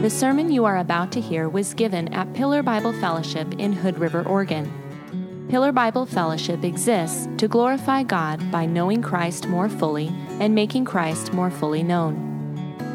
The 0.00 0.08
sermon 0.08 0.50
you 0.50 0.64
are 0.64 0.78
about 0.78 1.12
to 1.12 1.20
hear 1.20 1.50
was 1.50 1.74
given 1.74 2.08
at 2.14 2.32
Pillar 2.32 2.62
Bible 2.62 2.94
Fellowship 2.94 3.52
in 3.58 3.74
Hood 3.74 3.98
River, 3.98 4.26
Oregon. 4.26 5.46
Pillar 5.50 5.72
Bible 5.72 6.06
Fellowship 6.06 6.64
exists 6.64 7.28
to 7.36 7.46
glorify 7.46 8.02
God 8.02 8.50
by 8.50 8.64
knowing 8.64 9.02
Christ 9.02 9.46
more 9.46 9.68
fully 9.68 10.10
and 10.40 10.54
making 10.54 10.86
Christ 10.86 11.34
more 11.34 11.50
fully 11.50 11.82
known. 11.82 12.16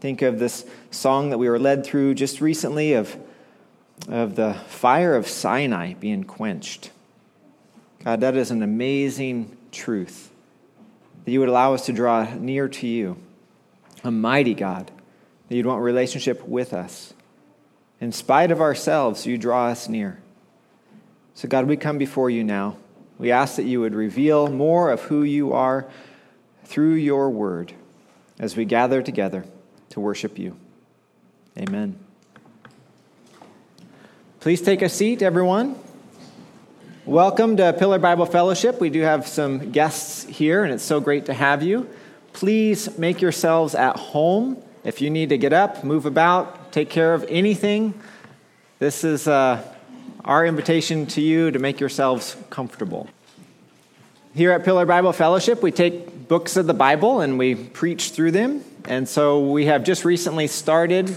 Think 0.00 0.22
of 0.22 0.38
this 0.38 0.64
song 0.90 1.28
that 1.28 1.36
we 1.36 1.50
were 1.50 1.58
led 1.58 1.84
through 1.84 2.14
just 2.14 2.40
recently 2.40 2.94
of, 2.94 3.14
of 4.08 4.36
the 4.36 4.54
fire 4.54 5.14
of 5.14 5.28
Sinai 5.28 5.92
being 5.92 6.24
quenched. 6.24 6.90
God, 8.02 8.22
that 8.22 8.34
is 8.34 8.50
an 8.50 8.62
amazing 8.62 9.54
truth 9.72 10.30
that 11.26 11.30
you 11.30 11.40
would 11.40 11.50
allow 11.50 11.74
us 11.74 11.84
to 11.84 11.92
draw 11.92 12.32
near 12.34 12.66
to 12.66 12.86
you. 12.86 13.18
A 14.02 14.10
mighty 14.10 14.54
God, 14.54 14.90
that 15.50 15.56
you'd 15.56 15.66
want 15.66 15.82
relationship 15.82 16.46
with 16.46 16.72
us. 16.72 17.12
In 18.00 18.12
spite 18.12 18.52
of 18.52 18.60
ourselves, 18.60 19.26
you 19.26 19.36
draw 19.36 19.66
us 19.66 19.88
near. 19.88 20.20
So, 21.34 21.48
God, 21.48 21.66
we 21.66 21.76
come 21.76 21.98
before 21.98 22.30
you 22.30 22.44
now. 22.44 22.76
We 23.18 23.32
ask 23.32 23.56
that 23.56 23.64
you 23.64 23.80
would 23.80 23.92
reveal 23.92 24.46
more 24.46 24.92
of 24.92 25.02
who 25.02 25.24
you 25.24 25.52
are 25.52 25.88
through 26.66 26.94
your 26.94 27.30
word 27.30 27.72
as 28.38 28.56
we 28.56 28.64
gather 28.64 29.02
together 29.02 29.44
to 29.88 29.98
worship 29.98 30.38
you. 30.38 30.56
Amen. 31.58 31.98
Please 34.38 34.62
take 34.62 34.82
a 34.82 34.88
seat, 34.88 35.20
everyone. 35.20 35.74
Welcome 37.04 37.56
to 37.56 37.72
Pillar 37.72 37.98
Bible 37.98 38.26
Fellowship. 38.26 38.80
We 38.80 38.88
do 38.88 39.00
have 39.00 39.26
some 39.26 39.72
guests 39.72 40.22
here, 40.22 40.62
and 40.62 40.72
it's 40.72 40.84
so 40.84 41.00
great 41.00 41.26
to 41.26 41.34
have 41.34 41.64
you. 41.64 41.90
Please 42.34 42.96
make 42.96 43.20
yourselves 43.20 43.74
at 43.74 43.96
home. 43.96 44.62
If 44.84 45.00
you 45.00 45.10
need 45.10 45.28
to 45.28 45.38
get 45.38 45.52
up, 45.52 45.84
move 45.84 46.06
about, 46.06 46.72
take 46.72 46.90
care 46.90 47.14
of 47.14 47.24
anything, 47.28 47.94
this 48.78 49.04
is. 49.04 49.28
Uh, 49.28 49.62
our 50.24 50.44
invitation 50.44 51.06
to 51.06 51.20
you 51.20 51.50
to 51.50 51.58
make 51.58 51.80
yourselves 51.80 52.36
comfortable. 52.50 53.08
Here 54.34 54.52
at 54.52 54.64
Pillar 54.64 54.86
Bible 54.86 55.12
Fellowship, 55.12 55.62
we 55.62 55.72
take 55.72 56.28
books 56.28 56.56
of 56.56 56.66
the 56.66 56.74
Bible 56.74 57.20
and 57.20 57.38
we 57.38 57.54
preach 57.54 58.10
through 58.10 58.32
them. 58.32 58.62
And 58.84 59.08
so 59.08 59.50
we 59.50 59.66
have 59.66 59.82
just 59.82 60.04
recently 60.04 60.46
started 60.46 61.14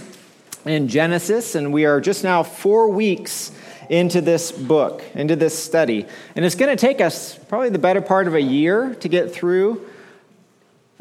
in 0.65 0.87
Genesis, 0.87 1.55
and 1.55 1.73
we 1.73 1.85
are 1.85 1.99
just 1.99 2.23
now 2.23 2.41
four 2.41 2.89
weeks 2.89 3.51
into 3.89 4.21
this 4.21 4.51
book, 4.51 5.03
into 5.13 5.35
this 5.35 5.57
study. 5.57 6.05
And 6.35 6.45
it's 6.45 6.55
going 6.55 6.75
to 6.75 6.79
take 6.79 7.01
us 7.01 7.37
probably 7.37 7.69
the 7.69 7.79
better 7.79 8.01
part 8.01 8.27
of 8.27 8.35
a 8.35 8.41
year 8.41 8.95
to 8.95 9.09
get 9.09 9.33
through 9.33 9.85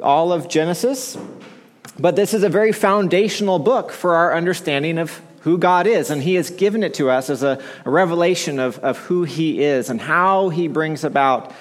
all 0.02 0.32
of 0.32 0.48
Genesis. 0.48 1.16
But 1.98 2.16
this 2.16 2.32
is 2.34 2.42
a 2.42 2.48
very 2.48 2.72
foundational 2.72 3.58
book 3.58 3.92
for 3.92 4.14
our 4.14 4.34
understanding 4.34 4.98
of 4.98 5.20
who 5.40 5.58
God 5.58 5.86
is, 5.86 6.10
and 6.10 6.22
He 6.22 6.34
has 6.36 6.50
given 6.50 6.82
it 6.82 6.94
to 6.94 7.10
us 7.10 7.28
as 7.28 7.42
a, 7.42 7.62
a 7.84 7.90
revelation 7.90 8.58
of, 8.58 8.78
of 8.78 8.98
who 8.98 9.24
He 9.24 9.62
is 9.62 9.90
and 9.90 10.00
how 10.00 10.48
He 10.48 10.68
brings 10.68 11.04
about 11.04 11.52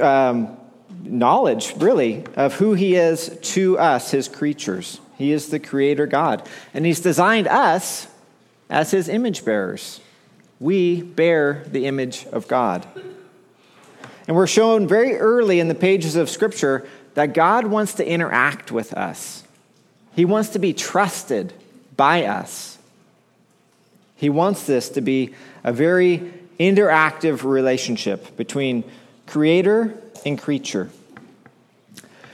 um, 0.00 0.56
knowledge, 1.02 1.74
really, 1.76 2.24
of 2.36 2.54
who 2.54 2.74
He 2.74 2.94
is 2.94 3.36
to 3.42 3.78
us, 3.78 4.12
His 4.12 4.28
creatures. 4.28 5.00
He 5.18 5.32
is 5.32 5.48
the 5.48 5.58
Creator 5.58 6.06
God, 6.06 6.48
and 6.72 6.86
He's 6.86 7.00
designed 7.00 7.48
us 7.48 8.06
as 8.70 8.92
His 8.92 9.08
image 9.08 9.44
bearers. 9.44 10.00
We 10.60 11.02
bear 11.02 11.64
the 11.66 11.86
image 11.86 12.26
of 12.26 12.48
God. 12.48 12.86
And 14.26 14.36
we're 14.36 14.46
shown 14.46 14.88
very 14.88 15.16
early 15.16 15.60
in 15.60 15.68
the 15.68 15.74
pages 15.74 16.16
of 16.16 16.30
Scripture 16.30 16.88
that 17.14 17.34
God 17.34 17.66
wants 17.66 17.94
to 17.94 18.06
interact 18.08 18.72
with 18.72 18.92
us. 18.94 19.44
He 20.16 20.24
wants 20.24 20.48
to 20.50 20.58
be 20.58 20.72
trusted 20.72 21.52
by 21.94 22.24
us. 22.24 22.78
He 24.16 24.30
wants 24.30 24.66
this 24.66 24.88
to 24.90 25.02
be 25.02 25.34
a 25.62 25.74
very 25.74 26.32
interactive 26.58 27.44
relationship 27.44 28.34
between 28.34 28.82
creator 29.26 29.94
and 30.24 30.40
creature. 30.40 30.88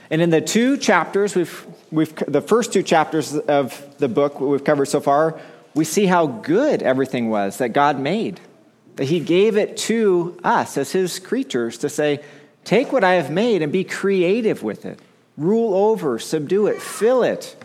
And 0.09 0.21
in 0.21 0.29
the 0.29 0.39
two 0.39 0.77
chapters, 0.77 1.35
we've, 1.35 1.65
we've, 1.91 2.15
the 2.25 2.39
first 2.39 2.71
two 2.71 2.83
chapters 2.83 3.35
of 3.35 3.85
the 3.97 4.07
book 4.07 4.39
we've 4.39 4.63
covered 4.63 4.85
so 4.85 5.01
far, 5.01 5.37
we 5.75 5.83
see 5.83 6.05
how 6.05 6.25
good 6.25 6.81
everything 6.81 7.29
was 7.29 7.57
that 7.57 7.69
God 7.69 7.99
made. 7.99 8.39
That 8.95 9.05
He 9.05 9.19
gave 9.19 9.57
it 9.57 9.75
to 9.89 10.39
us 10.41 10.77
as 10.77 10.93
His 10.93 11.19
creatures 11.19 11.79
to 11.79 11.89
say, 11.89 12.23
take 12.63 12.93
what 12.93 13.03
I 13.03 13.15
have 13.15 13.29
made 13.29 13.61
and 13.61 13.73
be 13.73 13.83
creative 13.83 14.63
with 14.63 14.85
it. 14.85 14.99
Rule 15.35 15.73
over, 15.73 16.17
subdue 16.17 16.67
it, 16.67 16.81
fill 16.81 17.23
it, 17.23 17.57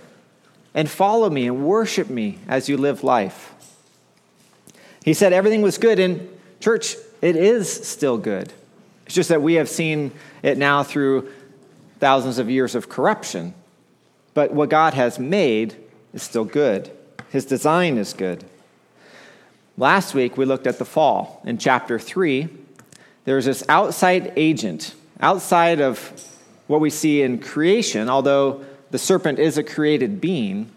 and 0.75 0.89
follow 0.89 1.31
me 1.31 1.47
and 1.47 1.65
worship 1.65 2.09
me 2.09 2.39
as 2.49 2.69
you 2.69 2.77
live 2.77 3.03
life. 3.03 3.55
He 5.05 5.15
said 5.15 5.33
everything 5.33 5.63
was 5.63 5.79
good. 5.79 5.99
And, 5.99 6.29
church, 6.61 6.97
it 7.23 7.37
is 7.37 7.73
still 7.89 8.19
good. 8.19 8.53
It's 9.07 9.15
just 9.15 9.31
that 9.31 9.43
we 9.43 9.55
have 9.55 9.69
seen 9.69 10.13
it 10.43 10.59
now 10.59 10.83
through 10.83 11.33
thousands 11.99 12.39
of 12.39 12.51
years 12.51 12.75
of 12.75 12.89
corruption. 12.89 13.55
But 14.35 14.53
what 14.53 14.69
God 14.69 14.95
has 14.95 15.19
made 15.19 15.77
is 16.13 16.23
still 16.23 16.45
good, 16.45 16.91
His 17.31 17.45
design 17.45 17.99
is 17.99 18.13
good. 18.13 18.45
Last 19.77 20.15
week, 20.15 20.37
we 20.37 20.45
looked 20.45 20.67
at 20.67 20.79
the 20.79 20.85
fall. 20.85 21.41
In 21.45 21.57
chapter 21.57 21.99
3, 21.99 22.49
there's 23.25 23.45
this 23.45 23.65
outside 23.69 24.33
agent, 24.37 24.95
outside 25.21 25.81
of 25.81 26.13
what 26.67 26.81
we 26.81 26.91
see 26.91 27.23
in 27.23 27.39
creation, 27.39 28.09
although 28.09 28.65
the 28.91 28.99
serpent 28.99 29.39
is 29.39 29.59
a 29.59 29.63
created 29.63 30.21
being, 30.21 30.71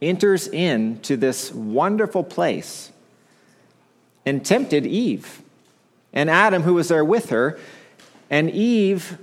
enters 0.00 0.46
into 0.48 1.16
this 1.16 1.52
wonderful 1.52 2.22
place 2.22 2.90
and 4.24 4.44
tempted 4.44 4.84
Eve 4.84 5.42
and 6.12 6.28
Adam, 6.28 6.62
who 6.62 6.74
was 6.74 6.88
there 6.88 7.04
with 7.04 7.30
her. 7.30 7.58
And 8.30 8.50
Eve 8.50 9.18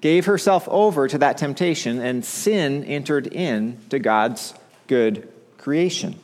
gave 0.00 0.26
herself 0.26 0.68
over 0.68 1.08
to 1.08 1.18
that 1.18 1.38
temptation, 1.38 2.00
and 2.00 2.24
sin 2.24 2.84
entered 2.84 3.26
into 3.26 3.98
God's 3.98 4.54
good 4.86 5.28
creation. 5.58 6.18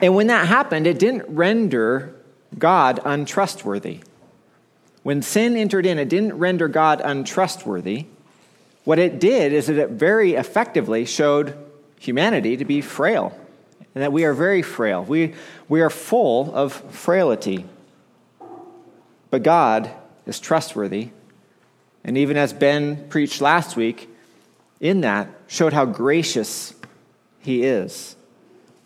And 0.00 0.14
when 0.14 0.26
that 0.26 0.46
happened, 0.46 0.86
it 0.86 0.98
didn't 0.98 1.24
render 1.28 2.14
God 2.58 3.00
untrustworthy. 3.04 4.00
When 5.02 5.22
sin 5.22 5.56
entered 5.56 5.86
in, 5.86 5.98
it 5.98 6.08
didn't 6.08 6.34
render 6.34 6.68
God 6.68 7.00
untrustworthy. 7.00 8.06
What 8.84 8.98
it 8.98 9.20
did 9.20 9.52
is 9.52 9.66
that 9.66 9.78
it 9.78 9.90
very 9.90 10.34
effectively 10.34 11.04
showed 11.04 11.56
humanity 12.00 12.56
to 12.56 12.64
be 12.64 12.80
frail 12.80 13.38
and 13.94 14.02
that 14.02 14.12
we 14.12 14.24
are 14.24 14.32
very 14.32 14.62
frail. 14.62 15.04
We, 15.04 15.34
we 15.68 15.80
are 15.80 15.90
full 15.90 16.54
of 16.54 16.72
frailty. 16.72 17.66
But 19.30 19.42
God 19.42 19.90
is 20.26 20.40
trustworthy. 20.40 21.10
And 22.04 22.18
even 22.18 22.36
as 22.36 22.52
Ben 22.52 23.08
preached 23.08 23.40
last 23.40 23.76
week, 23.76 24.08
in 24.80 25.02
that 25.02 25.28
showed 25.46 25.72
how 25.72 25.84
gracious 25.84 26.74
he 27.38 27.62
is. 27.62 28.16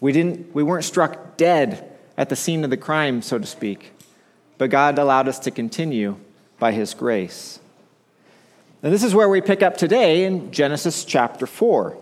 We, 0.01 0.13
didn't, 0.13 0.55
we 0.55 0.63
weren't 0.63 0.85
struck 0.85 1.37
dead 1.37 1.91
at 2.19 2.29
the 2.29 2.37
scene 2.37 2.65
of 2.65 2.71
the 2.71 2.77
crime, 2.77 3.23
so 3.23 3.39
to 3.39 3.47
speak, 3.47 3.93
but 4.59 4.71
God 4.71 4.99
allowed 4.99 5.29
us 5.29 5.39
to 5.41 5.51
continue 5.51 6.17
by 6.59 6.73
his 6.73 6.95
grace. 6.95 7.61
And 8.87 8.95
this 8.95 9.03
is 9.03 9.17
where 9.17 9.29
we 9.29 9.41
pick 9.41 9.65
up 9.65 9.77
today 9.77 10.27
in 10.27 10.53
Genesis 10.53 11.05
chapter 11.05 11.45
4 11.45 11.99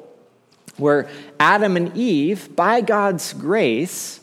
where 0.76 1.08
Adam 1.40 1.78
and 1.78 1.96
Eve, 1.96 2.54
by 2.54 2.82
God's 2.82 3.32
grace, 3.32 4.20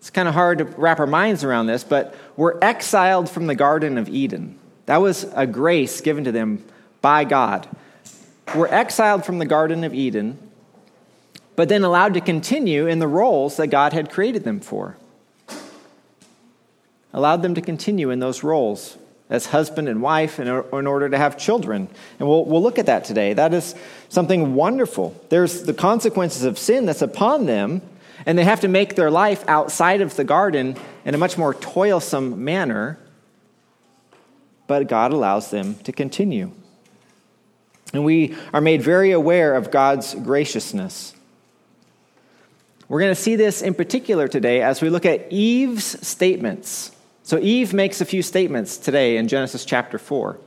it's 0.00 0.10
kind 0.10 0.26
of 0.26 0.34
hard 0.34 0.58
to 0.58 0.64
wrap 0.64 0.98
our 0.98 1.06
minds 1.06 1.44
around 1.44 1.68
this, 1.68 1.84
but 1.84 2.16
were 2.36 2.58
exiled 2.60 3.30
from 3.30 3.46
the 3.46 3.54
Garden 3.54 3.96
of 3.96 4.08
Eden. 4.08 4.58
That 4.86 4.96
was 4.96 5.22
a 5.36 5.46
grace 5.46 6.00
given 6.00 6.24
to 6.24 6.32
them 6.32 6.64
by 7.00 7.22
God. 7.22 7.68
Were 8.56 8.66
exiled 8.74 9.24
from 9.24 9.38
the 9.38 9.46
Garden 9.46 9.84
of 9.84 9.94
Eden, 9.94 10.36
but 11.54 11.68
then 11.68 11.84
allowed 11.84 12.14
to 12.14 12.20
continue 12.20 12.88
in 12.88 12.98
the 12.98 13.06
roles 13.06 13.56
that 13.58 13.68
God 13.68 13.92
had 13.92 14.10
created 14.10 14.42
them 14.42 14.58
for. 14.58 14.96
Allowed 17.12 17.42
them 17.42 17.54
to 17.54 17.60
continue 17.60 18.10
in 18.10 18.18
those 18.18 18.42
roles 18.42 18.98
as 19.30 19.46
husband 19.46 19.88
and 19.88 20.02
wife 20.02 20.38
in, 20.38 20.46
in 20.46 20.86
order 20.86 21.08
to 21.08 21.16
have 21.16 21.38
children. 21.38 21.88
And 22.18 22.28
we'll, 22.28 22.44
we'll 22.44 22.62
look 22.62 22.78
at 22.78 22.86
that 22.86 23.04
today. 23.04 23.32
That 23.32 23.54
is 23.54 23.74
something 24.08 24.54
wonderful. 24.54 25.18
There's 25.30 25.62
the 25.62 25.74
consequences 25.74 26.44
of 26.44 26.58
sin 26.58 26.84
that's 26.84 27.02
upon 27.02 27.46
them, 27.46 27.80
And 28.26 28.38
they 28.38 28.44
have 28.44 28.60
to 28.60 28.68
make 28.68 28.94
their 28.94 29.10
life 29.10 29.44
outside 29.48 30.00
of 30.00 30.16
the 30.16 30.24
garden 30.24 30.76
in 31.04 31.14
a 31.14 31.18
much 31.18 31.36
more 31.36 31.54
toilsome 31.54 32.44
manner, 32.44 32.98
but 34.66 34.88
God 34.88 35.12
allows 35.12 35.50
them 35.50 35.74
to 35.84 35.92
continue. 35.92 36.52
And 37.92 38.04
we 38.04 38.36
are 38.52 38.60
made 38.60 38.82
very 38.82 39.12
aware 39.12 39.54
of 39.54 39.70
God's 39.70 40.14
graciousness. 40.14 41.14
We're 42.88 43.00
going 43.00 43.14
to 43.14 43.20
see 43.20 43.36
this 43.36 43.62
in 43.62 43.74
particular 43.74 44.26
today 44.28 44.62
as 44.62 44.80
we 44.80 44.90
look 44.90 45.06
at 45.06 45.30
Eve's 45.30 46.06
statements. 46.06 46.90
So, 47.26 47.38
Eve 47.38 47.72
makes 47.72 48.02
a 48.02 48.04
few 48.04 48.20
statements 48.20 48.76
today 48.76 49.16
in 49.16 49.28
Genesis 49.28 49.64
chapter 49.64 49.96
4. 49.96 50.38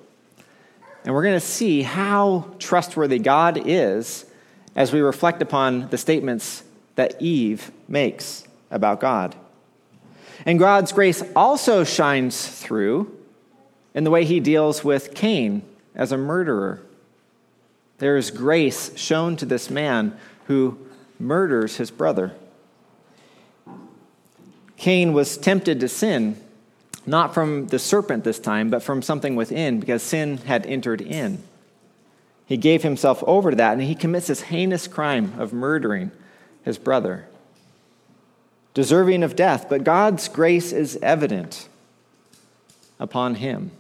And 1.04 1.14
we're 1.16 1.24
going 1.24 1.34
to 1.34 1.40
see 1.40 1.82
how 1.82 2.54
trustworthy 2.60 3.18
God 3.18 3.60
is 3.66 4.28
as 4.76 4.94
we 4.94 5.00
reflect 5.00 5.42
upon 5.42 5.90
the 5.90 5.98
statements 5.98 6.64
that 6.94 7.20
Eve 7.20 7.72
makes 7.88 8.48
about 8.70 9.00
God. 9.00 9.36
And 10.46 10.60
God's 10.60 10.92
grace 10.92 11.24
also 11.36 11.84
shines 11.84 12.48
through 12.48 13.12
in 13.96 14.04
the 14.04 14.12
way 14.12 14.24
he 14.24 14.40
deals 14.40 14.84
with 14.84 15.16
Cain 15.16 15.64
as 15.96 16.12
a 16.12 16.18
murderer. 16.18 16.80
There 17.98 18.18
is 18.18 18.30
grace 18.30 18.96
shown 18.96 19.36
to 19.38 19.48
this 19.48 19.72
man 19.72 20.16
who 20.46 20.78
murders 21.18 21.78
his 21.78 21.90
brother. 21.90 22.36
Cain 24.78 25.12
was 25.12 25.40
tempted 25.40 25.80
to 25.80 25.88
sin, 25.88 26.40
not 27.08 27.34
from 27.34 27.68
the 27.68 27.80
serpent 27.80 28.24
this 28.24 28.38
time, 28.38 28.70
but 28.70 28.84
from 28.84 29.02
something 29.02 29.36
within, 29.36 29.80
because 29.80 30.04
sin 30.04 30.38
had 30.38 30.66
entered 30.66 31.02
in. 31.02 31.42
He 32.46 32.58
gave 32.58 32.84
himself 32.84 33.24
over 33.26 33.50
to 33.52 33.58
that, 33.58 33.74
and 33.74 33.82
he 33.82 33.96
commits 33.96 34.28
this 34.28 34.42
heinous 34.42 34.88
crime 34.88 35.34
of 35.40 35.54
murdering 35.54 36.12
his 36.64 36.78
brother, 36.78 37.28
deserving 38.74 39.24
of 39.24 39.36
death. 39.36 39.68
But 39.70 39.84
God's 39.84 40.28
grace 40.28 40.72
is 40.72 41.00
evident 41.02 41.68
upon 43.00 43.36
him. 43.36 43.72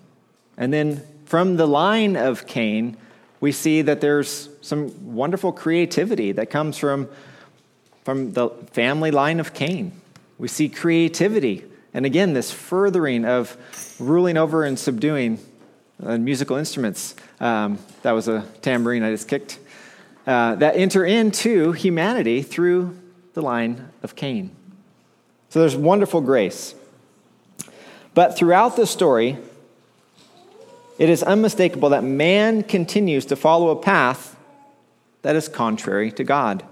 And 0.57 0.73
then 0.73 1.03
from 1.25 1.57
the 1.57 1.67
line 1.67 2.15
of 2.15 2.47
Cain, 2.47 2.97
we 3.39 3.51
see 3.51 3.81
that 3.83 4.01
there's 4.01 4.49
some 4.61 5.13
wonderful 5.13 5.51
creativity 5.51 6.31
that 6.31 6.49
comes 6.49 6.77
from, 6.77 7.07
from 8.03 8.33
the 8.33 8.49
family 8.71 9.11
line 9.11 9.39
of 9.39 9.53
Cain. 9.53 9.91
We 10.37 10.47
see 10.47 10.69
creativity. 10.69 11.65
And 11.97 12.05
again, 12.05 12.33
this 12.33 12.51
furthering 12.51 13.25
of 13.25 13.57
ruling 13.99 14.37
over 14.37 14.63
and 14.63 14.77
subduing 14.77 15.39
uh, 16.03 16.19
musical 16.19 16.55
instruments. 16.55 17.15
Um, 17.39 17.79
that 18.03 18.11
was 18.11 18.27
a 18.27 18.45
tambourine 18.61 19.01
I 19.01 19.09
just 19.09 19.27
kicked. 19.27 19.57
Uh, 20.27 20.53
that 20.57 20.75
enter 20.75 21.03
into 21.03 21.71
humanity 21.71 22.43
through 22.43 22.95
the 23.33 23.41
line 23.41 23.89
of 24.03 24.15
Cain. 24.15 24.51
So 25.49 25.59
there's 25.59 25.75
wonderful 25.75 26.21
grace. 26.21 26.75
But 28.13 28.37
throughout 28.37 28.75
the 28.75 28.85
story, 28.85 29.39
it 30.99 31.09
is 31.09 31.23
unmistakable 31.23 31.89
that 31.89 32.03
man 32.03 32.61
continues 32.61 33.25
to 33.25 33.35
follow 33.35 33.69
a 33.69 33.75
path 33.75 34.37
that 35.23 35.35
is 35.35 35.47
contrary 35.47 36.11
to 36.11 36.23
God. 36.23 36.63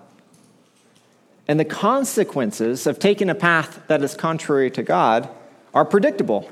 And 1.47 1.59
the 1.59 1.65
consequences 1.65 2.87
of 2.87 2.99
taking 2.99 3.29
a 3.29 3.35
path 3.35 3.81
that 3.87 4.01
is 4.01 4.15
contrary 4.15 4.71
to 4.71 4.83
God 4.83 5.29
are 5.73 5.85
predictable. 5.85 6.49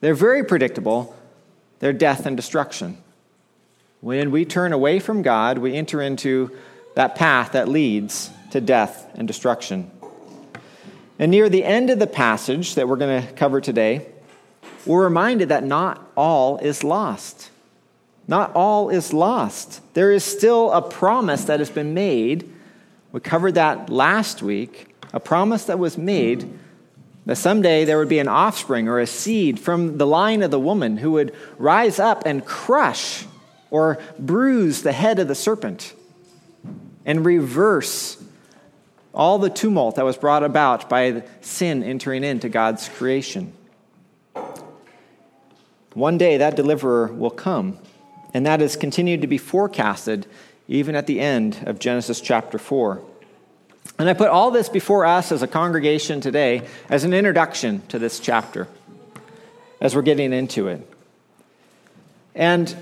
They're 0.00 0.14
very 0.14 0.44
predictable. 0.44 1.16
They're 1.78 1.92
death 1.92 2.26
and 2.26 2.36
destruction. 2.36 2.98
When 4.00 4.30
we 4.30 4.44
turn 4.44 4.72
away 4.72 4.98
from 4.98 5.22
God, 5.22 5.58
we 5.58 5.74
enter 5.74 6.02
into 6.02 6.56
that 6.94 7.14
path 7.14 7.52
that 7.52 7.68
leads 7.68 8.30
to 8.50 8.60
death 8.60 9.10
and 9.14 9.26
destruction. 9.26 9.90
And 11.18 11.30
near 11.30 11.48
the 11.48 11.64
end 11.64 11.90
of 11.90 11.98
the 11.98 12.06
passage 12.06 12.74
that 12.74 12.88
we're 12.88 12.96
going 12.96 13.26
to 13.26 13.32
cover 13.32 13.60
today, 13.60 14.06
we're 14.84 15.04
reminded 15.04 15.48
that 15.48 15.64
not 15.64 16.10
all 16.16 16.58
is 16.58 16.84
lost. 16.84 17.50
Not 18.28 18.54
all 18.54 18.90
is 18.90 19.12
lost. 19.12 19.80
There 19.94 20.12
is 20.12 20.24
still 20.24 20.72
a 20.72 20.82
promise 20.82 21.44
that 21.44 21.60
has 21.60 21.70
been 21.70 21.94
made. 21.94 22.52
We 23.16 23.20
covered 23.20 23.54
that 23.54 23.88
last 23.88 24.42
week. 24.42 24.94
A 25.14 25.20
promise 25.20 25.64
that 25.64 25.78
was 25.78 25.96
made 25.96 26.52
that 27.24 27.36
someday 27.36 27.86
there 27.86 27.96
would 27.96 28.10
be 28.10 28.18
an 28.18 28.28
offspring 28.28 28.88
or 28.88 29.00
a 29.00 29.06
seed 29.06 29.58
from 29.58 29.96
the 29.96 30.06
line 30.06 30.42
of 30.42 30.50
the 30.50 30.60
woman 30.60 30.98
who 30.98 31.12
would 31.12 31.34
rise 31.56 31.98
up 31.98 32.26
and 32.26 32.44
crush 32.44 33.24
or 33.70 33.98
bruise 34.18 34.82
the 34.82 34.92
head 34.92 35.18
of 35.18 35.28
the 35.28 35.34
serpent 35.34 35.94
and 37.06 37.24
reverse 37.24 38.22
all 39.14 39.38
the 39.38 39.48
tumult 39.48 39.96
that 39.96 40.04
was 40.04 40.18
brought 40.18 40.44
about 40.44 40.90
by 40.90 41.22
sin 41.40 41.82
entering 41.82 42.22
into 42.22 42.50
God's 42.50 42.86
creation. 42.86 43.54
One 45.94 46.18
day 46.18 46.36
that 46.36 46.54
deliverer 46.54 47.06
will 47.06 47.30
come, 47.30 47.78
and 48.34 48.44
that 48.44 48.60
has 48.60 48.76
continued 48.76 49.22
to 49.22 49.26
be 49.26 49.38
forecasted 49.38 50.26
even 50.68 50.94
at 50.94 51.06
the 51.06 51.20
end 51.20 51.62
of 51.66 51.78
Genesis 51.78 52.20
chapter 52.20 52.58
4. 52.58 53.02
And 53.98 54.08
I 54.08 54.14
put 54.14 54.28
all 54.28 54.50
this 54.50 54.68
before 54.68 55.06
us 55.06 55.32
as 55.32 55.42
a 55.42 55.46
congregation 55.46 56.20
today 56.20 56.66
as 56.88 57.04
an 57.04 57.14
introduction 57.14 57.86
to 57.88 57.98
this 57.98 58.20
chapter 58.20 58.68
as 59.80 59.94
we're 59.94 60.02
getting 60.02 60.32
into 60.32 60.68
it. 60.68 60.86
And 62.34 62.74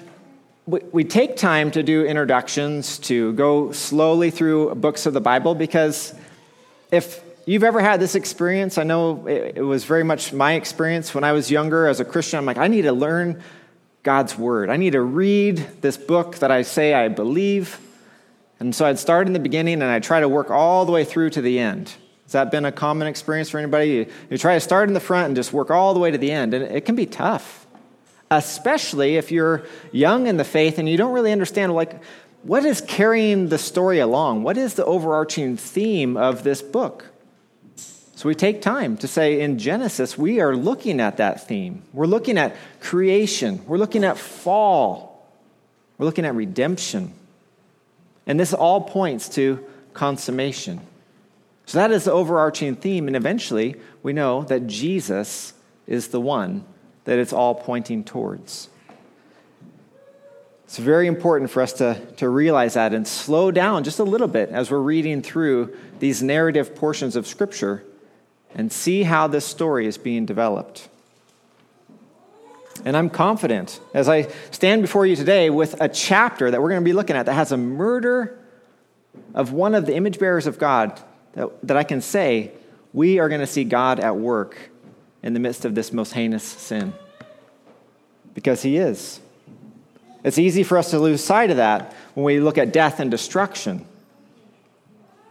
we 0.67 1.05
take 1.05 1.37
time 1.37 1.71
to 1.73 1.83
do 1.83 2.07
introductions, 2.07 2.99
to 3.01 3.35
go 3.35 3.71
slowly 3.73 4.31
through 4.31 4.75
books 4.77 5.05
of 5.05 5.13
the 5.13 5.21
Bible, 5.21 5.55
because 5.55 6.15
if 6.91 7.23
you've 7.45 7.65
ever 7.65 7.81
had 7.81 8.01
this 8.01 8.15
experience, 8.15 8.79
I 8.79 8.85
know 8.85 9.27
it, 9.27 9.63
was 9.63 9.85
very 9.85 10.05
much 10.05 10.33
my 10.33 10.55
experience 10.55 11.15
when 11.15 11.23
I 11.23 11.33
was 11.33 11.51
younger 11.51 11.87
as 11.87 12.01
a 12.01 12.05
Christian. 12.05 12.39
I'm 12.39 12.47
like, 12.47 12.57
I 12.57 12.69
need 12.69 12.83
to 12.83 12.93
learn 12.93 13.43
God's 14.05 14.39
Word. 14.39 14.71
I 14.71 14.77
need 14.77 14.93
to 14.93 15.01
read 15.01 15.67
this 15.81 15.97
book 15.97 16.37
that 16.37 16.51
I 16.51 16.63
say 16.63 16.95
I 16.95 17.09
believe. 17.09 17.81
And 18.61 18.75
so 18.75 18.87
I'd 18.87 18.99
start 18.99 19.27
in 19.27 19.33
the 19.33 19.41
beginning 19.41 19.83
and 19.83 19.91
I'd 19.91 20.03
try 20.05 20.21
to 20.21 20.29
work 20.29 20.51
all 20.51 20.85
the 20.85 20.93
way 20.93 21.05
through 21.05 21.31
to 21.31 21.41
the 21.41 21.59
end. 21.59 21.93
Has 22.25 22.33
that 22.33 22.51
been 22.51 22.65
a 22.65 22.73
common 22.73 23.09
experience 23.09 23.51
for 23.51 23.59
anybody? 23.59 23.91
You, 23.91 24.07
you 24.31 24.39
try 24.39 24.55
to 24.55 24.61
start 24.61 24.89
in 24.89 24.95
the 24.95 25.01
front 25.01 25.27
and 25.27 25.37
just 25.37 25.53
work 25.53 25.71
all 25.71 25.95
the 25.95 26.01
way 26.01 26.11
to 26.11 26.19
the 26.19 26.31
end, 26.31 26.55
and 26.55 26.65
it 26.65 26.85
can 26.85 26.95
be 26.95 27.07
tough, 27.07 27.67
especially 28.31 29.17
if 29.17 29.33
you're 29.33 29.65
young 29.91 30.27
in 30.27 30.37
the 30.37 30.45
faith 30.45 30.79
and 30.79 30.89
you 30.89 30.97
don't 30.97 31.13
really 31.13 31.33
understand, 31.33 31.75
like, 31.75 32.03
what 32.43 32.65
is 32.65 32.81
carrying 32.83 33.49
the 33.49 33.59
story 33.59 33.99
along? 33.99 34.43
What 34.43 34.57
is 34.57 34.75
the 34.75 34.85
overarching 34.85 35.57
theme 35.57 36.17
of 36.17 36.45
this 36.45 36.63
book? 36.63 37.07
So 38.17 38.29
we 38.29 38.35
take 38.35 38.63
time 38.63 38.97
to 38.99 39.09
say 39.09 39.41
in 39.41 39.59
Genesis, 39.59 40.17
we 40.17 40.41
are 40.41 40.55
looking 40.55 41.01
at 41.01 41.17
that 41.17 41.49
theme. 41.49 41.83
We're 41.93 42.07
looking 42.07 42.39
at 42.39 42.55
creation, 42.81 43.65
we're 43.67 43.79
looking 43.79 44.05
at 44.05 44.19
fall, 44.19 45.29
we're 45.99 46.07
looking 46.07 46.25
at 46.25 46.35
redemption. 46.35 47.13
And 48.27 48.39
this 48.39 48.55
all 48.55 48.81
points 48.83 49.29
to 49.31 49.65
consummation. 49.93 50.81
So 51.67 51.79
that 51.79 51.91
is 51.91 52.05
the 52.05 52.13
overarching 52.13 52.77
theme, 52.77 53.07
and 53.09 53.17
eventually 53.17 53.77
we 54.03 54.13
know 54.13 54.45
that 54.45 54.67
Jesus 54.67 55.53
is 55.87 56.09
the 56.09 56.21
one 56.21 56.65
that 57.05 57.19
it's 57.19 57.33
all 57.33 57.55
pointing 57.55 58.05
towards. 58.05 58.69
It's 60.65 60.79
very 60.79 61.07
important 61.07 61.51
for 61.51 61.63
us 61.63 61.75
to, 61.75 62.01
to 62.17 62.29
realize 62.29 62.75
that 62.75 62.95
and 62.95 63.07
slow 63.07 63.51
down 63.51 63.85
just 63.85 63.99
a 63.99 64.05
little 64.05 64.29
bit 64.29 64.51
as 64.51 64.71
we're 64.71 64.79
reading 64.79 65.21
through 65.21 65.77
these 65.99 66.23
narrative 66.23 66.75
portions 66.75 67.17
of 67.17 67.27
Scripture 67.27 67.85
and 68.55 68.73
see 68.73 69.03
how 69.03 69.27
this 69.27 69.45
story 69.45 69.87
is 69.87 69.99
being 69.99 70.27
developed. 70.27 70.89
And 72.85 72.97
I'm 72.97 73.11
confident 73.11 73.81
as 73.93 74.09
I 74.09 74.29
stand 74.51 74.83
before 74.83 75.07
you 75.07 75.17
today 75.17 75.51
with 75.51 75.81
a 75.81 75.89
chapter 75.89 76.51
that 76.51 76.61
we're 76.61 76.71
going 76.71 76.81
to 76.81 76.85
be 76.85 76.93
looking 76.93 77.17
at 77.17 77.27
that 77.27 77.35
has 77.35 77.53
a 77.53 77.57
murder 77.57 78.39
of 79.33 79.53
one 79.53 79.75
of 79.75 79.87
the 79.87 79.95
image 79.95 80.19
bearers 80.19 80.47
of 80.47 80.59
God, 80.59 81.01
that, 81.33 81.49
that 81.67 81.77
I 81.77 81.85
can 81.85 82.01
say 82.01 82.53
we 82.93 83.19
are 83.19 83.29
going 83.29 83.41
to 83.41 83.47
see 83.47 83.65
God 83.65 84.01
at 84.01 84.17
work 84.17 84.57
in 85.23 85.35
the 85.35 85.41
midst 85.41 85.65
of 85.65 85.75
this 85.75 85.93
most 85.93 86.13
heinous 86.13 86.45
sin. 86.45 86.93
Because 88.35 88.63
He 88.63 88.77
is. 88.77 89.21
It's 90.25 90.39
easy 90.39 90.63
for 90.63 90.79
us 90.79 90.91
to 90.91 90.99
lose 90.99 91.23
sight 91.23 91.51
of 91.51 91.59
that 91.59 91.95
when 92.15 92.25
we 92.25 92.41
look 92.41 92.59
at 92.59 92.73
death 92.73 92.99
and 92.99 93.11
destruction. 93.11 93.87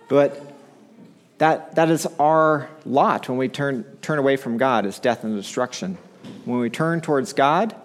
But 0.07 0.52
that, 1.37 1.75
that 1.75 1.89
is 1.89 2.05
our 2.19 2.69
lot 2.85 3.27
when 3.27 3.37
we 3.37 3.49
turn, 3.49 3.83
turn 4.01 4.19
away 4.19 4.37
from 4.37 4.57
God, 4.57 4.85
is 4.85 4.99
death 4.99 5.23
and 5.23 5.35
destruction. 5.35 5.97
When 6.45 6.59
we 6.59 6.69
turn 6.69 7.01
towards 7.01 7.33
God, 7.33 7.75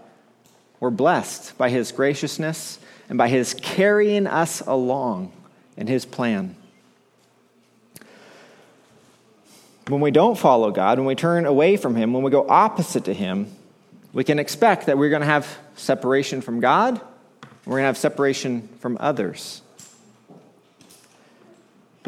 we're 0.81 0.91
blessed 0.91 1.57
by 1.59 1.71
His 1.71 1.91
graciousness 1.93 2.79
and 3.09 3.19
by 3.19 3.29
His 3.29 3.55
carrying 3.55 4.27
us 4.27 4.61
along 4.61 5.33
in 5.77 5.87
His 5.87 6.05
plan. 6.05 6.57
When 9.89 10.01
we 10.03 10.11
don't 10.11 10.37
follow 10.37 10.71
God, 10.71 10.99
when 10.99 11.07
we 11.07 11.15
turn 11.15 11.47
away 11.47 11.79
from 11.79 11.97
Him, 11.97 12.13
when 12.13 12.23
we 12.23 12.31
go 12.31 12.47
opposite 12.49 13.07
to 13.07 13.15
Him, 13.15 13.51
we 14.13 14.23
can 14.23 14.39
expect 14.39 14.87
that 14.87 14.99
we're 14.99 15.11
going 15.11 15.21
to 15.21 15.27
have 15.27 15.59
separation 15.77 16.43
from 16.43 16.61
God, 16.61 17.01
we're 17.65 17.73
going 17.73 17.83
to 17.83 17.87
have 17.87 17.99
separation 17.99 18.69
from 18.81 18.97
others. 19.01 19.63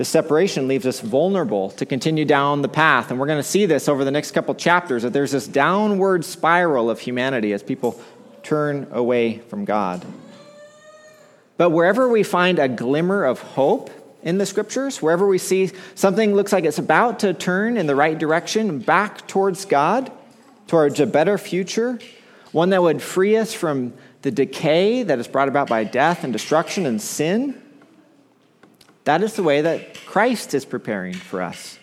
This 0.00 0.08
separation 0.08 0.66
leaves 0.66 0.86
us 0.86 1.00
vulnerable 1.00 1.72
to 1.72 1.84
continue 1.84 2.24
down 2.24 2.62
the 2.62 2.68
path. 2.68 3.10
And 3.10 3.20
we're 3.20 3.26
going 3.26 3.38
to 3.38 3.42
see 3.42 3.66
this 3.66 3.86
over 3.86 4.02
the 4.02 4.10
next 4.10 4.30
couple 4.30 4.54
chapters 4.54 5.02
that 5.02 5.12
there's 5.12 5.32
this 5.32 5.46
downward 5.46 6.24
spiral 6.24 6.88
of 6.88 7.00
humanity 7.00 7.52
as 7.52 7.62
people 7.62 8.00
turn 8.42 8.86
away 8.92 9.40
from 9.40 9.66
God. 9.66 10.02
But 11.58 11.68
wherever 11.68 12.08
we 12.08 12.22
find 12.22 12.58
a 12.58 12.66
glimmer 12.66 13.24
of 13.24 13.40
hope 13.40 13.90
in 14.22 14.38
the 14.38 14.46
scriptures, 14.46 15.02
wherever 15.02 15.26
we 15.26 15.36
see 15.36 15.70
something 15.96 16.34
looks 16.34 16.50
like 16.50 16.64
it's 16.64 16.78
about 16.78 17.18
to 17.18 17.34
turn 17.34 17.76
in 17.76 17.86
the 17.86 17.94
right 17.94 18.18
direction, 18.18 18.78
back 18.78 19.28
towards 19.28 19.66
God, 19.66 20.10
towards 20.66 20.98
a 20.98 21.06
better 21.06 21.36
future, 21.36 21.98
one 22.52 22.70
that 22.70 22.80
would 22.80 23.02
free 23.02 23.36
us 23.36 23.52
from 23.52 23.92
the 24.22 24.30
decay 24.30 25.02
that 25.02 25.18
is 25.18 25.28
brought 25.28 25.48
about 25.48 25.68
by 25.68 25.84
death 25.84 26.24
and 26.24 26.32
destruction 26.32 26.86
and 26.86 27.02
sin, 27.02 27.60
that 29.04 29.22
is 29.22 29.34
the 29.34 29.42
way 29.42 29.62
that 29.62 29.94
Christ 30.06 30.54
is 30.54 30.64
preparing 30.64 31.14
for 31.14 31.42
us. 31.42 31.78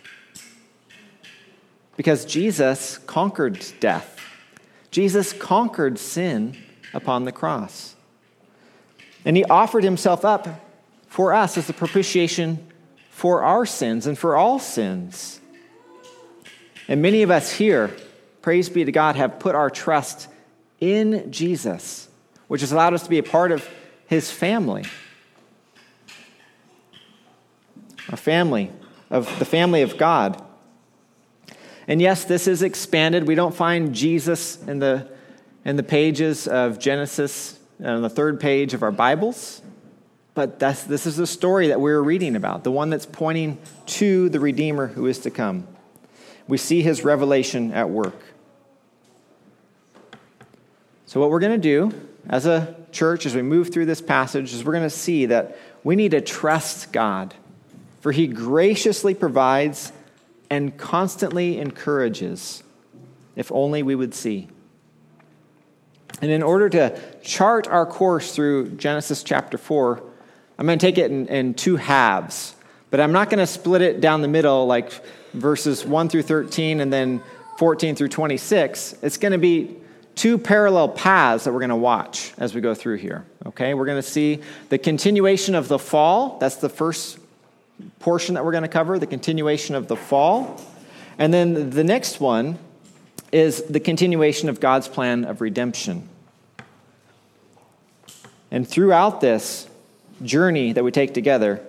Because 1.95 2.25
Jesus 2.25 2.99
conquered 2.99 3.65
death, 3.79 4.19
Jesus 4.91 5.33
conquered 5.33 5.97
sin 5.97 6.55
upon 6.93 7.25
the 7.25 7.31
cross. 7.31 7.95
And 9.25 9.35
he 9.35 9.43
offered 9.45 9.83
himself 9.83 10.23
up 10.23 10.47
for 11.07 11.33
us 11.33 11.57
as 11.57 11.67
the 11.67 11.73
propitiation 11.73 12.65
for 13.09 13.43
our 13.43 13.65
sins 13.65 14.05
and 14.05 14.17
for 14.17 14.35
all 14.35 14.59
sins. 14.59 15.41
And 16.87 17.01
many 17.01 17.23
of 17.23 17.31
us 17.31 17.51
here, 17.51 17.95
praise 18.41 18.69
be 18.69 18.85
to 18.85 18.91
God, 18.91 19.15
have 19.15 19.39
put 19.39 19.55
our 19.55 19.69
trust 19.69 20.29
in 20.79 21.31
Jesus, 21.31 22.07
which 22.47 22.61
has 22.61 22.71
allowed 22.71 22.93
us 22.93 23.03
to 23.03 23.09
be 23.09 23.17
a 23.17 23.23
part 23.23 23.51
of 23.51 23.67
his 24.05 24.31
family. 24.31 24.85
Our 28.09 28.17
family, 28.17 28.71
of 29.09 29.39
the 29.39 29.45
family 29.45 29.81
of 29.81 29.97
God. 29.97 30.43
And 31.87 32.01
yes, 32.01 32.25
this 32.25 32.47
is 32.47 32.61
expanded. 32.61 33.27
We 33.27 33.35
don't 33.35 33.55
find 33.55 33.93
Jesus 33.93 34.61
in 34.63 34.79
the, 34.79 35.07
in 35.63 35.75
the 35.75 35.83
pages 35.83 36.47
of 36.47 36.79
Genesis 36.79 37.57
on 37.83 38.01
the 38.01 38.09
third 38.09 38.39
page 38.39 38.73
of 38.73 38.83
our 38.83 38.91
Bibles. 38.91 39.61
But 40.33 40.59
this 40.59 41.07
is 41.07 41.17
the 41.17 41.25
story 41.25 41.69
that 41.69 41.81
we're 41.81 42.01
reading 42.01 42.35
about, 42.35 42.63
the 42.63 42.71
one 42.71 42.89
that's 42.91 43.07
pointing 43.07 43.57
to 43.87 44.29
the 44.29 44.39
Redeemer 44.39 44.87
who 44.87 45.07
is 45.07 45.19
to 45.19 45.31
come. 45.31 45.67
We 46.47 46.57
see 46.57 46.81
his 46.81 47.03
revelation 47.03 47.71
at 47.73 47.89
work. 47.89 48.21
So, 51.07 51.19
what 51.19 51.31
we're 51.31 51.39
going 51.39 51.59
to 51.59 51.89
do 51.89 51.91
as 52.29 52.45
a 52.45 52.75
church, 52.91 53.25
as 53.25 53.33
we 53.33 53.41
move 53.41 53.73
through 53.73 53.85
this 53.87 54.01
passage, 54.01 54.53
is 54.53 54.63
we're 54.63 54.73
going 54.73 54.83
to 54.83 54.89
see 54.89 55.25
that 55.25 55.57
we 55.83 55.95
need 55.95 56.11
to 56.11 56.21
trust 56.21 56.91
God, 56.91 57.33
for 57.99 58.11
he 58.11 58.27
graciously 58.27 59.13
provides 59.13 59.91
and 60.49 60.77
constantly 60.77 61.59
encourages, 61.59 62.63
if 63.35 63.51
only 63.51 63.83
we 63.83 63.95
would 63.95 64.13
see. 64.13 64.47
And 66.21 66.31
in 66.31 66.41
order 66.41 66.69
to 66.69 66.99
chart 67.21 67.67
our 67.67 67.85
course 67.85 68.33
through 68.33 68.69
Genesis 68.71 69.23
chapter 69.23 69.57
4, 69.57 70.01
I'm 70.57 70.65
going 70.65 70.79
to 70.79 70.85
take 70.85 70.97
it 70.97 71.11
in, 71.11 71.27
in 71.27 71.53
two 71.53 71.75
halves. 71.75 72.55
But 72.89 72.99
I'm 72.99 73.11
not 73.11 73.29
going 73.29 73.39
to 73.39 73.47
split 73.47 73.81
it 73.81 74.01
down 74.01 74.21
the 74.21 74.27
middle 74.27 74.65
like 74.65 74.91
verses 75.33 75.85
1 75.85 76.09
through 76.09 76.23
13 76.23 76.79
and 76.79 76.91
then 76.91 77.21
14 77.57 77.95
through 77.95 78.07
26. 78.07 78.95
It's 79.01 79.17
going 79.17 79.33
to 79.33 79.37
be 79.37 79.75
two 80.15 80.37
parallel 80.37 80.89
paths 80.89 81.43
that 81.43 81.53
we're 81.53 81.59
going 81.59 81.69
to 81.69 81.75
watch 81.75 82.33
as 82.37 82.55
we 82.55 82.61
go 82.61 82.73
through 82.73 82.97
here. 82.97 83.25
Okay? 83.45 83.73
We're 83.73 83.85
going 83.85 84.01
to 84.01 84.09
see 84.09 84.41
the 84.69 84.77
continuation 84.77 85.53
of 85.53 85.67
the 85.67 85.77
fall. 85.77 86.37
That's 86.39 86.55
the 86.55 86.69
first 86.69 87.19
portion 87.99 88.35
that 88.35 88.45
we're 88.45 88.51
going 88.51 88.63
to 88.63 88.69
cover, 88.69 88.99
the 88.99 89.07
continuation 89.07 89.75
of 89.75 89.87
the 89.87 89.95
fall. 89.95 90.61
And 91.17 91.33
then 91.33 91.69
the 91.71 91.83
next 91.83 92.19
one 92.19 92.59
is 93.31 93.63
the 93.63 93.79
continuation 93.79 94.49
of 94.49 94.59
God's 94.59 94.87
plan 94.87 95.25
of 95.25 95.41
redemption. 95.41 96.07
And 98.51 98.67
throughout 98.67 99.19
this 99.19 99.67
journey 100.23 100.73
that 100.73 100.83
we 100.83 100.91
take 100.91 101.13
together, 101.13 101.61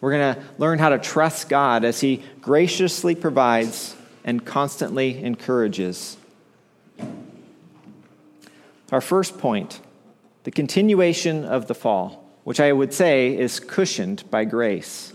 we're 0.00 0.12
going 0.12 0.34
to 0.34 0.42
learn 0.58 0.78
how 0.78 0.90
to 0.90 0.98
trust 0.98 1.48
God 1.48 1.84
as 1.84 2.00
He 2.00 2.22
graciously 2.40 3.14
provides 3.14 3.96
and 4.24 4.44
constantly 4.44 5.22
encourages. 5.22 6.16
Our 8.92 9.00
first 9.00 9.38
point 9.38 9.80
the 10.44 10.50
continuation 10.50 11.46
of 11.46 11.68
the 11.68 11.74
fall, 11.74 12.22
which 12.44 12.60
I 12.60 12.70
would 12.70 12.92
say 12.92 13.34
is 13.34 13.60
cushioned 13.60 14.28
by 14.30 14.44
grace. 14.44 15.13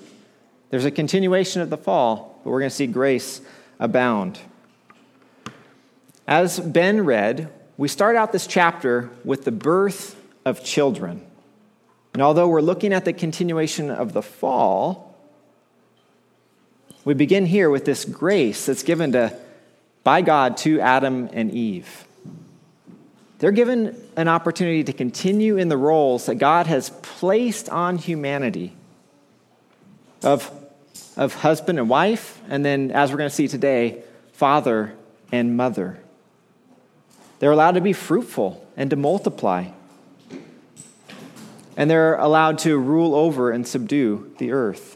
There's 0.69 0.85
a 0.85 0.91
continuation 0.91 1.61
of 1.61 1.69
the 1.69 1.77
fall, 1.77 2.39
but 2.43 2.49
we're 2.51 2.59
going 2.59 2.69
to 2.69 2.75
see 2.75 2.87
grace 2.87 3.41
abound. 3.79 4.39
As 6.27 6.59
Ben 6.59 7.05
read, 7.05 7.51
we 7.77 7.87
start 7.87 8.15
out 8.15 8.31
this 8.31 8.45
chapter 8.45 9.09
with 9.23 9.45
the 9.45 9.51
birth 9.51 10.15
of 10.45 10.63
children. 10.63 11.25
And 12.13 12.21
although 12.21 12.47
we're 12.47 12.61
looking 12.61 12.93
at 12.93 13.05
the 13.05 13.13
continuation 13.13 13.89
of 13.89 14.13
the 14.13 14.21
fall, 14.21 15.15
we 17.05 17.13
begin 17.13 17.45
here 17.45 17.69
with 17.69 17.85
this 17.85 18.05
grace 18.05 18.65
that's 18.65 18.83
given 18.83 19.13
to, 19.13 19.35
by 20.03 20.21
God 20.21 20.57
to 20.57 20.79
Adam 20.81 21.29
and 21.33 21.51
Eve. 21.51 22.05
They're 23.39 23.51
given 23.51 23.95
an 24.17 24.27
opportunity 24.27 24.83
to 24.83 24.93
continue 24.93 25.57
in 25.57 25.69
the 25.69 25.77
roles 25.77 26.25
that 26.25 26.35
God 26.35 26.67
has 26.67 26.89
placed 27.01 27.69
on 27.69 27.97
humanity 27.97 28.73
of, 30.23 30.51
of 31.19 31.33
husband 31.33 31.77
and 31.77 31.89
wife, 31.89 32.41
and 32.47 32.63
then, 32.63 32.91
as 32.91 33.11
we're 33.11 33.17
going 33.17 33.29
to 33.29 33.35
see 33.35 33.49
today, 33.49 34.01
father 34.31 34.95
and 35.33 35.57
mother. 35.57 35.99
They're 37.39 37.51
allowed 37.51 37.73
to 37.73 37.81
be 37.81 37.91
fruitful 37.91 38.65
and 38.77 38.89
to 38.89 38.95
multiply. 38.95 39.65
And 41.75 41.91
they're 41.91 42.15
allowed 42.15 42.59
to 42.59 42.77
rule 42.77 43.13
over 43.13 43.51
and 43.51 43.67
subdue 43.67 44.33
the 44.37 44.53
earth. 44.53 44.95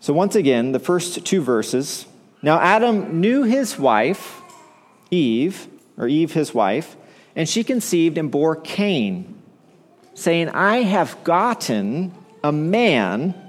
So, 0.00 0.12
once 0.12 0.34
again, 0.34 0.72
the 0.72 0.80
first 0.80 1.24
two 1.24 1.40
verses. 1.40 2.06
Now, 2.42 2.58
Adam 2.58 3.20
knew 3.20 3.44
his 3.44 3.78
wife, 3.78 4.40
Eve, 5.12 5.68
or 5.96 6.08
Eve 6.08 6.32
his 6.32 6.52
wife, 6.52 6.96
and 7.36 7.48
she 7.48 7.62
conceived 7.62 8.18
and 8.18 8.32
bore 8.32 8.56
Cain, 8.56 9.40
saying, 10.14 10.48
I 10.48 10.78
have 10.78 11.22
gotten 11.22 12.12
a 12.42 12.50
man 12.50 13.39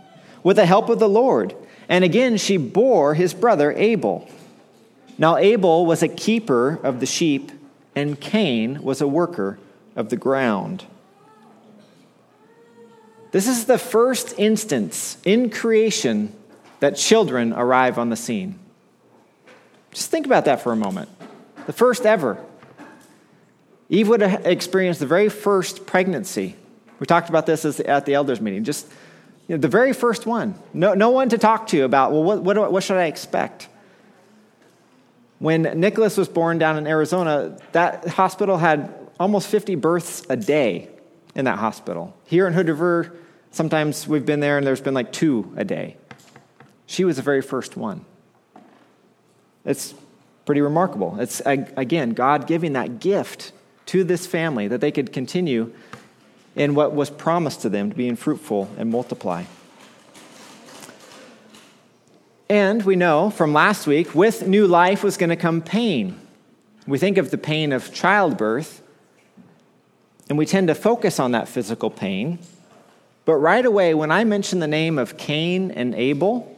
with 0.44 0.58
the 0.58 0.66
help 0.66 0.90
of 0.90 1.00
the 1.00 1.10
Lord. 1.10 1.56
And 1.90 2.04
again, 2.04 2.38
she 2.38 2.58
bore 2.58 3.14
his 3.14 3.34
brother 3.34 3.72
Abel. 3.74 4.30
Now, 5.18 5.38
Abel 5.38 5.86
was 5.86 6.02
a 6.02 6.08
keeper 6.08 6.80
of 6.84 7.00
the 7.00 7.06
sheep, 7.06 7.52
and 7.96 8.20
Cain 8.20 8.82
was 8.82 9.02
a 9.02 9.08
worker 9.08 9.60
of 9.96 10.10
the 10.10 10.18
ground. 10.18 10.86
This 13.32 13.48
is 13.48 13.66
the 13.66 13.78
first 13.78 14.34
instance 14.38 15.18
in 15.24 15.50
creation 15.50 16.34
that 16.80 16.98
children 16.98 17.54
arrive 17.54 17.98
on 17.98 18.10
the 18.10 18.16
scene. 18.16 18.58
Just 19.92 20.10
think 20.10 20.26
about 20.26 20.46
that 20.46 20.62
for 20.62 20.72
a 20.72 20.76
moment. 20.76 21.10
The 21.66 21.74
first 21.74 22.06
ever. 22.06 22.44
Eve 23.90 24.08
would 24.08 24.22
have 24.22 24.46
experienced 24.46 25.02
the 25.02 25.06
very 25.06 25.30
first 25.30 25.86
pregnancy. 25.86 26.56
We 27.00 27.06
talked 27.06 27.30
about 27.30 27.46
this 27.46 27.66
at 27.80 28.06
the 28.06 28.14
elders' 28.14 28.42
meeting. 28.42 28.64
Just 28.64 28.88
you 29.48 29.56
know, 29.56 29.62
the 29.62 29.68
very 29.68 29.94
first 29.94 30.26
one. 30.26 30.56
No, 30.74 30.94
no 30.94 31.10
one 31.10 31.30
to 31.30 31.38
talk 31.38 31.68
to 31.68 31.84
about, 31.84 32.12
well, 32.12 32.24
what, 32.24 32.44
what, 32.44 32.72
what 32.72 32.84
should 32.84 32.98
I 32.98 33.06
expect? 33.06 33.68
When 35.40 35.64
Nicholas 35.64 36.18
was 36.18 36.30
born 36.30 36.60
down 36.60 36.78
in 36.78 36.88
Arizona, 36.88 37.58
that 37.72 38.08
hospital 38.08 38.58
had 38.58 38.94
almost 39.20 39.48
50 39.48 39.76
births 39.76 40.24
a 40.30 40.36
day 40.36 40.90
in 41.36 41.46
that 41.46 41.60
hospital. 41.60 42.16
Here 42.26 42.48
in 42.48 42.54
Hood 42.54 42.68
River, 42.68 43.16
sometimes 43.52 44.08
we've 44.08 44.26
been 44.26 44.40
there 44.40 44.58
and 44.58 44.66
there's 44.66 44.82
been 44.82 44.94
like 44.94 45.12
two 45.12 45.52
a 45.58 45.66
day. 45.66 45.98
She 46.86 47.06
was 47.06 47.16
the 47.16 47.22
very 47.22 47.42
first 47.42 47.78
one. 47.78 48.06
It's 49.66 49.94
pretty 50.46 50.62
remarkable. 50.62 51.18
It's, 51.20 51.42
again, 51.46 52.12
God 52.12 52.48
giving 52.48 52.74
that 52.74 53.00
gift 53.00 53.54
to 53.88 54.04
this 54.04 54.26
family 54.26 54.68
that 54.68 54.82
they 54.82 54.92
could 54.92 55.12
continue 55.14 55.74
in 56.62 56.75
what 56.75 56.94
was 56.94 57.10
promised 57.10 57.62
to 57.62 57.70
them 57.70 57.89
to 57.89 57.96
being 57.96 58.15
fruitful 58.15 58.70
and 58.77 58.91
multiply. 58.91 59.44
And 62.48 62.84
we 62.84 62.96
know 62.96 63.32
from 63.32 63.51
last 63.51 63.88
week, 63.88 64.13
with 64.13 64.46
new 64.46 64.68
life 64.68 65.03
was 65.03 65.18
going 65.18 65.32
to 65.32 65.36
come 65.36 65.63
pain. 65.63 66.20
We 66.86 67.00
think 67.00 67.18
of 67.18 67.32
the 67.32 67.38
pain 67.39 67.74
of 67.74 67.91
childbirth, 67.91 68.84
and 70.30 70.38
we 70.38 70.46
tend 70.46 70.68
to 70.68 70.75
focus 70.75 71.20
on 71.20 71.32
that 71.32 71.48
physical 71.48 71.89
pain. 71.89 72.38
But 73.25 73.38
right 73.38 73.65
away, 73.65 73.96
when 73.96 74.12
I 74.12 74.24
mention 74.24 74.60
the 74.60 74.68
name 74.68 75.00
of 75.00 75.18
Cain 75.18 75.72
and 75.72 75.96
Abel, 75.96 76.56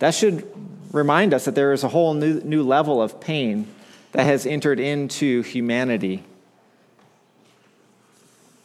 that 0.00 0.14
should 0.14 0.50
remind 0.90 1.32
us 1.32 1.44
that 1.44 1.54
there 1.54 1.72
is 1.72 1.84
a 1.84 1.88
whole 1.88 2.12
new, 2.12 2.40
new 2.40 2.64
level 2.64 3.00
of 3.00 3.20
pain 3.20 3.68
that 4.10 4.24
has 4.24 4.46
entered 4.46 4.80
into 4.80 5.42
humanity. 5.42 6.24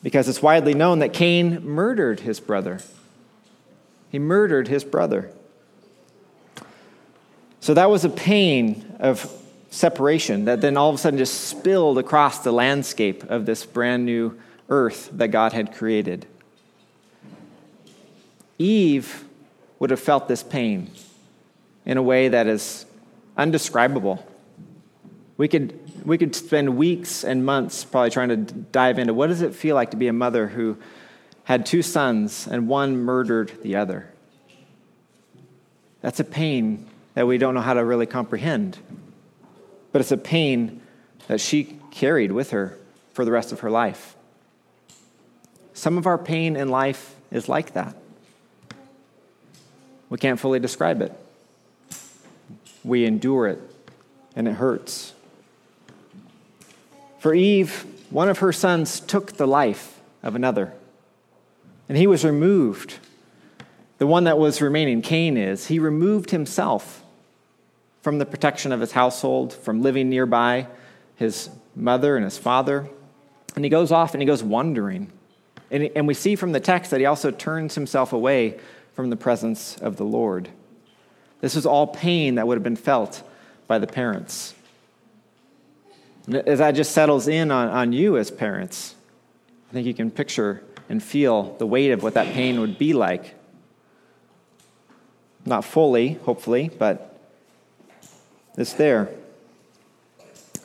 Because 0.03 0.27
it's 0.27 0.41
widely 0.41 0.73
known 0.73 0.99
that 0.99 1.13
Cain 1.13 1.65
murdered 1.65 2.21
his 2.21 2.39
brother. 2.39 2.79
He 4.09 4.19
murdered 4.19 4.67
his 4.67 4.83
brother. 4.83 5.31
So 7.59 7.73
that 7.75 7.89
was 7.89 8.03
a 8.03 8.09
pain 8.09 8.95
of 8.99 9.31
separation 9.69 10.45
that 10.45 10.61
then 10.61 10.77
all 10.77 10.89
of 10.89 10.95
a 10.95 10.97
sudden 10.97 11.17
just 11.17 11.45
spilled 11.45 11.97
across 11.97 12.39
the 12.39 12.51
landscape 12.51 13.23
of 13.29 13.45
this 13.45 13.65
brand 13.65 14.05
new 14.05 14.37
earth 14.69 15.09
that 15.13 15.29
God 15.29 15.53
had 15.53 15.73
created. 15.73 16.25
Eve 18.57 19.25
would 19.79 19.89
have 19.89 19.99
felt 19.99 20.27
this 20.27 20.43
pain 20.43 20.91
in 21.85 21.97
a 21.97 22.03
way 22.03 22.27
that 22.27 22.47
is 22.47 22.85
undescribable. 23.37 24.25
We 25.41 25.47
could, 25.47 26.05
we 26.05 26.19
could 26.19 26.35
spend 26.35 26.77
weeks 26.77 27.23
and 27.23 27.43
months 27.43 27.83
probably 27.83 28.11
trying 28.11 28.29
to 28.29 28.37
dive 28.37 28.99
into 28.99 29.15
what 29.15 29.25
does 29.25 29.41
it 29.41 29.55
feel 29.55 29.73
like 29.73 29.89
to 29.89 29.97
be 29.97 30.07
a 30.07 30.13
mother 30.13 30.45
who 30.49 30.77
had 31.45 31.65
two 31.65 31.81
sons 31.81 32.45
and 32.45 32.67
one 32.67 32.95
murdered 32.97 33.51
the 33.63 33.77
other. 33.77 34.07
That's 36.01 36.19
a 36.19 36.23
pain 36.23 36.85
that 37.15 37.25
we 37.25 37.39
don't 37.39 37.55
know 37.55 37.61
how 37.61 37.73
to 37.73 37.83
really 37.83 38.05
comprehend. 38.05 38.77
But 39.91 40.01
it's 40.01 40.11
a 40.11 40.17
pain 40.17 40.79
that 41.27 41.41
she 41.41 41.79
carried 41.89 42.31
with 42.31 42.51
her 42.51 42.77
for 43.13 43.25
the 43.25 43.31
rest 43.31 43.51
of 43.51 43.61
her 43.61 43.71
life. 43.71 44.15
Some 45.73 45.97
of 45.97 46.05
our 46.05 46.19
pain 46.19 46.55
in 46.55 46.69
life 46.69 47.15
is 47.31 47.49
like 47.49 47.73
that. 47.73 47.95
We 50.07 50.19
can't 50.19 50.39
fully 50.39 50.59
describe 50.59 51.01
it. 51.01 51.11
We 52.83 53.05
endure 53.05 53.47
it, 53.47 53.59
and 54.35 54.47
it 54.47 54.53
hurts. 54.53 55.15
For 57.21 57.35
Eve, 57.35 57.85
one 58.09 58.29
of 58.29 58.39
her 58.39 58.51
sons 58.51 58.99
took 58.99 59.33
the 59.33 59.45
life 59.45 60.01
of 60.23 60.33
another, 60.33 60.73
and 61.87 61.95
he 61.95 62.07
was 62.07 62.25
removed. 62.25 62.97
The 63.99 64.07
one 64.07 64.23
that 64.23 64.39
was 64.39 64.59
remaining, 64.59 65.03
Cain 65.03 65.37
is, 65.37 65.67
he 65.67 65.77
removed 65.77 66.31
himself 66.31 67.03
from 68.01 68.17
the 68.17 68.25
protection 68.25 68.71
of 68.71 68.79
his 68.79 68.93
household, 68.93 69.53
from 69.53 69.83
living 69.83 70.09
nearby 70.09 70.65
his 71.15 71.51
mother 71.75 72.15
and 72.15 72.25
his 72.25 72.39
father. 72.39 72.89
And 73.55 73.63
he 73.63 73.69
goes 73.69 73.91
off 73.91 74.15
and 74.15 74.21
he 74.23 74.25
goes 74.25 74.41
wandering. 74.41 75.11
And, 75.69 75.91
and 75.95 76.07
we 76.07 76.15
see 76.15 76.35
from 76.35 76.53
the 76.53 76.59
text 76.59 76.89
that 76.89 77.01
he 77.01 77.05
also 77.05 77.29
turns 77.29 77.75
himself 77.75 78.13
away 78.13 78.59
from 78.95 79.11
the 79.11 79.15
presence 79.15 79.77
of 79.77 79.97
the 79.97 80.05
Lord. 80.05 80.49
This 81.39 81.55
is 81.55 81.67
all 81.67 81.85
pain 81.85 82.33
that 82.33 82.47
would 82.47 82.55
have 82.55 82.63
been 82.63 82.75
felt 82.75 83.21
by 83.67 83.77
the 83.77 83.85
parents. 83.85 84.55
As 86.35 86.59
that 86.59 86.71
just 86.71 86.91
settles 86.91 87.27
in 87.27 87.51
on, 87.51 87.67
on 87.69 87.93
you 87.93 88.17
as 88.17 88.31
parents, 88.31 88.95
I 89.69 89.73
think 89.73 89.87
you 89.87 89.93
can 89.93 90.11
picture 90.11 90.63
and 90.89 91.01
feel 91.01 91.55
the 91.57 91.65
weight 91.65 91.91
of 91.91 92.03
what 92.03 92.13
that 92.15 92.33
pain 92.33 92.59
would 92.59 92.77
be 92.77 92.93
like. 92.93 93.35
Not 95.45 95.65
fully, 95.65 96.13
hopefully, 96.13 96.69
but 96.77 97.17
it's 98.57 98.73
there. 98.73 99.09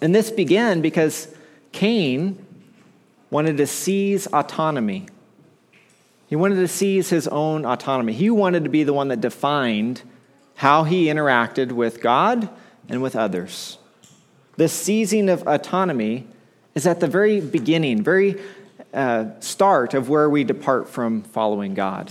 And 0.02 0.14
this 0.14 0.30
began 0.30 0.80
because 0.80 1.35
Cain 1.73 2.44
wanted 3.30 3.56
to 3.56 3.66
seize 3.66 4.26
autonomy. 4.26 5.06
He 6.26 6.37
wanted 6.37 6.56
to 6.56 6.68
seize 6.68 7.08
his 7.08 7.28
own 7.28 7.64
autonomy. 7.64 8.12
He 8.12 8.30
wanted 8.30 8.64
to 8.64 8.70
be 8.70 8.82
the 8.85 8.92
one 8.92 9.08
that 9.08 9.20
defined 9.20 10.02
how 10.56 10.85
he 10.85 11.06
interacted 11.06 11.73
with 11.73 12.00
God 12.00 12.49
and 12.88 13.00
with 13.02 13.14
others. 13.14 13.78
This 14.56 14.72
seizing 14.72 15.28
of 15.28 15.46
autonomy 15.46 16.26
is 16.75 16.86
at 16.86 17.00
the 17.00 17.06
very 17.06 17.40
beginning, 17.40 18.02
very 18.02 18.40
uh, 18.94 19.26
start 19.40 19.94
of 19.94 20.08
where 20.08 20.28
we 20.28 20.44
depart 20.44 20.88
from 20.88 21.22
following 21.22 21.75
God. 21.75 22.10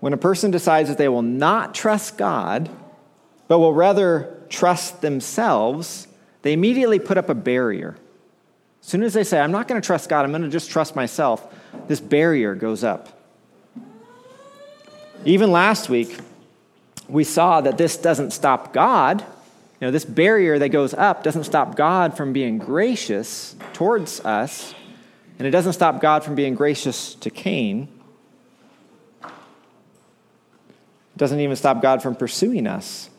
When 0.00 0.12
a 0.12 0.16
person 0.16 0.50
decides 0.50 0.88
that 0.88 0.98
they 0.98 1.08
will 1.08 1.22
not 1.22 1.74
trust 1.74 2.18
God, 2.18 2.68
but 3.46 3.60
will 3.60 3.72
rather 3.72 4.36
trust 4.48 5.00
themselves, 5.00 6.08
they 6.42 6.52
immediately 6.52 6.98
put 6.98 7.18
up 7.18 7.28
a 7.28 7.34
barrier. 7.34 7.96
As 8.82 8.88
soon 8.88 9.04
as 9.04 9.14
they 9.14 9.22
say, 9.22 9.38
I'm 9.38 9.52
not 9.52 9.68
going 9.68 9.80
to 9.80 9.86
trust 9.86 10.08
God, 10.08 10.24
I'm 10.24 10.32
going 10.32 10.42
to 10.42 10.48
just 10.48 10.70
trust 10.70 10.96
myself, 10.96 11.54
this 11.86 12.00
barrier 12.00 12.56
goes 12.56 12.82
up. 12.82 13.08
Even 15.24 15.52
last 15.52 15.88
week, 15.88 16.18
we 17.08 17.22
saw 17.22 17.60
that 17.60 17.78
this 17.78 17.96
doesn't 17.96 18.32
stop 18.32 18.72
God. 18.72 19.24
Know, 19.82 19.90
this 19.90 20.04
barrier 20.04 20.60
that 20.60 20.68
goes 20.68 20.94
up 20.94 21.24
doesn't 21.24 21.42
stop 21.42 21.74
God 21.74 22.16
from 22.16 22.32
being 22.32 22.56
gracious 22.56 23.56
towards 23.72 24.20
us, 24.20 24.76
and 25.40 25.48
it 25.48 25.50
doesn't 25.50 25.72
stop 25.72 26.00
God 26.00 26.22
from 26.22 26.36
being 26.36 26.54
gracious 26.54 27.16
to 27.16 27.30
Cain. 27.30 27.88
It 29.24 29.30
doesn't 31.16 31.40
even 31.40 31.56
stop 31.56 31.82
God 31.82 32.00
from 32.00 32.14
pursuing 32.14 32.68
us. 32.68 33.10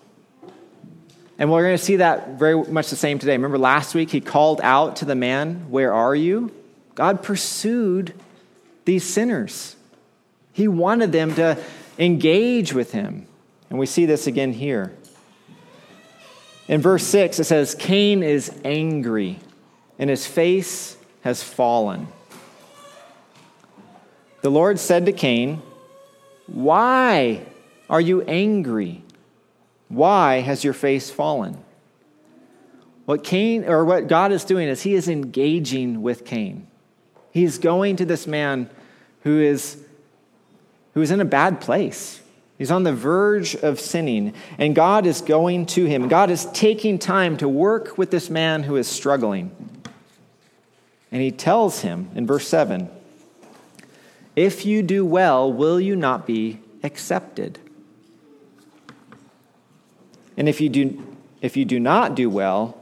And 1.38 1.52
we're 1.52 1.64
going 1.64 1.78
to 1.78 1.84
see 1.84 1.98
that 1.98 2.40
very 2.40 2.56
much 2.64 2.90
the 2.90 2.96
same 2.96 3.20
today. 3.20 3.34
Remember 3.34 3.58
last 3.58 3.94
week 3.94 4.12
he 4.12 4.22
called 4.22 4.62
out 4.64 4.96
to 4.98 5.06
the 5.06 5.16
man, 5.16 5.70
Where 5.70 5.94
are 5.94 6.16
you? 6.16 6.50
God 6.96 7.22
pursued 7.22 8.14
these 8.86 9.04
sinners. 9.04 9.76
He 10.54 10.70
wanted 10.70 11.12
them 11.12 11.36
to 11.36 11.62
engage 12.00 12.72
with 12.72 12.94
him. 12.94 13.28
And 13.70 13.78
we 13.78 13.86
see 13.86 14.06
this 14.06 14.28
again 14.28 14.54
here. 14.54 14.94
In 16.68 16.82
verse 16.82 17.04
6, 17.04 17.40
it 17.40 17.44
says, 17.44 17.76
Cain 17.76 18.24
is 18.24 18.52
angry, 18.64 19.40
and 20.00 20.10
his 20.10 20.26
face 20.26 20.98
has 21.22 21.44
fallen. 21.44 22.08
The 24.42 24.50
Lord 24.50 24.80
said 24.80 25.06
to 25.06 25.12
Cain, 25.12 25.62
Why 26.48 27.46
are 27.90 28.02
you 28.02 28.22
angry? 28.24 29.04
Why 29.90 30.40
has 30.42 30.64
your 30.64 30.74
face 30.74 31.10
fallen? 31.10 31.64
What 33.06 33.24
Cain 33.24 33.66
or 33.66 33.84
what 33.84 34.08
God 34.08 34.32
is 34.32 34.44
doing 34.44 34.68
is 34.68 34.82
he 34.82 34.96
is 34.96 35.08
engaging 35.08 36.02
with 36.02 36.26
Cain. 36.26 36.68
He's 37.32 37.58
going 37.58 37.98
to 37.98 38.06
this 38.06 38.26
man 38.26 38.70
who 39.24 39.42
is 39.42 39.84
who 40.94 41.02
is 41.02 41.12
in 41.12 41.20
a 41.20 41.26
bad 41.26 41.60
place. 41.60 42.22
He's 42.64 42.72
on 42.72 42.84
the 42.84 42.94
verge 42.94 43.58
of 43.58 43.78
sinning, 43.78 44.34
and 44.58 44.74
God 44.74 45.06
is 45.06 45.20
going 45.20 45.66
to 45.66 45.84
him. 45.84 46.08
God 46.08 46.32
is 46.32 46.46
taking 46.54 46.98
time 46.98 47.36
to 47.40 47.50
work 47.50 47.98
with 47.98 48.10
this 48.10 48.30
man 48.30 48.64
who 48.64 48.78
is 48.78 48.88
struggling. 48.88 49.52
And 51.12 51.22
he 51.22 51.30
tells 51.30 51.82
him 51.82 52.10
in 52.16 52.26
verse 52.26 52.48
7 52.48 52.90
If 54.38 54.66
you 54.66 54.82
do 54.82 55.06
well, 55.06 55.52
will 55.52 55.78
you 55.78 55.98
not 55.98 56.26
be 56.26 56.62
accepted? 56.84 57.60
And 60.38 60.48
if 60.48 60.62
you 60.62 60.70
do, 60.70 61.18
if 61.42 61.58
you 61.58 61.66
do 61.66 61.82
not 61.82 62.16
do 62.16 62.30
well, 62.30 62.78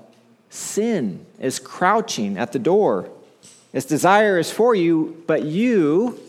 sin 0.52 1.26
is 1.40 1.58
crouching 1.58 2.38
at 2.38 2.52
the 2.52 2.60
door. 2.60 3.10
Its 3.74 3.88
desire 3.88 4.38
is 4.38 4.52
for 4.52 4.76
you, 4.76 5.24
but 5.26 5.42
you 5.42 6.20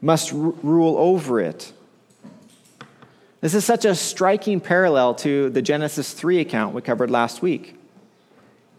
must 0.00 0.32
r- 0.32 0.38
rule 0.62 0.96
over 0.96 1.40
it. 1.40 1.72
This 3.40 3.54
is 3.54 3.64
such 3.64 3.84
a 3.84 3.94
striking 3.94 4.60
parallel 4.60 5.14
to 5.16 5.48
the 5.50 5.62
Genesis 5.62 6.12
3 6.12 6.40
account 6.40 6.74
we 6.74 6.82
covered 6.82 7.10
last 7.10 7.40
week. 7.40 7.76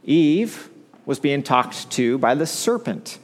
Eve 0.03 0.69
was 1.05 1.19
being 1.19 1.43
talked 1.43 1.89
to 1.91 2.17
by 2.17 2.35
the 2.35 2.45
serpent. 2.45 3.19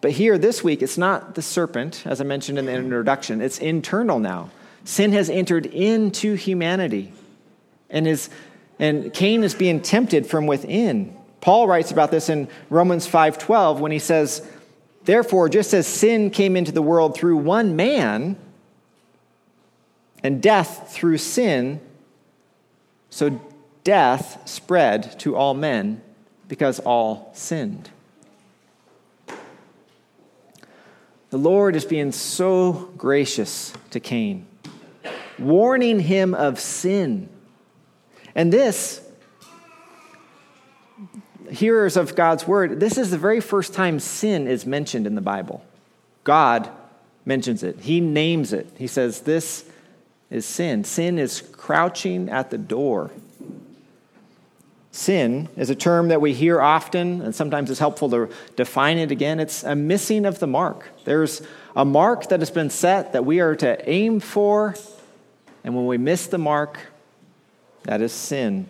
But 0.00 0.12
here, 0.12 0.38
this 0.38 0.64
week, 0.64 0.82
it's 0.82 0.96
not 0.96 1.34
the 1.34 1.42
serpent, 1.42 2.02
as 2.06 2.20
I 2.20 2.24
mentioned 2.24 2.58
in 2.58 2.66
the 2.66 2.72
introduction, 2.72 3.40
it's 3.40 3.58
internal 3.58 4.18
now. 4.18 4.50
Sin 4.84 5.12
has 5.12 5.30
entered 5.30 5.66
into 5.66 6.34
humanity, 6.34 7.12
and, 7.88 8.06
is, 8.06 8.28
and 8.78 9.12
Cain 9.12 9.42
is 9.42 9.54
being 9.54 9.80
tempted 9.80 10.26
from 10.26 10.46
within. 10.46 11.16
Paul 11.40 11.68
writes 11.68 11.90
about 11.90 12.10
this 12.10 12.28
in 12.28 12.48
Romans 12.70 13.06
5:12 13.06 13.80
when 13.80 13.92
he 13.92 13.98
says, 13.98 14.46
Therefore, 15.04 15.50
just 15.50 15.74
as 15.74 15.86
sin 15.86 16.30
came 16.30 16.56
into 16.56 16.72
the 16.72 16.82
world 16.82 17.14
through 17.14 17.36
one 17.36 17.76
man, 17.76 18.36
and 20.24 20.42
death 20.42 20.90
through 20.90 21.18
sin, 21.18 21.80
so 23.10 23.40
death 23.84 24.40
spread 24.46 25.18
to 25.20 25.36
all 25.36 25.52
men 25.52 26.00
because 26.48 26.80
all 26.80 27.30
sinned. 27.34 27.90
The 31.28 31.38
Lord 31.38 31.76
is 31.76 31.84
being 31.84 32.10
so 32.10 32.90
gracious 32.96 33.72
to 33.90 34.00
Cain, 34.00 34.46
warning 35.38 36.00
him 36.00 36.34
of 36.34 36.58
sin. 36.58 37.28
And 38.34 38.52
this 38.52 39.00
hearers 41.50 41.96
of 41.96 42.16
God's 42.16 42.46
word, 42.46 42.80
this 42.80 42.96
is 42.96 43.10
the 43.10 43.18
very 43.18 43.40
first 43.40 43.74
time 43.74 44.00
sin 44.00 44.48
is 44.48 44.64
mentioned 44.64 45.06
in 45.06 45.16
the 45.16 45.20
Bible. 45.20 45.62
God 46.22 46.70
mentions 47.26 47.62
it, 47.62 47.80
He 47.80 48.00
names 48.00 48.52
it. 48.52 48.68
He 48.78 48.86
says, 48.86 49.22
This 49.22 49.68
is 50.34 50.44
sin. 50.44 50.82
Sin 50.82 51.16
is 51.16 51.40
crouching 51.52 52.28
at 52.28 52.50
the 52.50 52.58
door. 52.58 53.12
Sin 54.90 55.48
is 55.56 55.70
a 55.70 55.76
term 55.76 56.08
that 56.08 56.20
we 56.20 56.32
hear 56.32 56.60
often, 56.60 57.22
and 57.22 57.32
sometimes 57.32 57.70
it's 57.70 57.78
helpful 57.78 58.10
to 58.10 58.28
define 58.56 58.98
it 58.98 59.12
again. 59.12 59.38
It's 59.38 59.62
a 59.62 59.76
missing 59.76 60.26
of 60.26 60.40
the 60.40 60.48
mark. 60.48 60.88
There's 61.04 61.40
a 61.76 61.84
mark 61.84 62.28
that 62.30 62.40
has 62.40 62.50
been 62.50 62.68
set 62.68 63.12
that 63.12 63.24
we 63.24 63.38
are 63.38 63.54
to 63.56 63.88
aim 63.88 64.18
for, 64.18 64.74
and 65.62 65.76
when 65.76 65.86
we 65.86 65.98
miss 65.98 66.26
the 66.26 66.38
mark, 66.38 66.78
that 67.84 68.00
is 68.00 68.12
sin. 68.12 68.66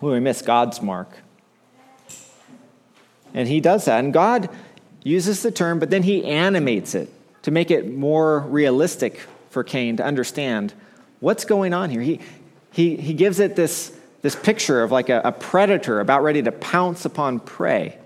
When 0.00 0.12
we 0.12 0.20
miss 0.20 0.42
God's 0.42 0.82
mark. 0.82 1.08
And 3.32 3.46
He 3.46 3.60
does 3.60 3.84
that. 3.84 4.02
And 4.02 4.12
God 4.12 4.50
uses 5.04 5.42
the 5.42 5.52
term, 5.52 5.78
but 5.78 5.90
then 5.90 6.02
He 6.02 6.24
animates 6.24 6.96
it 6.96 7.12
to 7.42 7.52
make 7.52 7.70
it 7.70 7.92
more 7.92 8.40
realistic 8.40 9.20
for 9.52 9.62
Cain 9.62 9.96
to 9.98 10.04
understand 10.04 10.74
what's 11.20 11.44
going 11.44 11.72
on 11.72 11.90
here. 11.90 12.00
He, 12.00 12.20
he, 12.72 12.96
he 12.96 13.14
gives 13.14 13.38
it 13.38 13.54
this 13.54 13.96
this 14.22 14.36
picture 14.36 14.82
of 14.82 14.92
like 14.92 15.08
a, 15.08 15.20
a 15.24 15.32
predator 15.32 16.00
about 16.00 16.22
ready 16.22 16.42
to 16.42 16.52
pounce 16.52 17.04
upon 17.04 17.40
prey. 17.40 17.98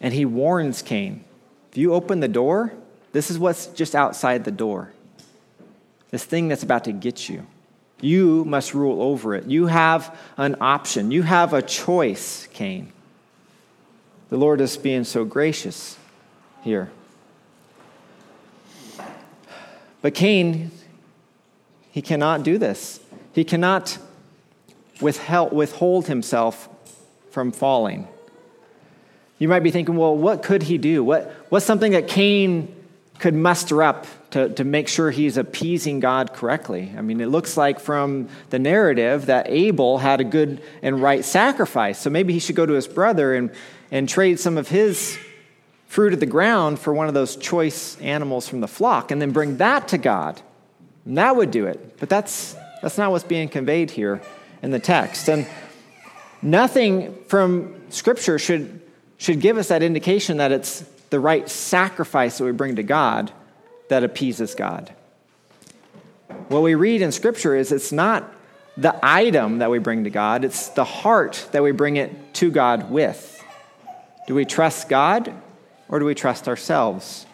And 0.00 0.14
he 0.14 0.24
warns 0.24 0.82
Cain 0.82 1.24
if 1.70 1.78
you 1.78 1.94
open 1.94 2.20
the 2.20 2.28
door, 2.28 2.72
this 3.12 3.30
is 3.30 3.38
what's 3.38 3.66
just 3.68 3.94
outside 3.94 4.44
the 4.44 4.50
door. 4.50 4.92
This 6.10 6.24
thing 6.24 6.48
that's 6.48 6.64
about 6.64 6.84
to 6.84 6.92
get 6.92 7.28
you. 7.28 7.46
You 8.00 8.44
must 8.44 8.74
rule 8.74 9.00
over 9.02 9.34
it. 9.34 9.46
You 9.46 9.66
have 9.66 10.18
an 10.36 10.56
option. 10.60 11.10
You 11.10 11.22
have 11.22 11.52
a 11.52 11.62
choice, 11.62 12.48
Cain. 12.52 12.92
The 14.30 14.36
Lord 14.36 14.60
is 14.60 14.76
being 14.76 15.04
so 15.04 15.24
gracious 15.24 15.96
here. 16.62 16.90
But 20.02 20.14
Cain, 20.14 20.70
he 21.90 22.02
cannot 22.02 22.42
do 22.42 22.58
this. 22.58 23.00
He 23.32 23.44
cannot 23.44 23.98
withhold 25.00 26.06
himself 26.06 26.68
from 27.30 27.52
falling. 27.52 28.08
You 29.38 29.48
might 29.48 29.62
be 29.62 29.70
thinking, 29.70 29.96
well, 29.96 30.16
what 30.16 30.42
could 30.42 30.64
he 30.64 30.78
do? 30.78 31.02
What, 31.02 31.30
what's 31.48 31.64
something 31.64 31.92
that 31.92 32.08
Cain 32.08 32.74
could 33.18 33.34
muster 33.34 33.82
up 33.82 34.06
to, 34.32 34.48
to 34.54 34.64
make 34.64 34.88
sure 34.88 35.10
he's 35.10 35.36
appeasing 35.36 36.00
God 36.00 36.34
correctly? 36.34 36.92
I 36.96 37.00
mean, 37.00 37.20
it 37.20 37.26
looks 37.26 37.56
like 37.56 37.80
from 37.80 38.28
the 38.50 38.58
narrative 38.58 39.26
that 39.26 39.46
Abel 39.48 39.98
had 39.98 40.20
a 40.20 40.24
good 40.24 40.62
and 40.82 41.00
right 41.00 41.24
sacrifice. 41.24 41.98
So 41.98 42.10
maybe 42.10 42.32
he 42.32 42.38
should 42.38 42.56
go 42.56 42.66
to 42.66 42.74
his 42.74 42.86
brother 42.86 43.34
and, 43.34 43.50
and 43.90 44.08
trade 44.08 44.38
some 44.38 44.58
of 44.58 44.68
his 44.68 45.18
fruit 45.90 46.12
of 46.12 46.20
the 46.20 46.26
ground 46.26 46.78
for 46.78 46.94
one 46.94 47.08
of 47.08 47.14
those 47.14 47.34
choice 47.34 48.00
animals 48.00 48.46
from 48.48 48.60
the 48.60 48.68
flock 48.68 49.10
and 49.10 49.20
then 49.20 49.32
bring 49.32 49.56
that 49.56 49.88
to 49.88 49.98
God. 49.98 50.40
And 51.04 51.18
that 51.18 51.34
would 51.34 51.50
do 51.50 51.66
it. 51.66 51.98
But 51.98 52.08
that's, 52.08 52.54
that's 52.80 52.96
not 52.96 53.10
what's 53.10 53.24
being 53.24 53.48
conveyed 53.48 53.90
here 53.90 54.22
in 54.62 54.70
the 54.70 54.78
text. 54.78 55.28
And 55.28 55.48
nothing 56.42 57.16
from 57.26 57.74
Scripture 57.90 58.38
should, 58.38 58.80
should 59.18 59.40
give 59.40 59.58
us 59.58 59.66
that 59.66 59.82
indication 59.82 60.36
that 60.36 60.52
it's 60.52 60.82
the 61.10 61.18
right 61.18 61.50
sacrifice 61.50 62.38
that 62.38 62.44
we 62.44 62.52
bring 62.52 62.76
to 62.76 62.84
God 62.84 63.32
that 63.88 64.04
appeases 64.04 64.54
God. 64.54 64.94
What 66.46 66.62
we 66.62 66.76
read 66.76 67.02
in 67.02 67.10
Scripture 67.10 67.56
is 67.56 67.72
it's 67.72 67.90
not 67.90 68.32
the 68.76 68.96
item 69.02 69.58
that 69.58 69.72
we 69.72 69.80
bring 69.80 70.04
to 70.04 70.10
God, 70.10 70.44
it's 70.44 70.68
the 70.68 70.84
heart 70.84 71.48
that 71.50 71.64
we 71.64 71.72
bring 71.72 71.96
it 71.96 72.32
to 72.34 72.52
God 72.52 72.92
with. 72.92 73.44
Do 74.28 74.36
we 74.36 74.44
trust 74.44 74.88
God 74.88 75.34
or 75.90 75.98
do 75.98 76.04
we 76.04 76.14
trust 76.14 76.48
ourselves? 76.48 77.26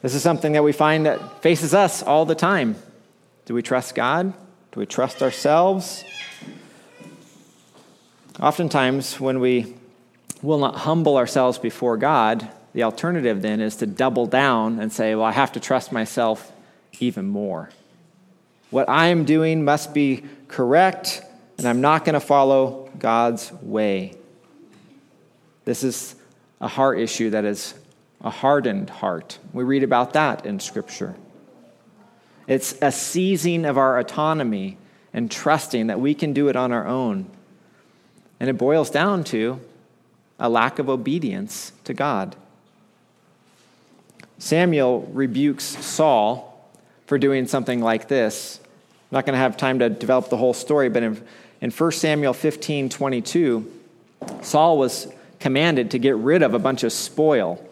This 0.00 0.14
is 0.14 0.22
something 0.22 0.52
that 0.52 0.62
we 0.62 0.70
find 0.72 1.06
that 1.06 1.42
faces 1.42 1.74
us 1.74 2.04
all 2.04 2.24
the 2.24 2.36
time. 2.36 2.76
Do 3.46 3.54
we 3.54 3.62
trust 3.62 3.96
God? 3.96 4.32
Do 4.70 4.80
we 4.80 4.86
trust 4.86 5.22
ourselves? 5.22 6.04
Oftentimes, 8.40 9.18
when 9.18 9.40
we 9.40 9.74
will 10.40 10.58
not 10.58 10.76
humble 10.76 11.16
ourselves 11.16 11.58
before 11.58 11.96
God, 11.96 12.48
the 12.72 12.84
alternative 12.84 13.42
then 13.42 13.60
is 13.60 13.74
to 13.76 13.86
double 13.86 14.26
down 14.26 14.78
and 14.78 14.92
say, 14.92 15.16
Well, 15.16 15.24
I 15.24 15.32
have 15.32 15.50
to 15.52 15.60
trust 15.60 15.90
myself 15.90 16.52
even 17.00 17.26
more. 17.26 17.70
What 18.70 18.88
I 18.88 19.06
am 19.06 19.24
doing 19.24 19.64
must 19.64 19.94
be 19.94 20.24
correct, 20.48 21.22
and 21.56 21.66
I'm 21.66 21.80
not 21.80 22.04
going 22.04 22.14
to 22.14 22.20
follow 22.20 22.90
God's 22.98 23.50
way. 23.62 24.14
This 25.64 25.82
is 25.82 26.14
a 26.60 26.68
heart 26.68 26.98
issue 26.98 27.30
that 27.30 27.44
is 27.44 27.74
a 28.20 28.30
hardened 28.30 28.90
heart. 28.90 29.38
We 29.52 29.64
read 29.64 29.82
about 29.82 30.12
that 30.14 30.44
in 30.44 30.60
Scripture. 30.60 31.14
It's 32.46 32.76
a 32.82 32.90
seizing 32.90 33.64
of 33.64 33.78
our 33.78 33.98
autonomy 33.98 34.78
and 35.12 35.30
trusting 35.30 35.86
that 35.88 36.00
we 36.00 36.14
can 36.14 36.32
do 36.32 36.48
it 36.48 36.56
on 36.56 36.72
our 36.72 36.86
own. 36.86 37.30
And 38.40 38.48
it 38.48 38.58
boils 38.58 38.90
down 38.90 39.24
to 39.24 39.60
a 40.38 40.48
lack 40.48 40.78
of 40.78 40.88
obedience 40.88 41.72
to 41.84 41.94
God. 41.94 42.36
Samuel 44.38 45.02
rebukes 45.12 45.64
Saul 45.64 46.47
for 47.08 47.18
doing 47.18 47.46
something 47.46 47.80
like 47.80 48.06
this. 48.06 48.60
I'm 48.62 49.16
not 49.16 49.26
going 49.26 49.32
to 49.32 49.40
have 49.40 49.56
time 49.56 49.78
to 49.78 49.88
develop 49.88 50.28
the 50.28 50.36
whole 50.36 50.52
story, 50.52 50.90
but 50.90 51.02
in, 51.02 51.24
in 51.62 51.70
1 51.70 51.92
Samuel 51.92 52.34
15 52.34 52.90
22, 52.90 53.72
Saul 54.42 54.78
was 54.78 55.08
commanded 55.40 55.92
to 55.92 55.98
get 55.98 56.16
rid 56.16 56.42
of 56.42 56.52
a 56.52 56.58
bunch 56.58 56.84
of 56.84 56.92
spoil 56.92 57.64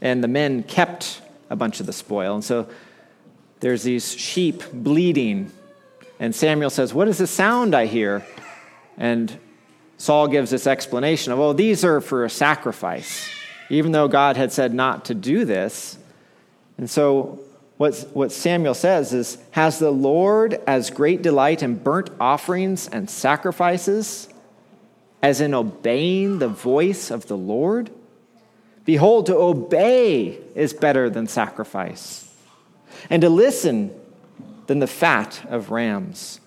and 0.00 0.22
the 0.22 0.28
men 0.28 0.62
kept 0.62 1.20
a 1.50 1.56
bunch 1.56 1.80
of 1.80 1.86
the 1.86 1.92
spoil. 1.92 2.36
And 2.36 2.44
so 2.44 2.68
there's 3.58 3.82
these 3.82 4.14
sheep 4.14 4.62
bleeding, 4.72 5.50
and 6.20 6.34
Samuel 6.34 6.70
says, 6.70 6.94
What 6.94 7.08
is 7.08 7.18
the 7.18 7.26
sound 7.26 7.74
I 7.74 7.86
hear? 7.86 8.24
And 8.96 9.36
Saul 9.98 10.28
gives 10.28 10.50
this 10.50 10.66
explanation 10.66 11.32
of, 11.32 11.40
Oh, 11.40 11.52
these 11.52 11.84
are 11.84 12.00
for 12.00 12.24
a 12.24 12.30
sacrifice, 12.30 13.28
even 13.68 13.92
though 13.92 14.06
God 14.06 14.36
had 14.36 14.52
said 14.52 14.72
not 14.72 15.06
to 15.06 15.14
do 15.14 15.44
this. 15.44 15.98
And 16.78 16.88
so 16.88 17.40
what, 17.80 17.96
what 18.12 18.30
Samuel 18.30 18.74
says 18.74 19.14
is, 19.14 19.38
Has 19.52 19.78
the 19.78 19.90
Lord 19.90 20.60
as 20.66 20.90
great 20.90 21.22
delight 21.22 21.62
in 21.62 21.76
burnt 21.76 22.10
offerings 22.20 22.86
and 22.86 23.08
sacrifices 23.08 24.28
as 25.22 25.40
in 25.40 25.54
obeying 25.54 26.40
the 26.40 26.48
voice 26.48 27.10
of 27.10 27.26
the 27.26 27.38
Lord? 27.38 27.88
Behold, 28.84 29.24
to 29.26 29.34
obey 29.34 30.40
is 30.54 30.74
better 30.74 31.08
than 31.08 31.26
sacrifice, 31.26 32.30
and 33.08 33.22
to 33.22 33.30
listen 33.30 33.98
than 34.66 34.80
the 34.80 34.86
fat 34.86 35.40
of 35.48 35.70
rams. 35.70 36.38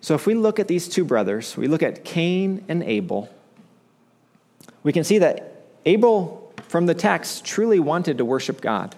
So, 0.00 0.16
if 0.16 0.26
we 0.26 0.34
look 0.34 0.58
at 0.58 0.66
these 0.66 0.88
two 0.88 1.04
brothers, 1.04 1.56
we 1.56 1.68
look 1.68 1.84
at 1.84 2.04
Cain 2.04 2.64
and 2.66 2.82
Abel, 2.82 3.32
we 4.82 4.92
can 4.92 5.04
see 5.04 5.18
that 5.18 5.62
Abel, 5.84 6.43
from 6.74 6.86
the 6.86 6.94
text, 6.94 7.44
truly 7.44 7.78
wanted 7.78 8.18
to 8.18 8.24
worship 8.24 8.60
God. 8.60 8.96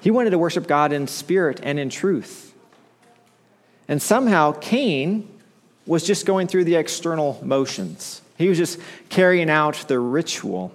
He 0.00 0.12
wanted 0.12 0.30
to 0.30 0.38
worship 0.38 0.68
God 0.68 0.92
in 0.92 1.08
spirit 1.08 1.58
and 1.60 1.76
in 1.76 1.90
truth. 1.90 2.54
And 3.88 4.00
somehow, 4.00 4.52
Cain 4.52 5.28
was 5.86 6.04
just 6.04 6.24
going 6.24 6.46
through 6.46 6.62
the 6.62 6.76
external 6.76 7.40
motions. 7.42 8.22
He 8.38 8.48
was 8.48 8.58
just 8.58 8.78
carrying 9.08 9.50
out 9.50 9.74
the 9.88 9.98
ritual, 9.98 10.72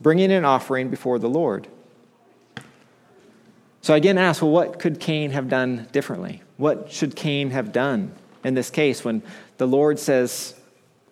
bringing 0.00 0.30
an 0.30 0.44
offering 0.44 0.90
before 0.90 1.18
the 1.18 1.28
Lord. 1.28 1.66
So 3.82 3.94
I 3.94 3.96
again 3.96 4.16
ask, 4.16 4.42
well, 4.42 4.52
what 4.52 4.78
could 4.78 5.00
Cain 5.00 5.32
have 5.32 5.48
done 5.48 5.88
differently? 5.90 6.40
What 6.56 6.92
should 6.92 7.16
Cain 7.16 7.50
have 7.50 7.72
done 7.72 8.12
in 8.44 8.54
this 8.54 8.70
case 8.70 9.04
when 9.04 9.24
the 9.56 9.66
Lord 9.66 9.98
says, 9.98 10.54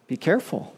be 0.07 0.17
careful? 0.17 0.76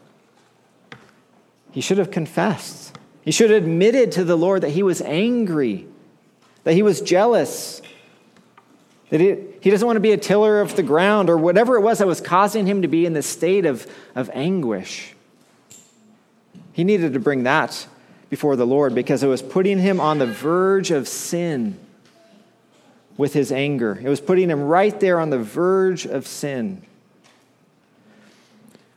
He 1.71 1.81
should 1.81 1.97
have 1.97 2.11
confessed. 2.11 2.97
He 3.21 3.31
should 3.31 3.51
have 3.51 3.63
admitted 3.63 4.11
to 4.13 4.23
the 4.23 4.35
Lord 4.35 4.63
that 4.63 4.71
he 4.71 4.83
was 4.83 5.01
angry, 5.01 5.87
that 6.63 6.73
he 6.73 6.81
was 6.81 7.01
jealous, 7.01 7.81
that 9.09 9.19
he, 9.19 9.37
he 9.61 9.69
doesn't 9.69 9.85
want 9.85 9.97
to 9.97 10.01
be 10.01 10.11
a 10.11 10.17
tiller 10.17 10.61
of 10.61 10.75
the 10.75 10.83
ground 10.83 11.29
or 11.29 11.37
whatever 11.37 11.75
it 11.75 11.81
was 11.81 11.99
that 11.99 12.07
was 12.07 12.21
causing 12.21 12.65
him 12.65 12.81
to 12.81 12.87
be 12.87 13.05
in 13.05 13.13
this 13.13 13.27
state 13.27 13.65
of, 13.65 13.85
of 14.15 14.29
anguish. 14.33 15.13
He 16.73 16.83
needed 16.83 17.13
to 17.13 17.19
bring 17.19 17.43
that 17.43 17.87
before 18.29 18.55
the 18.55 18.65
Lord 18.65 18.95
because 18.95 19.23
it 19.23 19.27
was 19.27 19.41
putting 19.41 19.79
him 19.79 19.99
on 19.99 20.19
the 20.19 20.27
verge 20.27 20.91
of 20.91 21.07
sin 21.07 21.77
with 23.17 23.33
his 23.33 23.51
anger. 23.51 23.99
It 24.01 24.07
was 24.07 24.21
putting 24.21 24.49
him 24.49 24.61
right 24.61 24.97
there 24.99 25.19
on 25.19 25.29
the 25.29 25.39
verge 25.39 26.05
of 26.05 26.25
sin. 26.25 26.83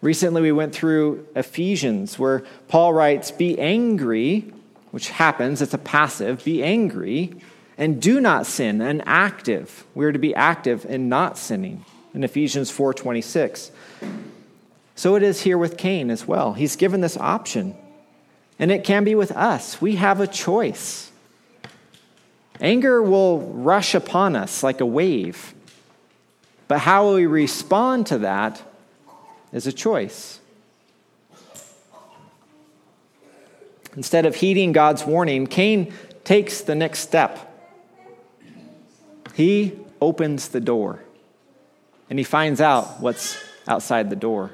Recently, 0.03 0.43
we 0.43 0.53
went 0.53 0.75
through 0.75 1.27
Ephesians 1.35 2.19
where 2.19 2.45
Paul 2.69 2.93
writes, 2.93 3.31
Be 3.31 3.59
angry, 3.59 4.53
which 4.91 5.09
happens, 5.09 5.62
it's 5.62 5.73
a 5.73 5.79
passive, 5.79 6.45
be 6.45 6.62
angry 6.62 7.35
and 7.79 8.01
do 8.01 8.21
not 8.21 8.47
sin, 8.47 8.81
and 8.81 9.03
active. 9.07 9.85
We 9.95 10.05
are 10.05 10.12
to 10.12 10.19
be 10.19 10.35
active 10.35 10.85
in 10.85 11.09
not 11.09 11.38
sinning 11.38 11.85
in 12.15 12.23
Ephesians 12.25 12.71
4:26. 12.71 13.71
So 14.95 15.17
it 15.17 15.23
is 15.23 15.43
here 15.43 15.59
with 15.59 15.77
Cain 15.77 16.11
as 16.11 16.29
well. 16.29 16.53
He's 16.53 16.77
given 16.77 17.01
this 17.01 17.17
option. 17.17 17.75
And 18.59 18.71
it 18.71 18.85
can 18.85 19.03
be 19.03 19.15
with 19.15 19.33
us. 19.33 19.81
We 19.81 19.97
have 19.97 20.21
a 20.21 20.27
choice. 20.27 21.11
Anger 22.61 23.03
will 23.03 23.41
rush 23.41 23.95
upon 23.95 24.37
us 24.37 24.62
like 24.62 24.81
a 24.81 24.87
wave. 24.87 25.55
But 26.69 26.81
how 26.81 27.05
will 27.05 27.15
we 27.15 27.27
respond 27.27 28.07
to 28.09 28.19
that 28.19 28.62
is 29.53 29.67
a 29.67 29.73
choice. 29.73 30.41
Instead 33.97 34.25
of 34.25 34.37
heeding 34.37 34.73
God's 34.73 35.05
warning, 35.05 35.47
Cain 35.47 35.93
takes 36.25 36.62
the 36.62 36.75
next 36.75 37.01
step. 37.01 37.49
He 39.35 39.79
opens 40.01 40.49
the 40.49 40.61
door 40.61 41.03
and 42.09 42.19
he 42.19 42.25
finds 42.25 42.61
out 42.61 43.01
what's 43.01 43.43
outside 43.67 44.11
the 44.11 44.17
door. 44.17 44.51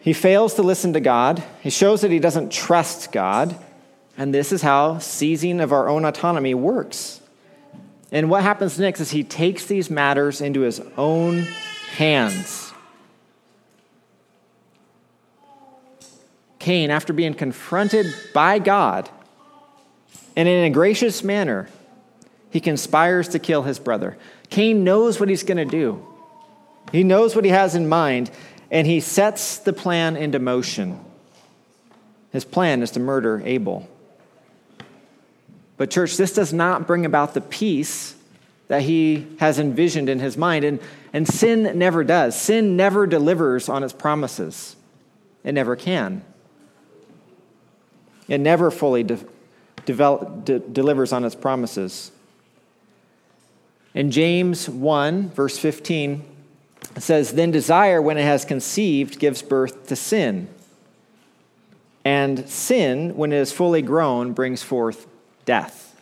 He 0.00 0.12
fails 0.12 0.54
to 0.54 0.62
listen 0.62 0.94
to 0.94 1.00
God. 1.00 1.42
He 1.62 1.70
shows 1.70 2.00
that 2.00 2.10
he 2.10 2.18
doesn't 2.18 2.50
trust 2.50 3.12
God. 3.12 3.54
And 4.16 4.34
this 4.34 4.50
is 4.52 4.62
how 4.62 4.98
seizing 4.98 5.60
of 5.60 5.72
our 5.72 5.88
own 5.88 6.04
autonomy 6.04 6.54
works. 6.54 7.20
And 8.12 8.28
what 8.28 8.42
happens 8.42 8.78
next 8.78 9.00
is 9.00 9.10
he 9.10 9.22
takes 9.22 9.66
these 9.66 9.88
matters 9.88 10.40
into 10.40 10.60
his 10.62 10.80
own 10.96 11.46
hands. 11.96 12.72
Cain, 16.58 16.90
after 16.90 17.12
being 17.12 17.34
confronted 17.34 18.06
by 18.34 18.58
God, 18.58 19.08
and 20.36 20.48
in 20.48 20.64
a 20.64 20.70
gracious 20.70 21.24
manner, 21.24 21.68
he 22.50 22.60
conspires 22.60 23.28
to 23.28 23.38
kill 23.38 23.62
his 23.62 23.78
brother. 23.78 24.18
Cain 24.50 24.84
knows 24.84 25.18
what 25.18 25.28
he's 25.28 25.42
going 25.42 25.58
to 25.58 25.64
do, 25.64 26.06
he 26.92 27.04
knows 27.04 27.36
what 27.36 27.44
he 27.44 27.50
has 27.50 27.74
in 27.74 27.88
mind, 27.88 28.30
and 28.70 28.86
he 28.86 29.00
sets 29.00 29.58
the 29.58 29.72
plan 29.72 30.16
into 30.16 30.38
motion. 30.38 30.98
His 32.32 32.44
plan 32.44 32.82
is 32.82 32.92
to 32.92 33.00
murder 33.00 33.42
Abel. 33.44 33.88
But, 35.80 35.90
church, 35.90 36.18
this 36.18 36.34
does 36.34 36.52
not 36.52 36.86
bring 36.86 37.06
about 37.06 37.32
the 37.32 37.40
peace 37.40 38.14
that 38.68 38.82
he 38.82 39.26
has 39.38 39.58
envisioned 39.58 40.10
in 40.10 40.18
his 40.18 40.36
mind. 40.36 40.62
And, 40.62 40.78
and 41.14 41.26
sin 41.26 41.78
never 41.78 42.04
does. 42.04 42.38
Sin 42.38 42.76
never 42.76 43.06
delivers 43.06 43.66
on 43.66 43.82
its 43.82 43.94
promises, 43.94 44.76
it 45.42 45.52
never 45.52 45.76
can. 45.76 46.22
It 48.28 48.42
never 48.42 48.70
fully 48.70 49.04
de- 49.04 49.24
develop, 49.86 50.44
de- 50.44 50.58
delivers 50.58 51.14
on 51.14 51.24
its 51.24 51.34
promises. 51.34 52.12
In 53.94 54.10
James 54.10 54.68
1, 54.68 55.30
verse 55.30 55.58
15, 55.58 56.22
it 56.94 57.02
says, 57.02 57.32
Then 57.32 57.50
desire, 57.50 58.02
when 58.02 58.18
it 58.18 58.24
has 58.24 58.44
conceived, 58.44 59.18
gives 59.18 59.40
birth 59.40 59.86
to 59.86 59.96
sin. 59.96 60.46
And 62.04 62.46
sin, 62.50 63.16
when 63.16 63.32
it 63.32 63.38
is 63.38 63.50
fully 63.50 63.80
grown, 63.80 64.34
brings 64.34 64.62
forth 64.62 65.06
death. 65.50 65.96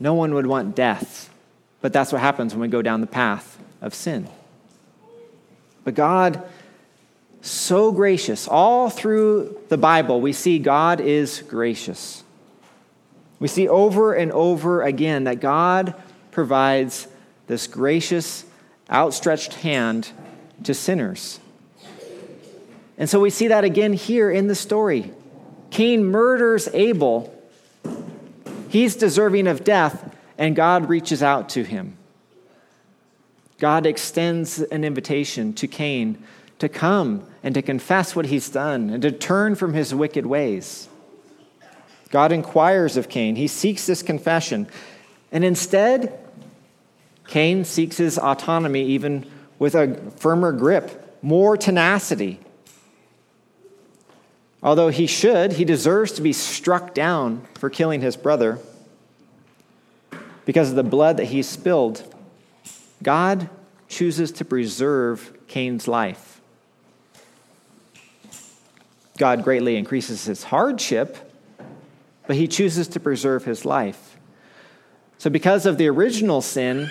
No 0.00 0.14
one 0.14 0.34
would 0.34 0.48
want 0.48 0.74
death, 0.74 1.30
but 1.80 1.92
that's 1.92 2.10
what 2.10 2.20
happens 2.20 2.54
when 2.54 2.60
we 2.60 2.66
go 2.66 2.82
down 2.82 3.00
the 3.00 3.06
path 3.06 3.56
of 3.80 3.94
sin. 3.94 4.26
But 5.84 5.94
God, 5.94 6.42
so 7.40 7.92
gracious, 7.92 8.48
all 8.48 8.90
through 8.90 9.56
the 9.68 9.78
Bible, 9.78 10.20
we 10.20 10.32
see 10.32 10.58
God 10.58 11.00
is 11.00 11.40
gracious. 11.42 12.24
We 13.38 13.46
see 13.46 13.68
over 13.68 14.14
and 14.14 14.32
over 14.32 14.82
again 14.82 15.22
that 15.22 15.38
God 15.38 15.94
provides 16.32 17.06
this 17.46 17.68
gracious, 17.68 18.44
outstretched 18.90 19.54
hand 19.54 20.10
to 20.64 20.74
sinners. 20.74 21.38
And 22.98 23.08
so 23.08 23.20
we 23.20 23.30
see 23.30 23.46
that 23.46 23.62
again 23.62 23.92
here 23.92 24.32
in 24.32 24.48
the 24.48 24.56
story. 24.56 25.12
Cain 25.74 26.04
murders 26.04 26.68
Abel. 26.72 27.36
He's 28.68 28.94
deserving 28.94 29.48
of 29.48 29.64
death, 29.64 30.14
and 30.38 30.54
God 30.54 30.88
reaches 30.88 31.20
out 31.20 31.48
to 31.48 31.64
him. 31.64 31.96
God 33.58 33.84
extends 33.84 34.60
an 34.60 34.84
invitation 34.84 35.52
to 35.54 35.66
Cain 35.66 36.22
to 36.60 36.68
come 36.68 37.26
and 37.42 37.56
to 37.56 37.60
confess 37.60 38.14
what 38.14 38.26
he's 38.26 38.48
done 38.48 38.88
and 38.88 39.02
to 39.02 39.10
turn 39.10 39.56
from 39.56 39.74
his 39.74 39.92
wicked 39.92 40.26
ways. 40.26 40.88
God 42.10 42.30
inquires 42.30 42.96
of 42.96 43.08
Cain. 43.08 43.34
He 43.34 43.48
seeks 43.48 43.84
this 43.84 44.00
confession. 44.00 44.68
And 45.32 45.44
instead, 45.44 46.16
Cain 47.26 47.64
seeks 47.64 47.96
his 47.96 48.16
autonomy 48.16 48.84
even 48.84 49.28
with 49.58 49.74
a 49.74 49.96
firmer 50.18 50.52
grip, 50.52 51.18
more 51.20 51.56
tenacity. 51.56 52.38
Although 54.64 54.88
he 54.88 55.06
should, 55.06 55.52
he 55.52 55.64
deserves 55.64 56.10
to 56.12 56.22
be 56.22 56.32
struck 56.32 56.94
down 56.94 57.46
for 57.54 57.70
killing 57.70 58.00
his 58.00 58.16
brother 58.16 58.58
because 60.44 60.70
of 60.70 60.76
the 60.76 60.82
blood 60.82 61.18
that 61.18 61.26
he 61.26 61.42
spilled. 61.42 62.02
God 63.02 63.48
chooses 63.88 64.32
to 64.32 64.44
preserve 64.44 65.32
Cain's 65.46 65.86
life. 65.86 66.40
God 69.18 69.44
greatly 69.44 69.76
increases 69.76 70.24
his 70.24 70.42
hardship 70.42 71.18
but 72.26 72.36
he 72.36 72.48
chooses 72.48 72.88
to 72.88 73.00
preserve 73.00 73.44
his 73.44 73.64
life. 73.64 74.16
So, 75.18 75.30
because 75.30 75.66
of 75.66 75.78
the 75.78 75.88
original 75.88 76.40
sin, 76.40 76.90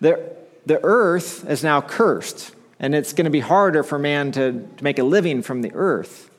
the, 0.00 0.36
the 0.66 0.80
earth 0.82 1.48
is 1.48 1.62
now 1.62 1.80
cursed, 1.80 2.54
and 2.78 2.94
it's 2.94 3.12
going 3.12 3.24
to 3.24 3.30
be 3.30 3.40
harder 3.40 3.82
for 3.82 3.98
man 3.98 4.32
to, 4.32 4.68
to 4.76 4.84
make 4.84 4.98
a 4.98 5.04
living 5.04 5.42
from 5.42 5.62
the 5.62 5.72
earth. 5.74 6.30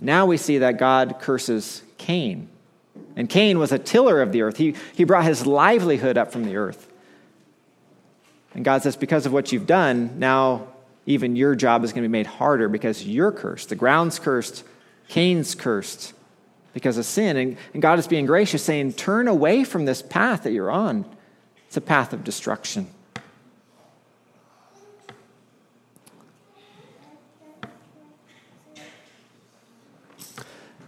Now 0.00 0.26
we 0.26 0.36
see 0.36 0.58
that 0.58 0.78
God 0.78 1.16
curses 1.20 1.82
Cain. 1.98 2.48
And 3.14 3.28
Cain 3.28 3.58
was 3.58 3.72
a 3.72 3.78
tiller 3.78 4.20
of 4.20 4.32
the 4.32 4.42
earth, 4.42 4.56
he, 4.56 4.74
he 4.94 5.04
brought 5.04 5.24
his 5.24 5.46
livelihood 5.46 6.18
up 6.18 6.32
from 6.32 6.44
the 6.44 6.56
earth. 6.56 6.88
And 8.54 8.64
God 8.64 8.82
says, 8.82 8.96
Because 8.96 9.26
of 9.26 9.32
what 9.32 9.52
you've 9.52 9.66
done, 9.66 10.18
now 10.18 10.68
even 11.06 11.36
your 11.36 11.54
job 11.54 11.84
is 11.84 11.92
going 11.92 12.02
to 12.02 12.08
be 12.08 12.12
made 12.12 12.26
harder 12.26 12.68
because 12.68 13.06
you're 13.06 13.32
cursed. 13.32 13.68
The 13.68 13.76
ground's 13.76 14.18
cursed, 14.18 14.64
Cain's 15.08 15.54
cursed 15.54 16.12
because 16.74 16.98
of 16.98 17.04
sin. 17.04 17.36
And, 17.36 17.56
and 17.72 17.82
God 17.82 17.98
is 17.98 18.06
being 18.08 18.26
gracious, 18.26 18.62
saying, 18.62 18.94
Turn 18.94 19.28
away 19.28 19.64
from 19.64 19.84
this 19.84 20.02
path 20.02 20.42
that 20.42 20.52
you're 20.52 20.70
on. 20.70 21.04
It's 21.68 21.76
a 21.76 21.80
path 21.80 22.12
of 22.12 22.24
destruction. 22.24 22.88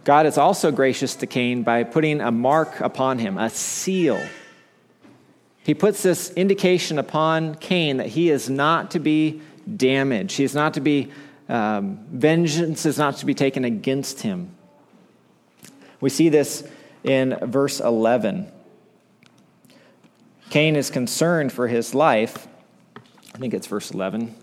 God 0.09 0.25
is 0.25 0.39
also 0.39 0.71
gracious 0.71 1.13
to 1.17 1.27
Cain 1.27 1.61
by 1.61 1.83
putting 1.83 2.19
a 2.19 2.31
mark 2.31 2.79
upon 2.79 3.19
him, 3.19 3.37
a 3.37 3.47
seal. 3.47 4.19
He 5.61 5.75
puts 5.75 6.01
this 6.01 6.31
indication 6.31 6.97
upon 6.97 7.53
Cain 7.53 7.97
that 7.97 8.07
he 8.07 8.31
is 8.31 8.49
not 8.49 8.89
to 8.89 8.99
be 8.99 9.39
damaged. 9.77 10.35
He 10.35 10.43
is 10.43 10.55
not 10.55 10.73
to 10.73 10.81
be, 10.81 11.11
um, 11.47 11.99
vengeance 12.09 12.87
is 12.87 12.97
not 12.97 13.17
to 13.17 13.27
be 13.27 13.35
taken 13.35 13.63
against 13.63 14.23
him. 14.23 14.49
We 16.01 16.09
see 16.09 16.29
this 16.29 16.67
in 17.03 17.37
verse 17.43 17.79
11. 17.79 18.51
Cain 20.49 20.75
is 20.75 20.89
concerned 20.89 21.51
for 21.51 21.67
his 21.67 21.93
life. 21.93 22.47
I 23.35 23.37
think 23.37 23.53
it's 23.53 23.67
verse 23.67 23.91
11. 23.91 24.33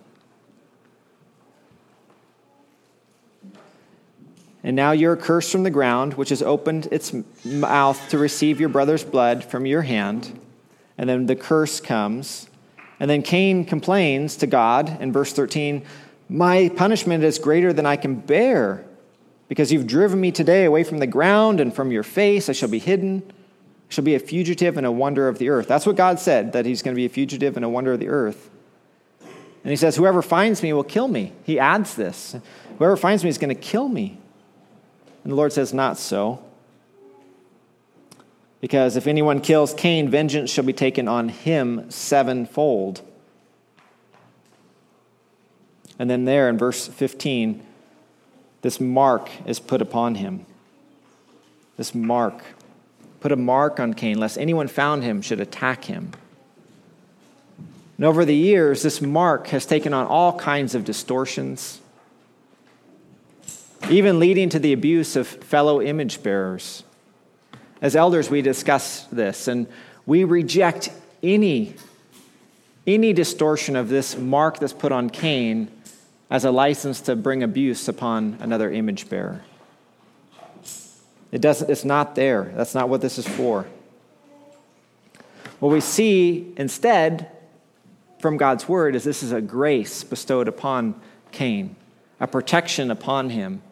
And 4.67 4.75
now 4.75 4.91
you're 4.91 5.15
cursed 5.15 5.53
from 5.53 5.63
the 5.63 5.71
ground, 5.71 6.15
which 6.15 6.31
has 6.31 6.43
opened 6.43 6.89
its 6.91 7.15
mouth 7.45 8.09
to 8.09 8.19
receive 8.19 8.59
your 8.59 8.69
brother's 8.69 9.05
blood 9.05 9.45
from 9.45 9.65
your 9.65 9.83
hand. 9.83 10.41
And 10.99 11.09
then 11.09 11.27
the 11.27 11.37
curse 11.37 11.81
comes. 11.81 12.51
And 12.99 13.09
then 13.09 13.23
Cain 13.23 13.65
complains 13.65 14.35
to 14.39 14.49
God 14.49 15.01
in 15.01 15.13
verse 15.13 15.33
13 15.33 15.85
My 16.29 16.69
punishment 16.75 17.23
is 17.23 17.39
greater 17.39 17.73
than 17.73 17.87
I 17.87 17.95
can 17.95 18.17
bear. 18.17 18.85
Because 19.47 19.71
you've 19.71 19.87
driven 19.87 20.21
me 20.21 20.33
today 20.33 20.65
away 20.65 20.83
from 20.83 20.99
the 20.99 21.07
ground 21.07 21.61
and 21.61 21.73
from 21.73 21.93
your 21.93 22.03
face, 22.03 22.49
I 22.49 22.53
shall 22.53 22.69
be 22.69 22.81
hidden. 22.81 23.23
I 23.29 23.93
shall 23.93 24.03
be 24.03 24.17
a 24.17 24.19
fugitive 24.19 24.77
and 24.77 24.85
a 24.85 24.91
wonder 24.91 25.29
of 25.29 25.39
the 25.39 25.49
earth. 25.49 25.69
That's 25.69 25.87
what 25.87 25.95
God 25.95 26.19
said, 26.19 26.55
that 26.55 26.67
he's 26.67 26.83
going 26.83 26.93
to 26.93 27.01
be 27.01 27.07
a 27.07 27.09
fugitive 27.09 27.55
and 27.55 27.65
a 27.65 27.69
wonder 27.69 27.93
of 27.93 28.01
the 28.01 28.09
earth. 28.09 28.51
And 29.21 29.71
he 29.71 29.77
says, 29.77 29.95
Whoever 29.95 30.23
finds 30.23 30.61
me 30.61 30.73
will 30.73 30.83
kill 30.83 31.07
me. 31.07 31.35
He 31.45 31.61
adds 31.61 31.95
this 31.95 32.35
Whoever 32.79 32.97
finds 32.97 33.23
me 33.23 33.31
is 33.31 33.39
going 33.39 33.55
to 33.55 33.61
kill 33.61 33.89
me. 33.89 34.19
And 35.27 35.33
the 35.33 35.37
Lord 35.37 35.53
says, 35.53 35.75
Not 35.75 35.99
so. 35.99 36.41
Because 38.61 38.95
if 38.95 39.09
anyone 39.09 39.41
kills 39.41 39.75
Cain, 39.75 40.09
vengeance 40.09 40.53
shall 40.53 40.63
be 40.63 40.73
taken 40.73 41.09
on 41.09 41.31
him 41.31 41.91
sevenfold. 41.91 43.03
And 45.99 46.09
then 46.09 46.27
there 46.27 46.49
in 46.49 46.57
verse 46.57 46.87
15, 46.87 47.61
this 48.63 48.81
mark 48.81 49.29
is 49.47 49.59
put 49.59 49.83
upon 49.83 50.15
him. 50.15 50.47
This 51.77 51.93
mark. 51.93 52.45
Put 53.19 53.33
a 53.33 53.37
mark 53.37 53.81
on 53.81 53.95
Cain, 53.95 54.19
lest 54.19 54.39
anyone 54.39 54.69
found 54.69 55.03
him 55.03 55.23
should 55.23 55.41
attack 55.41 55.87
him. 55.87 56.13
And 57.97 58.07
over 58.07 58.25
the 58.25 58.37
years, 58.37 58.85
this 58.85 59.03
mark 59.03 59.49
has 59.49 59.67
taken 59.67 59.93
on 59.93 60.07
all 60.07 60.39
kinds 60.39 60.77
of 60.77 60.85
distortions. 60.85 61.81
Even 63.91 64.19
leading 64.19 64.49
to 64.49 64.59
the 64.59 64.73
abuse 64.73 65.15
of 65.15 65.29
fellow 65.29 65.81
image 65.81 66.23
bearers. 66.23 66.83
As 67.81 67.95
elders, 67.95 68.29
we 68.29 68.43
discuss 68.43 69.05
this, 69.13 69.47
and 69.49 69.67
we 70.07 70.25
reject 70.25 70.91
any, 71.23 71.75
any 72.87 73.13
distortion 73.13 73.77
of 73.77 73.89
this 73.89 74.17
mark 74.17 74.59
that's 74.59 74.73
put 74.73 74.91
on 74.93 75.11
Cain 75.11 75.71
as 76.31 76.45
a 76.45 76.51
license 76.51 77.01
to 77.03 77.15
bring 77.15 77.43
abuse 77.43 77.87
upon 77.87 78.39
another 78.41 78.73
image 78.73 79.09
bearer. 79.09 79.43
It 81.31 81.41
doesn't, 81.41 81.71
it's 81.71 81.85
not 81.85 82.15
there. 82.15 82.53
That's 82.57 82.75
not 82.75 82.89
what 82.89 83.01
this 83.01 83.19
is 83.19 83.29
for. 83.29 83.67
What 85.61 85.71
we 85.71 85.81
see 85.81 86.53
instead 86.57 87.31
from 88.19 88.37
God's 88.37 88.69
word 88.69 88.97
is 88.97 89.05
this 89.05 89.23
is 89.23 89.33
a 89.33 89.41
grace 89.41 90.03
bestowed 90.03 90.49
upon 90.49 91.01
Cain, 91.31 91.77
a 92.19 92.27
protection 92.27 92.91
upon 92.91 93.31
him, 93.31 93.63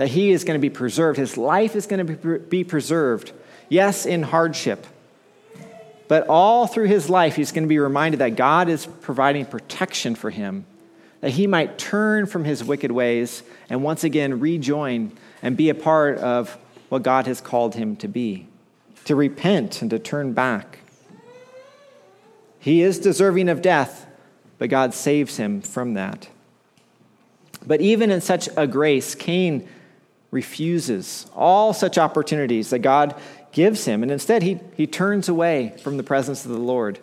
that 0.00 0.08
he 0.08 0.30
is 0.30 0.44
going 0.44 0.58
to 0.58 0.62
be 0.62 0.70
preserved. 0.70 1.18
His 1.18 1.36
life 1.36 1.76
is 1.76 1.86
going 1.86 2.06
to 2.06 2.38
be 2.38 2.64
preserved, 2.64 3.32
yes, 3.68 4.06
in 4.06 4.22
hardship. 4.22 4.86
But 6.08 6.26
all 6.26 6.66
through 6.66 6.86
his 6.86 7.10
life, 7.10 7.36
he's 7.36 7.52
going 7.52 7.64
to 7.64 7.68
be 7.68 7.78
reminded 7.78 8.20
that 8.20 8.34
God 8.34 8.70
is 8.70 8.86
providing 8.86 9.44
protection 9.44 10.14
for 10.14 10.30
him, 10.30 10.64
that 11.20 11.32
he 11.32 11.46
might 11.46 11.76
turn 11.76 12.24
from 12.24 12.46
his 12.46 12.64
wicked 12.64 12.90
ways 12.90 13.42
and 13.68 13.82
once 13.82 14.02
again 14.02 14.40
rejoin 14.40 15.12
and 15.42 15.54
be 15.54 15.68
a 15.68 15.74
part 15.74 16.16
of 16.16 16.56
what 16.88 17.02
God 17.02 17.26
has 17.26 17.42
called 17.42 17.74
him 17.74 17.94
to 17.96 18.08
be, 18.08 18.46
to 19.04 19.14
repent 19.14 19.82
and 19.82 19.90
to 19.90 19.98
turn 19.98 20.32
back. 20.32 20.78
He 22.58 22.80
is 22.80 22.98
deserving 22.98 23.50
of 23.50 23.60
death, 23.60 24.06
but 24.56 24.70
God 24.70 24.94
saves 24.94 25.36
him 25.36 25.60
from 25.60 25.92
that. 25.92 26.30
But 27.66 27.82
even 27.82 28.10
in 28.10 28.22
such 28.22 28.48
a 28.56 28.66
grace, 28.66 29.14
Cain 29.14 29.68
refuses 30.30 31.26
all 31.34 31.72
such 31.72 31.98
opportunities 31.98 32.70
that 32.70 32.80
God 32.80 33.14
gives 33.52 33.84
him, 33.84 34.02
and 34.02 34.12
instead 34.12 34.42
he, 34.42 34.60
he 34.76 34.86
turns 34.86 35.28
away 35.28 35.74
from 35.82 35.96
the 35.96 36.02
presence 36.02 36.44
of 36.44 36.52
the 36.52 36.58
Lord. 36.58 36.98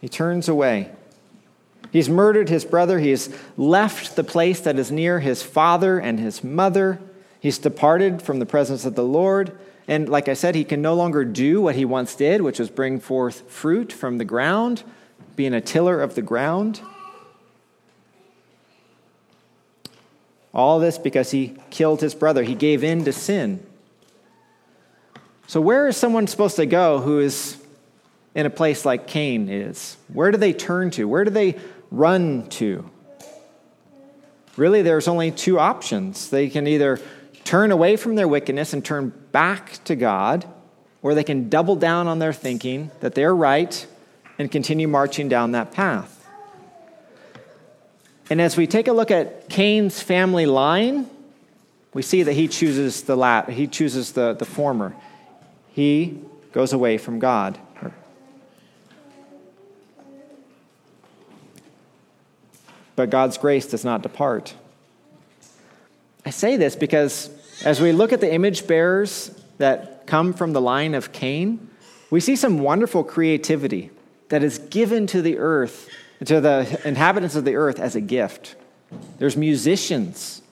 He 0.00 0.08
turns 0.08 0.48
away. 0.48 0.90
He's 1.92 2.08
murdered 2.08 2.48
his 2.48 2.64
brother. 2.64 2.98
He 2.98 3.10
has 3.10 3.34
left 3.56 4.16
the 4.16 4.24
place 4.24 4.60
that 4.60 4.78
is 4.78 4.92
near 4.92 5.20
his 5.20 5.42
father 5.42 5.98
and 5.98 6.18
his 6.18 6.44
mother. 6.44 7.00
He's 7.40 7.58
departed 7.58 8.22
from 8.22 8.38
the 8.38 8.46
presence 8.46 8.84
of 8.84 8.94
the 8.94 9.04
Lord. 9.04 9.58
And 9.88 10.08
like 10.08 10.28
I 10.28 10.34
said, 10.34 10.54
he 10.54 10.64
can 10.64 10.82
no 10.82 10.94
longer 10.94 11.24
do 11.24 11.60
what 11.60 11.74
he 11.74 11.84
once 11.84 12.14
did, 12.14 12.42
which 12.42 12.58
was 12.58 12.70
bring 12.70 13.00
forth 13.00 13.50
fruit 13.50 13.92
from 13.92 14.18
the 14.18 14.24
ground, 14.24 14.84
being 15.34 15.54
a 15.54 15.60
tiller 15.60 16.00
of 16.00 16.14
the 16.14 16.22
ground. 16.22 16.80
All 20.52 20.80
this 20.80 20.98
because 20.98 21.30
he 21.30 21.56
killed 21.70 22.00
his 22.00 22.14
brother. 22.14 22.42
He 22.42 22.54
gave 22.54 22.82
in 22.82 23.04
to 23.04 23.12
sin. 23.12 23.64
So, 25.46 25.60
where 25.60 25.88
is 25.88 25.96
someone 25.96 26.26
supposed 26.26 26.56
to 26.56 26.66
go 26.66 27.00
who 27.00 27.18
is 27.18 27.56
in 28.34 28.46
a 28.46 28.50
place 28.50 28.84
like 28.84 29.06
Cain 29.06 29.48
is? 29.48 29.96
Where 30.12 30.30
do 30.30 30.38
they 30.38 30.52
turn 30.52 30.90
to? 30.92 31.06
Where 31.06 31.24
do 31.24 31.30
they 31.30 31.58
run 31.90 32.48
to? 32.50 32.88
Really, 34.56 34.82
there's 34.82 35.08
only 35.08 35.30
two 35.30 35.58
options. 35.58 36.30
They 36.30 36.48
can 36.48 36.66
either 36.66 37.00
turn 37.44 37.72
away 37.72 37.96
from 37.96 38.14
their 38.14 38.28
wickedness 38.28 38.72
and 38.72 38.84
turn 38.84 39.12
back 39.32 39.82
to 39.84 39.96
God, 39.96 40.46
or 41.02 41.14
they 41.14 41.24
can 41.24 41.48
double 41.48 41.76
down 41.76 42.06
on 42.06 42.18
their 42.18 42.32
thinking 42.32 42.90
that 43.00 43.14
they're 43.14 43.34
right 43.34 43.86
and 44.38 44.50
continue 44.50 44.86
marching 44.86 45.28
down 45.28 45.52
that 45.52 45.72
path. 45.72 46.19
And 48.30 48.40
as 48.40 48.56
we 48.56 48.66
take 48.66 48.86
a 48.86 48.92
look 48.92 49.10
at 49.10 49.48
Cain's 49.48 50.00
family 50.00 50.46
line, 50.46 51.10
we 51.92 52.02
see 52.02 52.22
that 52.22 52.32
he 52.32 52.46
chooses 52.46 53.02
the 53.02 53.44
he 53.48 53.66
chooses 53.66 54.12
the, 54.12 54.34
the 54.34 54.44
former. 54.44 54.94
He 55.72 56.20
goes 56.52 56.72
away 56.72 56.96
from 56.96 57.18
God. 57.18 57.58
But 62.96 63.10
God's 63.10 63.38
grace 63.38 63.66
does 63.66 63.84
not 63.84 64.02
depart. 64.02 64.54
I 66.24 66.30
say 66.30 66.56
this 66.56 66.76
because 66.76 67.30
as 67.64 67.80
we 67.80 67.92
look 67.92 68.12
at 68.12 68.20
the 68.20 68.32
image 68.32 68.66
bearers 68.66 69.30
that 69.58 70.06
come 70.06 70.32
from 70.32 70.52
the 70.52 70.60
line 70.60 70.94
of 70.94 71.10
Cain, 71.12 71.70
we 72.10 72.20
see 72.20 72.36
some 72.36 72.58
wonderful 72.58 73.02
creativity 73.02 73.90
that 74.28 74.42
is 74.42 74.58
given 74.58 75.06
to 75.08 75.22
the 75.22 75.38
earth, 75.38 75.88
to 76.24 76.40
the 76.40 76.80
inhabitants 76.84 77.34
of 77.34 77.44
the 77.44 77.56
earth 77.56 77.78
as 77.78 77.96
a 77.96 78.00
gift. 78.00 78.56
There's 79.18 79.36
musicians. 79.36 80.42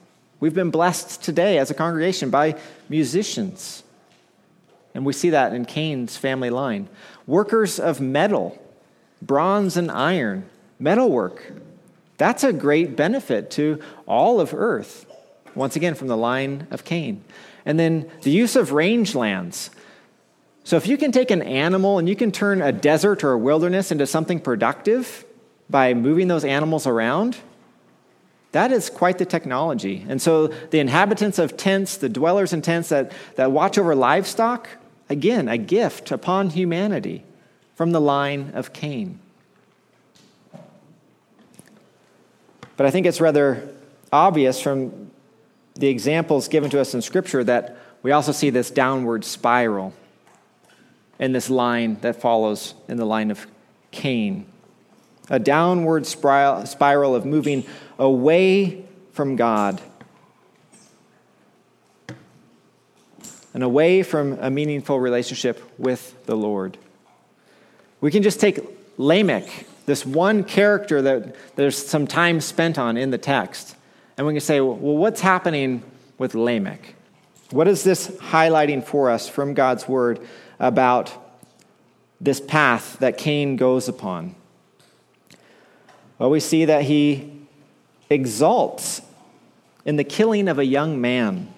We've 0.41 0.55
been 0.55 0.71
blessed 0.71 1.23
today 1.23 1.59
as 1.59 1.71
a 1.71 1.75
congregation 1.75 2.31
by 2.31 2.57
musicians. 2.89 3.83
And 4.95 5.05
we 5.05 5.13
see 5.13 5.31
that 5.31 5.53
in 5.53 5.65
Cain's 5.65 6.17
family 6.17 6.51
line. 6.51 6.89
Workers 7.27 7.79
of 7.79 8.01
metal, 8.01 8.61
bronze 9.21 9.77
and 9.77 9.91
iron, 9.91 10.49
metalwork. 10.79 11.53
That's 12.17 12.45
a 12.45 12.53
great 12.53 12.97
benefit 12.97 13.51
to 13.53 13.81
all 14.07 14.41
of 14.41 14.55
earth 14.55 15.07
once 15.55 15.77
again 15.77 15.95
from 15.95 16.09
the 16.09 16.17
line 16.17 16.67
of 16.71 16.85
Cain. 16.85 17.23
And 17.67 17.79
then 17.79 18.11
the 18.23 18.31
use 18.31 18.57
of 18.57 18.71
rangelands. 18.71 19.71
So 20.65 20.77
if 20.77 20.87
you 20.87 20.97
can 20.97 21.13
take 21.13 21.31
an 21.31 21.43
animal 21.43 21.99
and 21.99 22.09
you 22.09 22.17
can 22.17 22.33
turn 22.33 22.63
a 22.63 22.73
desert 22.73 23.25
or 23.25 23.33
a 23.33 23.39
wilderness 23.39 23.91
into 23.91 24.07
something 24.07 24.41
productive 24.41 25.25
by 25.71 25.95
moving 25.95 26.29
those 26.29 26.45
animals 26.45 26.87
around, 26.87 27.37
that 28.53 28.73
is 28.73 28.89
quite 28.89 29.19
the 29.19 29.27
technology. 29.27 30.05
And 30.09 30.21
so 30.21 30.47
the 30.47 30.79
inhabitants 30.79 31.39
of 31.39 31.57
tents, 31.57 31.97
the 31.97 32.09
dwellers 32.09 32.53
in 32.53 32.63
tents 32.63 32.89
that, 32.89 33.13
that 33.37 33.53
watch 33.53 33.77
over 33.77 33.95
livestock, 33.95 34.69
again, 35.09 35.49
a 35.49 35.59
gift 35.59 36.11
upon 36.11 36.51
humanity 36.51 37.25
from 37.75 37.93
the 37.93 38.01
line 38.01 38.53
of 38.55 38.73
Cain. 38.73 39.21
But 42.77 42.87
I 42.87 42.91
think 42.91 43.07
it's 43.07 43.21
rather 43.21 43.69
obvious 44.13 44.61
from 44.61 45.11
the 45.75 45.89
examples 45.89 46.49
given 46.49 46.71
to 46.71 46.81
us 46.81 46.95
in 46.95 47.03
Scripture 47.03 47.45
that 47.45 47.77
we 48.03 48.13
also 48.13 48.33
see 48.33 48.51
this 48.51 48.71
downward 48.71 49.25
spiral 49.25 49.93
in 51.19 51.33
this 51.33 51.51
line 51.51 51.99
that 52.01 52.21
follows 52.21 52.75
in 52.89 52.97
the 52.97 53.05
line 53.05 53.31
of 53.31 53.47
Cain. 53.91 54.47
A 55.31 55.39
downward 55.39 56.07
spiral 56.07 57.15
of 57.15 57.27
moving 57.27 57.65
away 57.99 58.85
from 59.13 59.37
God 59.37 59.81
and 63.53 63.63
away 63.63 64.03
from 64.03 64.39
a 64.41 64.51
meaningful 64.51 65.01
relationship 65.01 65.63
with 65.79 66.15
the 66.27 66.37
Lord. 66.37 66.79
We 68.01 68.11
can 68.11 68.23
just 68.23 68.41
take 68.41 68.61
Lamech, 68.97 69.67
this 69.87 70.07
one 70.07 70.45
character 70.45 71.03
that 71.03 71.35
there's 71.57 71.77
some 71.77 72.07
time 72.07 72.41
spent 72.41 72.79
on 72.79 72.97
in 72.97 73.11
the 73.11 73.19
text, 73.19 73.75
and 74.17 74.27
we 74.27 74.35
can 74.35 74.41
say, 74.41 74.61
well, 74.61 74.77
what's 74.77 75.21
happening 75.21 75.83
with 76.19 76.35
Lamech? 76.35 76.95
What 77.51 77.67
is 77.67 77.83
this 77.83 78.09
highlighting 78.09 78.85
for 78.85 79.11
us 79.11 79.29
from 79.29 79.55
God's 79.55 79.89
word 79.89 80.21
about 80.61 81.13
this 82.21 82.41
path 82.41 82.99
that 82.99 83.19
Cain 83.19 83.57
goes 83.57 83.89
upon? 83.89 84.35
Well, 86.19 86.31
we 86.31 86.41
see 86.41 86.65
that 86.65 86.83
he 86.83 87.31
exalts 88.11 89.03
in 89.85 89.97
the 89.97 90.05
killing 90.05 90.49
of 90.49 90.59
a 90.59 90.65
young 90.65 91.01
man, 91.01 91.53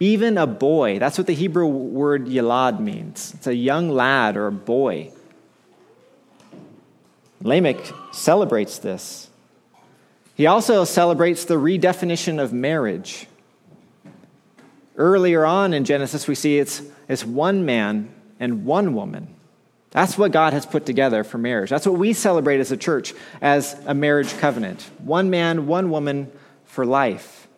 even 0.00 0.38
a 0.38 0.46
boy. 0.46 0.98
That's 0.98 1.18
what 1.18 1.26
the 1.26 1.34
Hebrew 1.34 1.66
word 1.66 2.26
yalad 2.26 2.80
means. 2.80 3.34
It's 3.34 3.46
a 3.46 3.54
young 3.54 3.90
lad 3.90 4.36
or 4.36 4.46
a 4.46 4.52
boy. 4.52 5.12
Lamech 7.42 7.92
celebrates 8.12 8.78
this. 8.78 9.28
He 10.34 10.46
also 10.46 10.84
celebrates 10.84 11.44
the 11.44 11.54
redefinition 11.54 12.42
of 12.42 12.52
marriage. 12.52 13.26
Earlier 14.96 15.44
on 15.44 15.74
in 15.74 15.84
Genesis, 15.84 16.26
we 16.26 16.34
see 16.34 16.58
it's, 16.58 16.82
it's 17.08 17.24
one 17.24 17.66
man 17.66 18.10
and 18.40 18.64
one 18.64 18.94
woman. 18.94 19.35
That's 19.96 20.18
what 20.18 20.30
God 20.30 20.52
has 20.52 20.66
put 20.66 20.84
together 20.84 21.24
for 21.24 21.38
marriage. 21.38 21.70
That's 21.70 21.86
what 21.86 21.98
we 21.98 22.12
celebrate 22.12 22.60
as 22.60 22.70
a 22.70 22.76
church 22.76 23.14
as 23.40 23.74
a 23.86 23.94
marriage 23.94 24.36
covenant 24.36 24.82
one 24.98 25.30
man, 25.30 25.66
one 25.66 25.88
woman 25.88 26.30
for 26.66 26.84
life. 26.84 27.48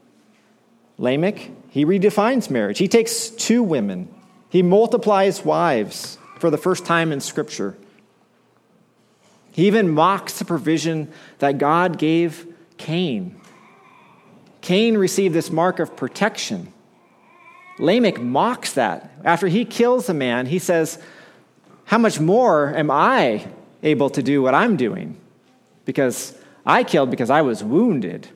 Lamech, 0.98 1.50
he 1.70 1.84
redefines 1.84 2.48
marriage. 2.48 2.78
He 2.78 2.86
takes 2.86 3.28
two 3.28 3.64
women, 3.64 4.08
he 4.50 4.62
multiplies 4.62 5.44
wives 5.44 6.16
for 6.38 6.48
the 6.48 6.56
first 6.56 6.86
time 6.86 7.10
in 7.10 7.20
Scripture. 7.20 7.76
He 9.50 9.66
even 9.66 9.88
mocks 9.88 10.38
the 10.38 10.44
provision 10.44 11.10
that 11.40 11.58
God 11.58 11.98
gave 11.98 12.46
Cain. 12.76 13.40
Cain 14.60 14.96
received 14.96 15.34
this 15.34 15.50
mark 15.50 15.80
of 15.80 15.96
protection. 15.96 16.72
Lamech 17.80 18.20
mocks 18.20 18.74
that. 18.74 19.10
After 19.24 19.48
he 19.48 19.64
kills 19.64 20.08
a 20.08 20.14
man, 20.14 20.46
he 20.46 20.60
says, 20.60 21.02
How 21.88 21.96
much 21.96 22.20
more 22.20 22.68
am 22.76 22.90
I 22.90 23.46
able 23.82 24.10
to 24.10 24.22
do 24.22 24.42
what 24.42 24.54
I'm 24.54 24.76
doing? 24.76 25.16
Because 25.86 26.36
I 26.66 26.84
killed 26.84 27.10
because 27.10 27.30
I 27.30 27.40
was 27.40 27.64
wounded. 27.64 28.28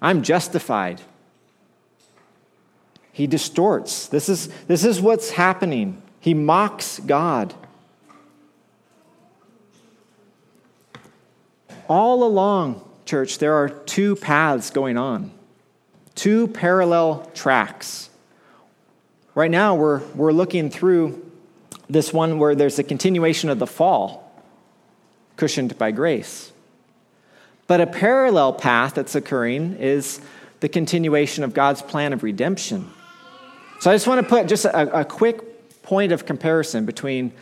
I'm 0.00 0.22
justified 0.22 1.00
He 3.10 3.26
distorts. 3.26 4.06
This 4.06 4.28
is, 4.28 4.48
this 4.68 4.84
is 4.84 5.00
what's 5.00 5.30
happening. 5.30 6.00
He 6.20 6.32
mocks 6.32 7.00
God. 7.00 7.54
All 11.88 12.22
along, 12.22 12.88
church, 13.04 13.38
there 13.38 13.54
are 13.54 13.68
two 13.68 14.14
paths 14.14 14.70
going 14.70 14.96
on, 14.96 15.32
two 16.14 16.46
parallel 16.46 17.28
tracks. 17.34 18.10
Right 19.34 19.50
now, 19.50 19.74
we're, 19.74 19.98
we're 20.14 20.32
looking 20.32 20.70
through 20.70 21.23
this 21.88 22.12
one 22.12 22.38
where 22.38 22.54
there's 22.54 22.78
a 22.78 22.82
continuation 22.82 23.50
of 23.50 23.58
the 23.58 23.66
fall, 23.66 24.32
cushioned 25.36 25.76
by 25.78 25.90
grace. 25.90 26.52
But 27.66 27.80
a 27.80 27.86
parallel 27.86 28.52
path 28.52 28.94
that's 28.94 29.14
occurring 29.14 29.76
is 29.76 30.20
the 30.60 30.68
continuation 30.68 31.44
of 31.44 31.54
God's 31.54 31.82
plan 31.82 32.12
of 32.12 32.22
redemption. 32.22 32.90
So 33.80 33.90
I 33.90 33.94
just 33.94 34.06
want 34.06 34.22
to 34.22 34.28
put 34.28 34.46
just 34.46 34.64
a, 34.64 35.00
a 35.00 35.04
quick 35.04 35.82
point 35.82 36.12
of 36.12 36.26
comparison 36.26 36.86
between 36.86 37.32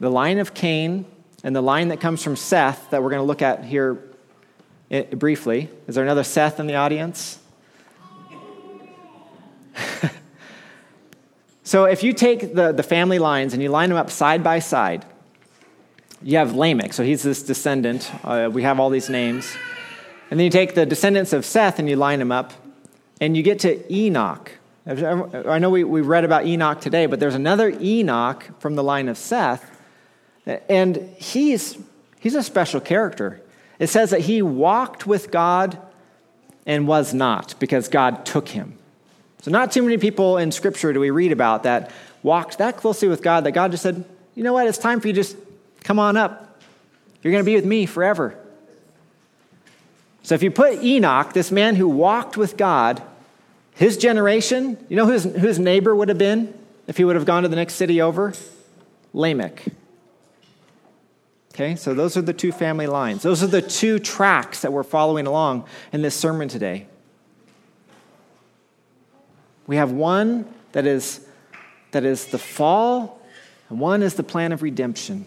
the 0.00 0.10
line 0.10 0.38
of 0.38 0.54
Cain 0.54 1.04
and 1.44 1.54
the 1.54 1.60
line 1.60 1.88
that 1.88 2.00
comes 2.00 2.22
from 2.22 2.36
Seth 2.36 2.90
that 2.90 3.02
we're 3.02 3.10
going 3.10 3.20
to 3.20 3.26
look 3.26 3.42
at 3.42 3.64
here 3.64 4.02
eh, 4.90 5.02
briefly. 5.14 5.68
Is 5.86 5.94
there 5.94 6.04
another 6.04 6.24
Seth 6.24 6.60
in 6.60 6.66
the 6.66 6.76
audience? 6.76 7.38
So 11.72 11.84
if 11.84 12.02
you 12.02 12.12
take 12.12 12.54
the, 12.54 12.70
the 12.72 12.82
family 12.82 13.18
lines 13.18 13.54
and 13.54 13.62
you 13.62 13.70
line 13.70 13.88
them 13.88 13.96
up 13.96 14.10
side 14.10 14.44
by 14.44 14.58
side, 14.58 15.06
you 16.20 16.36
have 16.36 16.54
Lamech, 16.54 16.92
so 16.92 17.02
he's 17.02 17.22
this 17.22 17.42
descendant. 17.42 18.12
Uh, 18.22 18.50
we 18.52 18.62
have 18.62 18.78
all 18.78 18.90
these 18.90 19.08
names. 19.08 19.56
And 20.30 20.38
then 20.38 20.44
you 20.44 20.50
take 20.50 20.74
the 20.74 20.84
descendants 20.84 21.32
of 21.32 21.46
Seth 21.46 21.78
and 21.78 21.88
you 21.88 21.96
line 21.96 22.18
them 22.18 22.30
up, 22.30 22.52
and 23.22 23.34
you 23.34 23.42
get 23.42 23.60
to 23.60 23.90
Enoch. 23.90 24.52
I 24.86 25.58
know 25.58 25.70
we, 25.70 25.82
we 25.82 26.02
read 26.02 26.24
about 26.26 26.44
Enoch 26.44 26.78
today, 26.78 27.06
but 27.06 27.20
there's 27.20 27.34
another 27.34 27.70
Enoch 27.80 28.50
from 28.58 28.74
the 28.74 28.84
line 28.84 29.08
of 29.08 29.16
Seth, 29.16 29.64
and 30.68 30.98
he's, 31.16 31.78
he's 32.20 32.34
a 32.34 32.42
special 32.42 32.82
character. 32.82 33.40
It 33.78 33.86
says 33.86 34.10
that 34.10 34.20
he 34.20 34.42
walked 34.42 35.06
with 35.06 35.30
God 35.30 35.78
and 36.66 36.86
was 36.86 37.14
not 37.14 37.54
because 37.58 37.88
God 37.88 38.26
took 38.26 38.50
him. 38.50 38.76
So, 39.42 39.50
not 39.50 39.72
too 39.72 39.82
many 39.82 39.98
people 39.98 40.38
in 40.38 40.52
Scripture 40.52 40.92
do 40.92 41.00
we 41.00 41.10
read 41.10 41.32
about 41.32 41.64
that 41.64 41.90
walked 42.22 42.58
that 42.58 42.76
closely 42.76 43.08
with 43.08 43.22
God 43.22 43.42
that 43.44 43.50
God 43.50 43.72
just 43.72 43.82
said, 43.82 44.04
you 44.36 44.44
know 44.44 44.52
what, 44.52 44.68
it's 44.68 44.78
time 44.78 45.00
for 45.00 45.08
you 45.08 45.14
to 45.14 45.20
just 45.20 45.36
come 45.82 45.98
on 45.98 46.16
up. 46.16 46.60
You're 47.22 47.32
going 47.32 47.44
to 47.44 47.46
be 47.46 47.56
with 47.56 47.64
me 47.64 47.84
forever. 47.84 48.38
So, 50.22 50.36
if 50.36 50.44
you 50.44 50.52
put 50.52 50.80
Enoch, 50.84 51.32
this 51.32 51.50
man 51.50 51.74
who 51.74 51.88
walked 51.88 52.36
with 52.36 52.56
God, 52.56 53.02
his 53.74 53.96
generation, 53.96 54.78
you 54.88 54.96
know 54.96 55.06
who 55.06 55.12
his, 55.12 55.24
who 55.24 55.32
his 55.32 55.58
neighbor 55.58 55.92
would 55.92 56.08
have 56.08 56.18
been 56.18 56.54
if 56.86 56.96
he 56.96 57.04
would 57.04 57.16
have 57.16 57.24
gone 57.24 57.42
to 57.42 57.48
the 57.48 57.56
next 57.56 57.74
city 57.74 58.00
over? 58.00 58.32
Lamech. 59.12 59.64
Okay, 61.52 61.74
so 61.74 61.94
those 61.94 62.16
are 62.16 62.22
the 62.22 62.32
two 62.32 62.52
family 62.52 62.86
lines. 62.86 63.22
Those 63.22 63.42
are 63.42 63.48
the 63.48 63.60
two 63.60 63.98
tracks 63.98 64.62
that 64.62 64.72
we're 64.72 64.84
following 64.84 65.26
along 65.26 65.66
in 65.92 66.00
this 66.00 66.14
sermon 66.14 66.46
today. 66.46 66.86
We 69.66 69.76
have 69.76 69.92
one 69.92 70.46
that 70.72 70.86
is, 70.86 71.26
that 71.92 72.04
is 72.04 72.26
the 72.26 72.38
fall, 72.38 73.20
and 73.68 73.78
one 73.78 74.02
is 74.02 74.14
the 74.14 74.22
plan 74.22 74.52
of 74.52 74.62
redemption. 74.62 75.26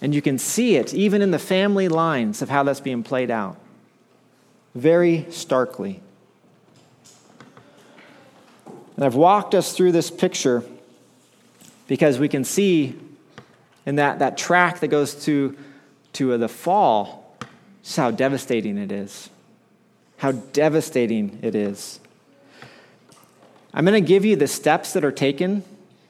And 0.00 0.14
you 0.14 0.22
can 0.22 0.38
see 0.38 0.76
it 0.76 0.94
even 0.94 1.22
in 1.22 1.30
the 1.30 1.38
family 1.38 1.88
lines 1.88 2.40
of 2.42 2.48
how 2.48 2.62
that's 2.62 2.80
being 2.80 3.02
played 3.02 3.30
out 3.30 3.58
very 4.74 5.26
starkly. 5.30 6.00
And 8.96 9.04
I've 9.04 9.14
walked 9.14 9.54
us 9.54 9.72
through 9.72 9.92
this 9.92 10.10
picture 10.10 10.64
because 11.86 12.18
we 12.18 12.28
can 12.28 12.44
see 12.44 12.98
and 13.88 13.98
that, 13.98 14.18
that 14.18 14.36
track 14.36 14.80
that 14.80 14.88
goes 14.88 15.14
to, 15.24 15.56
to 16.12 16.36
the 16.36 16.48
fall, 16.48 17.34
just 17.82 17.96
how 17.96 18.10
devastating 18.10 18.76
it 18.76 18.92
is. 18.92 19.30
How 20.18 20.32
devastating 20.32 21.38
it 21.40 21.54
is. 21.54 21.98
I'm 23.72 23.84
going 23.84 24.02
to 24.02 24.06
give 24.06 24.24
you 24.24 24.36
the 24.36 24.48
steps 24.48 24.94
that 24.94 25.04
are 25.04 25.12
taken 25.12 25.62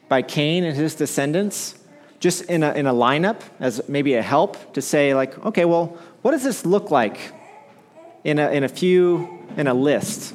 by 0.09 0.23
Cain 0.23 0.65
and 0.65 0.77
his 0.77 0.95
descendants, 0.95 1.77
just 2.21 2.43
in 2.45 2.63
a, 2.63 2.73
in 2.73 2.87
a 2.87 2.95
lineup 2.95 3.43
as 3.61 3.87
maybe 3.89 4.15
a 4.15 4.23
help 4.23 4.75
to 4.75 4.83
say, 4.83 5.15
like, 5.15 5.45
okay, 5.45 5.65
well, 5.65 5.99
what 6.23 6.31
does 6.31 6.45
this 6.45 6.65
look 6.65 6.91
like 6.91 7.33
in 8.25 8.39
a, 8.39 8.51
in 8.51 8.65
a 8.65 8.69
few, 8.69 9.47
in 9.57 9.67
a 9.67 9.75
list? 9.75 10.35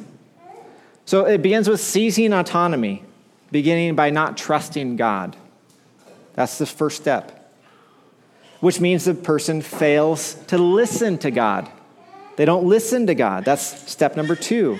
So 1.05 1.25
it 1.25 1.41
begins 1.41 1.67
with 1.67 1.81
seizing 1.81 2.33
autonomy, 2.33 3.03
beginning 3.51 3.95
by 3.95 4.09
not 4.09 4.37
trusting 4.37 4.95
God. 4.95 5.35
That's 6.33 6.57
the 6.57 6.65
first 6.65 7.01
step, 7.01 7.53
which 8.59 8.79
means 8.79 9.05
the 9.05 9.13
person 9.13 9.61
fails 9.61 10.35
to 10.47 10.57
listen 10.57 11.17
to 11.19 11.31
God. 11.31 11.69
They 12.35 12.45
don't 12.45 12.65
listen 12.65 13.07
to 13.07 13.15
God. 13.15 13.45
That's 13.45 13.91
step 13.91 14.15
number 14.15 14.35
two. 14.35 14.79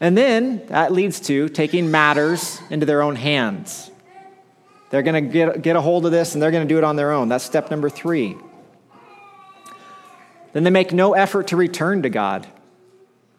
And 0.00 0.16
then 0.16 0.66
that 0.68 0.92
leads 0.92 1.20
to 1.20 1.48
taking 1.50 1.90
matters 1.90 2.60
into 2.70 2.86
their 2.86 3.02
own 3.02 3.16
hands. 3.16 3.90
They're 4.88 5.02
going 5.02 5.24
to 5.24 5.32
get, 5.32 5.62
get 5.62 5.76
a 5.76 5.80
hold 5.80 6.06
of 6.06 6.12
this 6.12 6.34
and 6.34 6.42
they're 6.42 6.50
going 6.50 6.66
to 6.66 6.74
do 6.74 6.78
it 6.78 6.84
on 6.84 6.96
their 6.96 7.12
own. 7.12 7.28
That's 7.28 7.44
step 7.44 7.70
number 7.70 7.90
three. 7.90 8.36
Then 10.52 10.64
they 10.64 10.70
make 10.70 10.92
no 10.92 11.12
effort 11.12 11.48
to 11.48 11.56
return 11.56 12.02
to 12.02 12.08
God. 12.08 12.46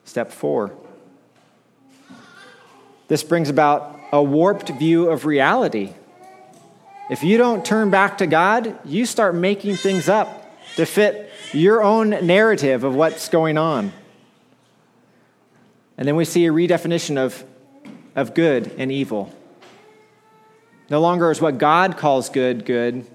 Step 0.05 0.31
four. 0.31 0.71
This 3.07 3.23
brings 3.23 3.49
about 3.49 3.99
a 4.13 4.23
warped 4.23 4.69
view 4.69 5.09
of 5.09 5.25
reality. 5.25 5.93
If 7.09 7.23
you 7.23 7.37
don't 7.37 7.65
turn 7.65 7.89
back 7.89 8.19
to 8.19 8.27
God, 8.27 8.79
you 8.85 9.05
start 9.05 9.35
making 9.35 9.75
things 9.75 10.07
up 10.07 10.57
to 10.77 10.85
fit 10.85 11.29
your 11.51 11.83
own 11.83 12.11
narrative 12.25 12.85
of 12.85 12.95
what's 12.95 13.27
going 13.27 13.57
on. 13.57 13.91
And 16.01 16.07
then 16.07 16.15
we 16.15 16.25
see 16.25 16.47
a 16.47 16.51
redefinition 16.51 17.17
of, 17.17 17.43
of 18.15 18.33
good 18.33 18.71
and 18.79 18.91
evil. 18.91 19.31
No 20.89 20.99
longer 20.99 21.29
is 21.29 21.39
what 21.39 21.59
God 21.59 21.95
calls 21.95 22.27
good, 22.29 22.65
good, 22.65 23.05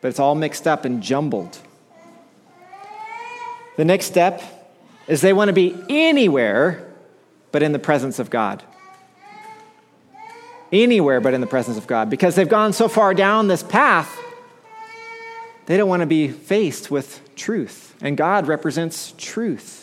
but 0.00 0.08
it's 0.08 0.18
all 0.18 0.34
mixed 0.34 0.66
up 0.66 0.84
and 0.84 1.00
jumbled. 1.00 1.56
The 3.76 3.84
next 3.84 4.06
step 4.06 4.42
is 5.06 5.20
they 5.20 5.32
want 5.32 5.50
to 5.50 5.52
be 5.52 5.76
anywhere 5.88 6.92
but 7.52 7.62
in 7.62 7.70
the 7.70 7.78
presence 7.78 8.18
of 8.18 8.30
God 8.30 8.64
anywhere 10.72 11.20
but 11.20 11.34
in 11.34 11.40
the 11.40 11.46
presence 11.46 11.78
of 11.78 11.86
God 11.86 12.10
because 12.10 12.34
they've 12.34 12.48
gone 12.48 12.72
so 12.72 12.88
far 12.88 13.14
down 13.14 13.46
this 13.46 13.62
path, 13.62 14.18
they 15.66 15.76
don't 15.76 15.88
want 15.88 16.00
to 16.00 16.06
be 16.06 16.26
faced 16.26 16.90
with 16.90 17.20
truth. 17.36 17.94
And 18.00 18.16
God 18.16 18.48
represents 18.48 19.14
truth. 19.16 19.81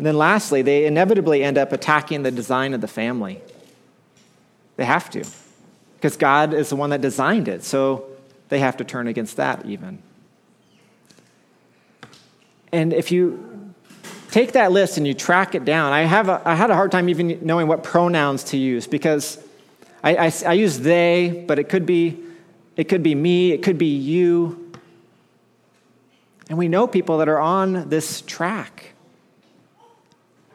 And 0.00 0.06
then 0.06 0.16
lastly, 0.16 0.62
they 0.62 0.86
inevitably 0.86 1.44
end 1.44 1.58
up 1.58 1.72
attacking 1.72 2.22
the 2.22 2.30
design 2.30 2.72
of 2.72 2.80
the 2.80 2.88
family. 2.88 3.42
They 4.76 4.86
have 4.86 5.10
to 5.10 5.26
because 5.96 6.16
God 6.16 6.54
is 6.54 6.70
the 6.70 6.76
one 6.76 6.88
that 6.88 7.02
designed 7.02 7.48
it. 7.48 7.62
So 7.64 8.06
they 8.48 8.60
have 8.60 8.78
to 8.78 8.84
turn 8.84 9.08
against 9.08 9.36
that 9.36 9.66
even. 9.66 10.02
And 12.72 12.94
if 12.94 13.12
you 13.12 13.74
take 14.30 14.52
that 14.52 14.72
list 14.72 14.96
and 14.96 15.06
you 15.06 15.12
track 15.12 15.54
it 15.54 15.66
down. 15.66 15.92
I, 15.92 16.04
have 16.04 16.30
a, 16.30 16.40
I 16.46 16.54
had 16.54 16.70
a 16.70 16.74
hard 16.74 16.90
time 16.90 17.10
even 17.10 17.38
knowing 17.42 17.66
what 17.66 17.82
pronouns 17.82 18.42
to 18.44 18.56
use 18.56 18.86
because 18.86 19.38
I, 20.02 20.16
I, 20.16 20.32
I 20.46 20.52
use 20.54 20.78
they, 20.78 21.44
but 21.46 21.58
it 21.58 21.68
could 21.68 21.84
be 21.84 22.24
it 22.74 22.84
could 22.84 23.02
be 23.02 23.14
me, 23.14 23.52
it 23.52 23.62
could 23.62 23.76
be 23.76 23.94
you. 23.98 24.72
And 26.48 26.56
we 26.56 26.68
know 26.68 26.86
people 26.86 27.18
that 27.18 27.28
are 27.28 27.38
on 27.38 27.90
this 27.90 28.22
track. 28.22 28.89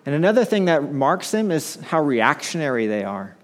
And 0.06 0.14
another 0.14 0.45
thing 0.45 0.66
that 0.66 0.93
marks 0.93 1.32
them 1.32 1.51
is 1.51 1.76
how 1.78 2.01
reactionary 2.01 2.88
they 2.88 3.03
are. 3.03 3.36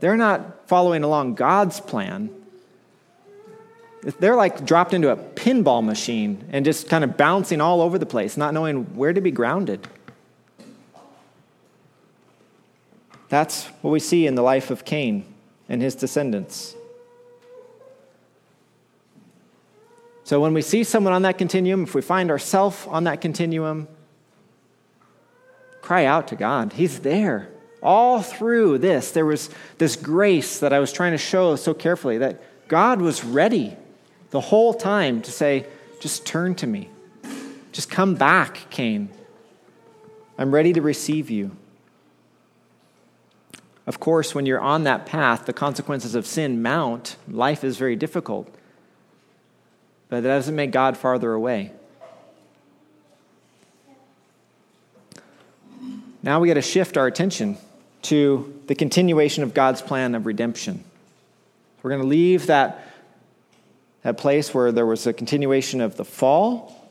They're 0.00 0.16
not 0.16 0.68
following 0.68 1.04
along 1.04 1.34
God's 1.34 1.80
plan, 1.80 2.30
they're 4.02 4.36
like 4.36 4.64
dropped 4.64 4.94
into 4.94 5.10
a 5.10 5.16
pinball 5.16 5.84
machine 5.84 6.48
and 6.52 6.64
just 6.64 6.88
kind 6.88 7.04
of 7.04 7.18
bouncing 7.18 7.60
all 7.60 7.82
over 7.82 7.98
the 7.98 8.06
place, 8.06 8.36
not 8.36 8.54
knowing 8.54 8.96
where 8.96 9.12
to 9.12 9.20
be 9.20 9.30
grounded. 9.30 9.86
That's 13.28 13.66
what 13.82 13.90
we 13.90 14.00
see 14.00 14.26
in 14.26 14.34
the 14.34 14.42
life 14.42 14.70
of 14.70 14.84
Cain 14.84 15.24
and 15.68 15.82
his 15.82 15.94
descendants. 15.94 16.74
So 20.24 20.40
when 20.40 20.54
we 20.54 20.62
see 20.62 20.82
someone 20.82 21.12
on 21.12 21.22
that 21.22 21.38
continuum, 21.38 21.82
if 21.82 21.94
we 21.94 22.00
find 22.00 22.30
ourselves 22.30 22.86
on 22.88 23.04
that 23.04 23.20
continuum, 23.20 23.86
cry 25.82 26.04
out 26.04 26.28
to 26.28 26.36
God. 26.36 26.74
He's 26.74 27.00
there. 27.00 27.48
All 27.82 28.20
through 28.20 28.78
this, 28.78 29.10
there 29.12 29.24
was 29.24 29.48
this 29.78 29.96
grace 29.96 30.58
that 30.60 30.72
I 30.72 30.78
was 30.78 30.92
trying 30.92 31.12
to 31.12 31.18
show 31.18 31.56
so 31.56 31.72
carefully 31.72 32.18
that 32.18 32.42
God 32.68 33.00
was 33.00 33.24
ready 33.24 33.76
the 34.30 34.40
whole 34.40 34.74
time 34.74 35.22
to 35.22 35.30
say, 35.30 35.66
just 36.00 36.26
turn 36.26 36.54
to 36.56 36.66
me. 36.66 36.88
Just 37.72 37.90
come 37.90 38.14
back, 38.14 38.66
Cain. 38.70 39.08
I'm 40.38 40.52
ready 40.52 40.72
to 40.72 40.82
receive 40.82 41.30
you. 41.30 41.56
Of 43.86 43.98
course, 43.98 44.34
when 44.34 44.46
you're 44.46 44.60
on 44.60 44.84
that 44.84 45.06
path, 45.06 45.46
the 45.46 45.52
consequences 45.52 46.14
of 46.14 46.26
sin 46.26 46.62
mount. 46.62 47.16
Life 47.28 47.64
is 47.64 47.76
very 47.76 47.96
difficult. 47.96 48.54
But 50.08 50.22
that 50.22 50.28
doesn't 50.28 50.54
make 50.54 50.70
God 50.70 50.96
farther 50.96 51.32
away. 51.32 51.72
Now 56.22 56.40
we 56.40 56.48
got 56.48 56.54
to 56.54 56.62
shift 56.62 56.96
our 56.96 57.06
attention 57.06 57.56
to 58.02 58.60
the 58.66 58.74
continuation 58.74 59.42
of 59.42 59.54
God's 59.54 59.82
plan 59.82 60.14
of 60.14 60.26
redemption. 60.26 60.84
We're 61.82 61.90
going 61.90 62.02
to 62.02 62.08
leave 62.08 62.46
that, 62.46 62.86
that 64.02 64.18
place 64.18 64.52
where 64.52 64.70
there 64.70 64.86
was 64.86 65.06
a 65.06 65.12
continuation 65.12 65.80
of 65.80 65.96
the 65.96 66.04
fall, 66.04 66.90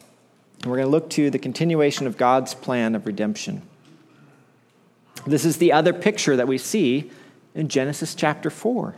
and 0.61 0.71
we're 0.71 0.77
going 0.77 0.88
to 0.88 0.91
look 0.91 1.09
to 1.11 1.30
the 1.30 1.39
continuation 1.39 2.07
of 2.07 2.17
God's 2.17 2.53
plan 2.53 2.95
of 2.95 3.05
redemption. 3.05 3.61
This 5.27 5.45
is 5.45 5.57
the 5.57 5.73
other 5.73 5.93
picture 5.93 6.36
that 6.36 6.47
we 6.47 6.57
see 6.57 7.11
in 7.53 7.67
Genesis 7.67 8.15
chapter 8.15 8.49
4. 8.49 8.95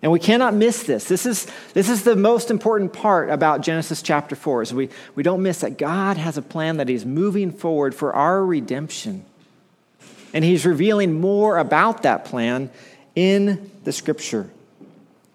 And 0.00 0.12
we 0.12 0.20
cannot 0.20 0.54
miss 0.54 0.84
this. 0.84 1.06
This 1.06 1.26
is, 1.26 1.46
this 1.74 1.88
is 1.88 2.04
the 2.04 2.14
most 2.14 2.50
important 2.50 2.92
part 2.92 3.30
about 3.30 3.62
Genesis 3.62 4.00
chapter 4.00 4.36
4. 4.36 4.62
Is 4.62 4.74
we, 4.74 4.90
we 5.16 5.22
don't 5.22 5.42
miss 5.42 5.60
that 5.60 5.76
God 5.76 6.16
has 6.16 6.38
a 6.38 6.42
plan 6.42 6.76
that 6.76 6.88
He's 6.88 7.04
moving 7.04 7.50
forward 7.50 7.94
for 7.94 8.12
our 8.12 8.44
redemption. 8.44 9.24
And 10.32 10.44
He's 10.44 10.64
revealing 10.64 11.20
more 11.20 11.58
about 11.58 12.04
that 12.04 12.24
plan 12.24 12.70
in 13.16 13.70
the 13.82 13.92
Scripture. 13.92 14.48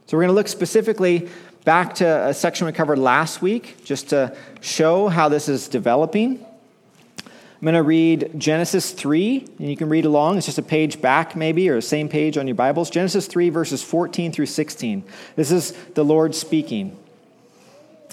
So 0.06 0.18
we're 0.18 0.24
going 0.24 0.34
to 0.34 0.36
look 0.36 0.48
specifically 0.48 1.30
back 1.66 1.96
to 1.96 2.28
a 2.28 2.34
section 2.34 2.66
we 2.66 2.74
covered 2.74 3.00
last 3.00 3.42
week 3.42 3.84
just 3.84 4.10
to 4.10 4.36
show 4.62 5.10
how 5.10 5.28
this 5.28 5.50
is 5.50 5.68
developing. 5.68 6.46
I'm 7.64 7.66
going 7.68 7.76
to 7.76 7.84
read 7.84 8.32
Genesis 8.38 8.92
3, 8.92 9.48
and 9.60 9.70
you 9.70 9.78
can 9.78 9.88
read 9.88 10.04
along. 10.04 10.36
It's 10.36 10.48
just 10.48 10.58
a 10.58 10.62
page 10.62 11.00
back, 11.00 11.34
maybe, 11.34 11.70
or 11.70 11.76
the 11.76 11.82
same 11.82 12.10
page 12.10 12.38
on 12.38 12.46
your 12.46 12.58
Bibles. 12.58 12.90
Genesis 12.90 13.26
3, 13.26 13.48
verses 13.48 13.82
14 13.82 14.34
through 14.34 14.48
16. 14.48 15.02
This 15.38 15.50
is 15.50 15.72
the 15.94 16.04
Lord 16.04 16.36
speaking. 16.36 16.98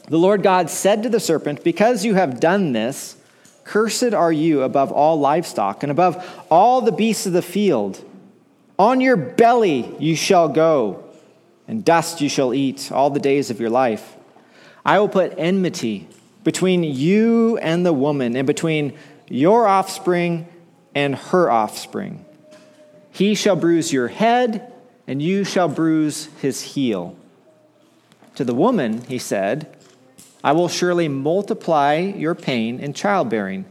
The 0.07 0.19
Lord 0.19 0.45
God 0.45 0.71
said 0.71 1.03
to 1.03 1.09
the 1.09 1.19
serpent, 1.19 1.65
Because 1.65 2.05
you 2.05 2.15
have 2.15 2.39
done 2.39 2.71
this, 2.71 3.17
cursed 3.65 4.15
are 4.15 4.31
you 4.31 4.63
above 4.63 4.93
all 4.93 5.19
livestock 5.19 5.83
and 5.83 5.91
above 5.91 6.25
all 6.49 6.81
the 6.81 6.93
beasts 6.93 7.27
of 7.27 7.33
the 7.33 7.43
field. 7.43 8.05
On 8.79 9.01
your 9.01 9.17
belly 9.17 9.97
you 9.99 10.15
shall 10.15 10.49
go, 10.49 11.03
and 11.67 11.85
dust 11.85 12.21
you 12.21 12.29
shall 12.29 12.55
eat 12.55 12.93
all 12.93 13.11
the 13.11 13.19
days 13.19 13.51
of 13.51 13.59
your 13.59 13.71
life. 13.71 14.17
I 14.85 15.01
will 15.01 15.09
put 15.09 15.35
enmity 15.37 16.07
between 16.45 16.83
you 16.83 17.59
and 17.59 17.85
the 17.85 17.93
woman, 17.93 18.37
and 18.37 18.47
between 18.47 18.97
your 19.31 19.67
offspring 19.67 20.47
and 20.95 21.15
her 21.15 21.51
offspring. 21.51 22.25
He 23.13 23.35
shall 23.35 23.57
bruise 23.57 23.93
your 23.93 24.09
head, 24.09 24.73
and 25.07 25.23
you 25.23 25.45
shall 25.45 25.69
bruise 25.69 26.27
his 26.41 26.61
heel. 26.61 27.17
To 28.35 28.45
the 28.45 28.55
woman, 28.55 29.03
he 29.05 29.19
said, 29.19 29.77
I 30.43 30.53
will 30.53 30.69
surely 30.69 31.09
multiply 31.09 31.97
your 31.97 32.35
pain 32.35 32.81
in 32.81 32.93
childbearing. 32.93 33.67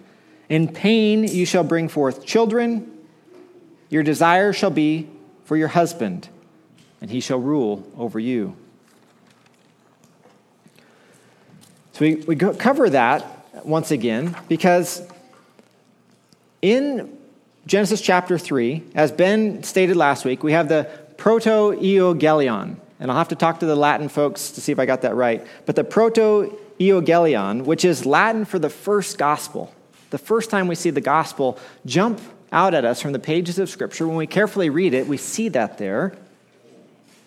In 0.48 0.68
pain 0.68 1.24
you 1.24 1.46
shall 1.46 1.64
bring 1.64 1.90
forth 1.90 2.26
children. 2.26 2.92
Your 3.90 4.04
desire 4.04 4.54
shall 4.54 4.70
be 4.70 5.10
for 5.46 5.58
your 5.58 5.70
husband, 5.70 6.30
and 7.02 7.10
he 7.10 7.20
shall 7.20 7.40
rule 7.40 7.88
over 7.98 8.20
you. 8.20 8.56
So 11.94 12.06
we, 12.06 12.16
we 12.16 12.36
cover 12.36 12.90
that 12.92 13.66
once 13.66 13.92
again 13.92 14.36
because 14.48 15.02
in 16.62 17.18
Genesis 17.66 18.02
chapter 18.02 18.38
3, 18.38 18.84
as 18.96 19.12
Ben 19.12 19.64
stated 19.64 19.96
last 19.96 20.26
week, 20.26 20.44
we 20.44 20.54
have 20.54 20.70
the 20.70 20.90
proto 21.18 21.76
euangelion. 21.78 22.78
And 23.00 23.10
I'll 23.12 23.18
have 23.18 23.30
to 23.30 23.36
talk 23.36 23.60
to 23.60 23.66
the 23.66 23.76
Latin 23.76 24.10
folks 24.10 24.52
to 24.52 24.62
see 24.62 24.72
if 24.72 24.80
I 24.80 24.86
got 24.86 25.04
that 25.04 25.16
right. 25.16 25.46
But 25.66 25.76
the 25.76 25.84
proto 25.84 26.58
euangelion, 26.80 27.64
which 27.64 27.86
is 27.86 28.06
Latin 28.06 28.46
for 28.46 28.60
the 28.60 28.70
first 28.70 29.18
gospel, 29.18 29.74
the 30.10 30.18
first 30.18 30.50
time 30.50 30.68
we 30.68 30.76
see 30.76 30.90
the 30.90 31.02
gospel 31.02 31.58
jump 31.86 32.20
out 32.52 32.74
at 32.74 32.84
us 32.84 33.02
from 33.02 33.14
the 33.14 33.20
pages 33.20 33.60
of 33.60 33.70
Scripture, 33.70 34.08
when 34.08 34.18
we 34.18 34.28
carefully 34.28 34.70
read 34.70 34.94
it, 34.94 35.08
we 35.08 35.18
see 35.18 35.50
that 35.50 35.78
there. 35.78 36.14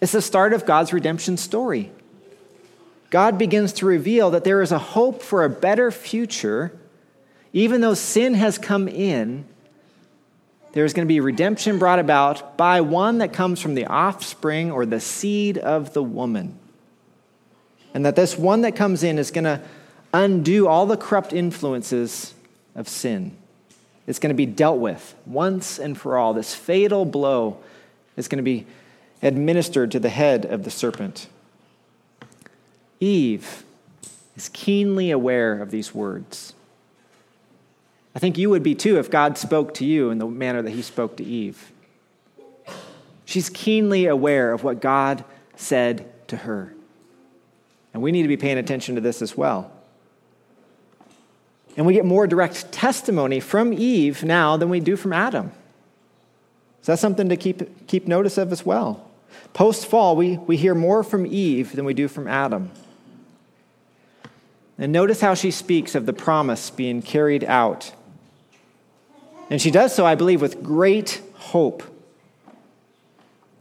It's 0.01 0.13
the 0.13 0.23
start 0.23 0.53
of 0.53 0.67
God's 0.67 0.93
redemption 0.93 1.37
story. 1.37 1.93
God 3.11 3.39
begins 3.39 3.73
to 3.75 3.87
reveal 3.87 4.31
that 4.31 4.43
there 4.43 4.63
is 4.63 4.73
a 4.73 4.79
hope 4.79 5.23
for 5.23 5.45
a 5.45 5.49
better 5.49 5.91
future 5.91 6.77
even 7.53 7.81
though 7.81 7.95
sin 7.95 8.35
has 8.35 8.59
come 8.59 8.89
in, 8.89 9.45
there's 10.73 10.95
going 10.95 11.07
to 11.07 11.13
be 11.13 11.21
redemption 11.21 11.79
brought 11.79 11.99
about 11.99 12.57
by 12.57 12.81
one 12.81 13.19
that 13.19 13.33
comes 13.33 13.61
from 13.61 13.75
the 13.75 13.87
offspring 13.87 14.71
or 14.71 14.87
the 14.87 15.01
seed 15.01 15.59
of 15.59 15.93
the 15.93 16.03
woman. 16.03 16.59
And 17.95 18.07
that 18.07 18.17
this 18.17 18.39
one 18.39 18.63
that 18.63 18.75
comes 18.75 19.03
in 19.03 19.19
is 19.19 19.31
going 19.31 19.45
to 19.45 19.61
undo 20.15 20.67
all 20.67 20.87
the 20.87 20.97
corrupt 20.97 21.35
influences 21.35 22.33
of 22.75 22.89
sin. 22.89 23.37
It's 24.07 24.19
going 24.19 24.31
to 24.31 24.35
be 24.35 24.47
dealt 24.47 24.79
with 24.79 25.15
once 25.27 25.79
and 25.79 25.97
for 25.97 26.17
all. 26.17 26.33
This 26.33 26.55
fatal 26.55 27.05
blow 27.05 27.59
is 28.17 28.29
going 28.29 28.39
to 28.39 28.43
be 28.43 28.67
administered 29.23 29.91
to 29.93 30.01
the 30.01 30.09
head 30.09 30.45
of 30.47 30.65
the 30.65 30.71
serpent. 30.71 31.29
Eve 32.99 33.65
is 34.37 34.49
keenly 34.49 35.11
aware 35.11 35.61
of 35.61 35.71
these 35.71 35.95
words. 35.95 36.55
I 38.15 38.19
think 38.19 38.37
you 38.37 38.51
would 38.51 38.63
be 38.63 38.75
too 38.75 38.99
if 38.99 39.11
God 39.11 39.39
spoke 39.39 39.75
to 39.75 39.85
you 39.85 40.11
in 40.11 40.19
the 40.19 40.27
manner 40.27 40.63
that 40.63 40.71
he 40.71 40.83
spoke 40.83 41.17
to 41.17 41.25
Eve. 41.25 41.73
She's 43.25 43.49
keenly 43.49 44.07
aware 44.07 44.53
of 44.53 44.63
what 44.63 44.81
God 44.81 45.25
said 45.57 46.11
to 46.29 46.37
her. 46.39 46.75
And 47.95 48.03
we 48.03 48.13
need 48.13 48.23
to 48.23 48.29
be 48.29 48.37
paying 48.37 48.59
attention 48.59 48.95
to 48.97 49.01
this 49.01 49.23
as 49.23 49.37
well. 49.37 49.71
And 51.77 51.87
we 51.87 51.95
get 51.95 52.05
more 52.05 52.27
direct 52.27 52.71
testimony 52.71 53.41
from 53.41 53.73
Eve 53.73 54.23
now 54.25 54.59
than 54.59 54.69
we 54.69 54.81
do 54.81 54.97
from 54.97 55.15
Adam. 55.15 55.53
So 56.83 56.93
that's 56.93 57.01
something 57.01 57.29
to 57.31 57.37
keep, 57.37 57.87
keep 57.87 58.07
notice 58.07 58.37
of 58.37 58.53
as 58.53 58.67
well. 58.67 59.09
Post 59.55 59.87
fall, 59.87 60.17
we, 60.17 60.37
we 60.37 60.57
hear 60.57 60.75
more 60.75 61.03
from 61.03 61.27
Eve 61.27 61.75
than 61.75 61.87
we 61.87 61.95
do 61.95 62.09
from 62.09 62.29
Adam. 62.29 62.71
And 64.77 64.93
notice 64.93 65.21
how 65.21 65.35
she 65.35 65.51
speaks 65.51 65.95
of 65.95 66.07
the 66.07 66.13
promise 66.13 66.69
being 66.69 67.01
carried 67.01 67.45
out 67.45 67.93
and 69.53 69.61
she 69.61 69.71
does 69.71 69.95
so, 69.95 70.07
I 70.07 70.15
believe, 70.15 70.41
with 70.41 70.63
great 70.63 71.21
hope. 71.35 71.83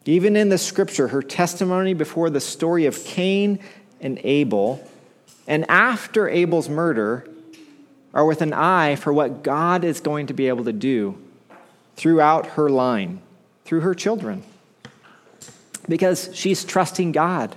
Even 0.05 0.37
in 0.37 0.47
the 0.47 0.57
scripture, 0.57 1.09
her 1.09 1.21
testimony 1.21 1.93
before 1.93 2.29
the 2.29 2.39
story 2.39 2.85
of 2.85 3.03
Cain 3.03 3.59
and 3.99 4.17
Abel, 4.23 4.89
and 5.49 5.69
after 5.69 6.29
Abel's 6.29 6.69
murder, 6.69 7.27
are 8.13 8.25
with 8.25 8.41
an 8.41 8.53
eye 8.53 8.95
for 8.95 9.11
what 9.11 9.43
God 9.43 9.83
is 9.83 9.99
going 9.99 10.27
to 10.27 10.33
be 10.33 10.47
able 10.47 10.63
to 10.63 10.71
do 10.71 11.21
throughout 11.97 12.45
her 12.51 12.69
line, 12.69 13.19
through 13.65 13.81
her 13.81 13.93
children. 13.93 14.43
Because 15.89 16.29
she's 16.33 16.63
trusting 16.63 17.11
God. 17.11 17.53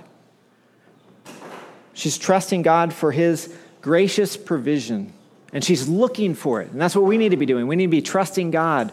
She's 1.93 2.17
trusting 2.17 2.63
God 2.63 2.91
for 2.93 3.13
his 3.13 3.55
gracious 3.81 4.35
provision 4.35 5.13
and 5.55 5.63
she's 5.63 5.87
looking 5.87 6.35
for 6.35 6.61
it. 6.61 6.69
And 6.71 6.81
that's 6.81 6.97
what 6.97 7.05
we 7.05 7.17
need 7.17 7.29
to 7.29 7.37
be 7.37 7.45
doing. 7.45 7.65
We 7.65 7.77
need 7.77 7.85
to 7.85 7.91
be 7.91 8.01
trusting 8.01 8.51
God 8.51 8.91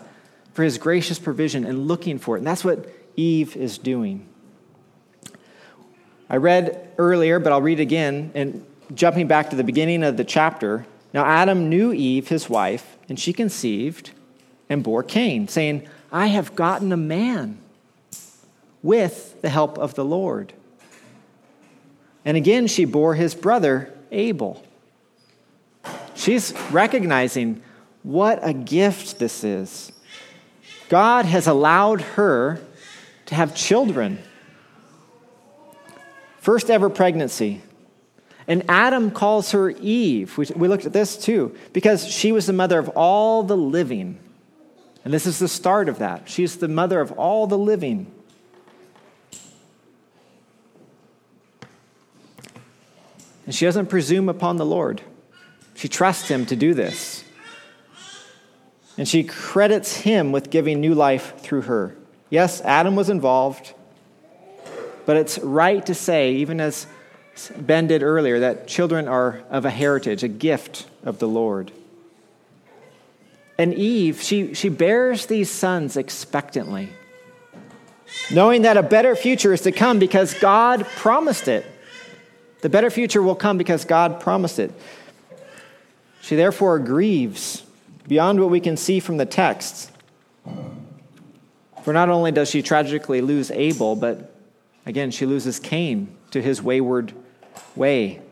for 0.54 0.62
his 0.62 0.78
gracious 0.78 1.18
provision 1.18 1.64
and 1.64 1.88
looking 1.88 2.20
for 2.20 2.36
it. 2.36 2.38
And 2.38 2.46
that's 2.46 2.62
what 2.62 2.88
Eve 3.16 3.56
is 3.56 3.78
doing. 3.78 4.28
I 6.30 6.36
read 6.36 6.88
earlier, 6.98 7.40
but 7.40 7.52
I'll 7.52 7.60
read 7.60 7.80
again, 7.80 8.30
and 8.36 8.64
jumping 8.94 9.26
back 9.26 9.50
to 9.50 9.56
the 9.56 9.64
beginning 9.64 10.04
of 10.04 10.16
the 10.16 10.22
chapter. 10.22 10.86
Now, 11.12 11.24
Adam 11.24 11.68
knew 11.68 11.92
Eve, 11.92 12.28
his 12.28 12.48
wife, 12.48 12.96
and 13.08 13.18
she 13.18 13.32
conceived 13.32 14.12
and 14.68 14.84
bore 14.84 15.02
Cain, 15.02 15.48
saying, 15.48 15.88
I 16.12 16.28
have 16.28 16.54
gotten 16.54 16.92
a 16.92 16.96
man 16.96 17.58
with 18.84 19.42
the 19.42 19.48
help 19.48 19.78
of 19.78 19.96
the 19.96 20.04
Lord. 20.04 20.52
And 22.24 22.36
again, 22.36 22.68
she 22.68 22.84
bore 22.84 23.16
his 23.16 23.34
brother 23.34 23.92
Abel. 24.12 24.64
She's 26.22 26.52
recognizing 26.70 27.64
what 28.04 28.38
a 28.46 28.52
gift 28.52 29.18
this 29.18 29.42
is. 29.42 29.90
God 30.88 31.24
has 31.24 31.48
allowed 31.48 32.00
her 32.00 32.60
to 33.26 33.34
have 33.34 33.56
children. 33.56 34.20
First 36.38 36.70
ever 36.70 36.88
pregnancy. 36.88 37.60
And 38.46 38.62
Adam 38.68 39.10
calls 39.10 39.50
her 39.50 39.70
Eve. 39.70 40.38
We, 40.38 40.68
looked 40.68 40.86
at 40.86 40.92
this 40.92 41.16
too, 41.16 41.56
because 41.72 42.06
she 42.06 42.30
was 42.30 42.46
the 42.46 42.52
mother 42.52 42.78
of 42.78 42.90
all 42.90 43.42
the 43.42 43.56
living. 43.56 44.20
And 45.04 45.12
this 45.12 45.26
is 45.26 45.40
the 45.40 45.48
start 45.48 45.88
of 45.88 45.98
that. 45.98 46.28
She's 46.28 46.56
the 46.56 46.68
mother 46.68 47.00
of 47.00 47.10
all 47.18 47.48
the 47.48 47.58
living. 47.58 48.06
And 53.44 53.52
she 53.52 53.64
doesn't 53.64 53.86
presume 53.86 54.28
upon 54.28 54.56
the 54.56 54.66
Lord. 54.66 55.02
She 55.82 55.88
trusts 55.88 56.28
him 56.28 56.46
to 56.46 56.54
do 56.54 56.74
this. 56.74 57.24
and 58.96 59.08
she 59.08 59.24
credits 59.24 59.96
him 59.96 60.30
with 60.30 60.48
giving 60.48 60.80
new 60.80 60.94
life 60.94 61.40
through 61.40 61.62
her. 61.62 61.96
Yes, 62.30 62.60
Adam 62.60 62.94
was 62.94 63.10
involved, 63.10 63.74
but 65.06 65.16
it's 65.16 65.40
right 65.40 65.84
to 65.86 65.92
say, 65.92 66.34
even 66.34 66.60
as 66.60 66.86
Ben 67.58 67.88
did 67.88 68.04
earlier, 68.04 68.38
that 68.38 68.68
children 68.68 69.08
are 69.08 69.42
of 69.50 69.64
a 69.64 69.70
heritage, 69.70 70.22
a 70.22 70.28
gift 70.28 70.86
of 71.02 71.18
the 71.18 71.26
Lord. 71.26 71.72
And 73.58 73.74
Eve, 73.74 74.22
she, 74.22 74.54
she 74.54 74.68
bears 74.68 75.26
these 75.26 75.50
sons 75.50 75.96
expectantly, 75.96 76.90
knowing 78.30 78.62
that 78.62 78.76
a 78.76 78.84
better 78.84 79.16
future 79.16 79.52
is 79.52 79.62
to 79.62 79.72
come 79.72 79.98
because 79.98 80.32
God 80.34 80.86
promised 80.94 81.48
it. 81.48 81.66
The 82.60 82.68
better 82.68 82.88
future 82.88 83.20
will 83.20 83.34
come 83.34 83.58
because 83.58 83.84
God 83.84 84.20
promised 84.20 84.60
it. 84.60 84.70
She 86.22 86.36
therefore 86.36 86.78
grieves 86.78 87.64
beyond 88.06 88.40
what 88.40 88.48
we 88.48 88.60
can 88.60 88.76
see 88.76 89.00
from 89.00 89.16
the 89.16 89.26
text. 89.26 89.90
For 91.82 91.92
not 91.92 92.08
only 92.08 92.30
does 92.30 92.48
she 92.48 92.62
tragically 92.62 93.20
lose 93.20 93.50
Abel, 93.50 93.96
but 93.96 94.32
again, 94.86 95.10
she 95.10 95.26
loses 95.26 95.58
Cain 95.58 96.16
to 96.30 96.40
his 96.40 96.62
wayward 96.62 97.12
way. 97.74 98.22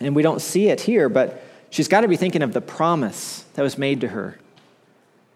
And 0.00 0.16
we 0.16 0.22
don't 0.22 0.40
see 0.40 0.68
it 0.68 0.80
here, 0.80 1.08
but 1.08 1.40
she's 1.70 1.86
got 1.86 2.00
to 2.00 2.08
be 2.08 2.16
thinking 2.16 2.42
of 2.42 2.52
the 2.52 2.60
promise 2.60 3.44
that 3.54 3.62
was 3.62 3.78
made 3.78 4.00
to 4.00 4.08
her. 4.08 4.36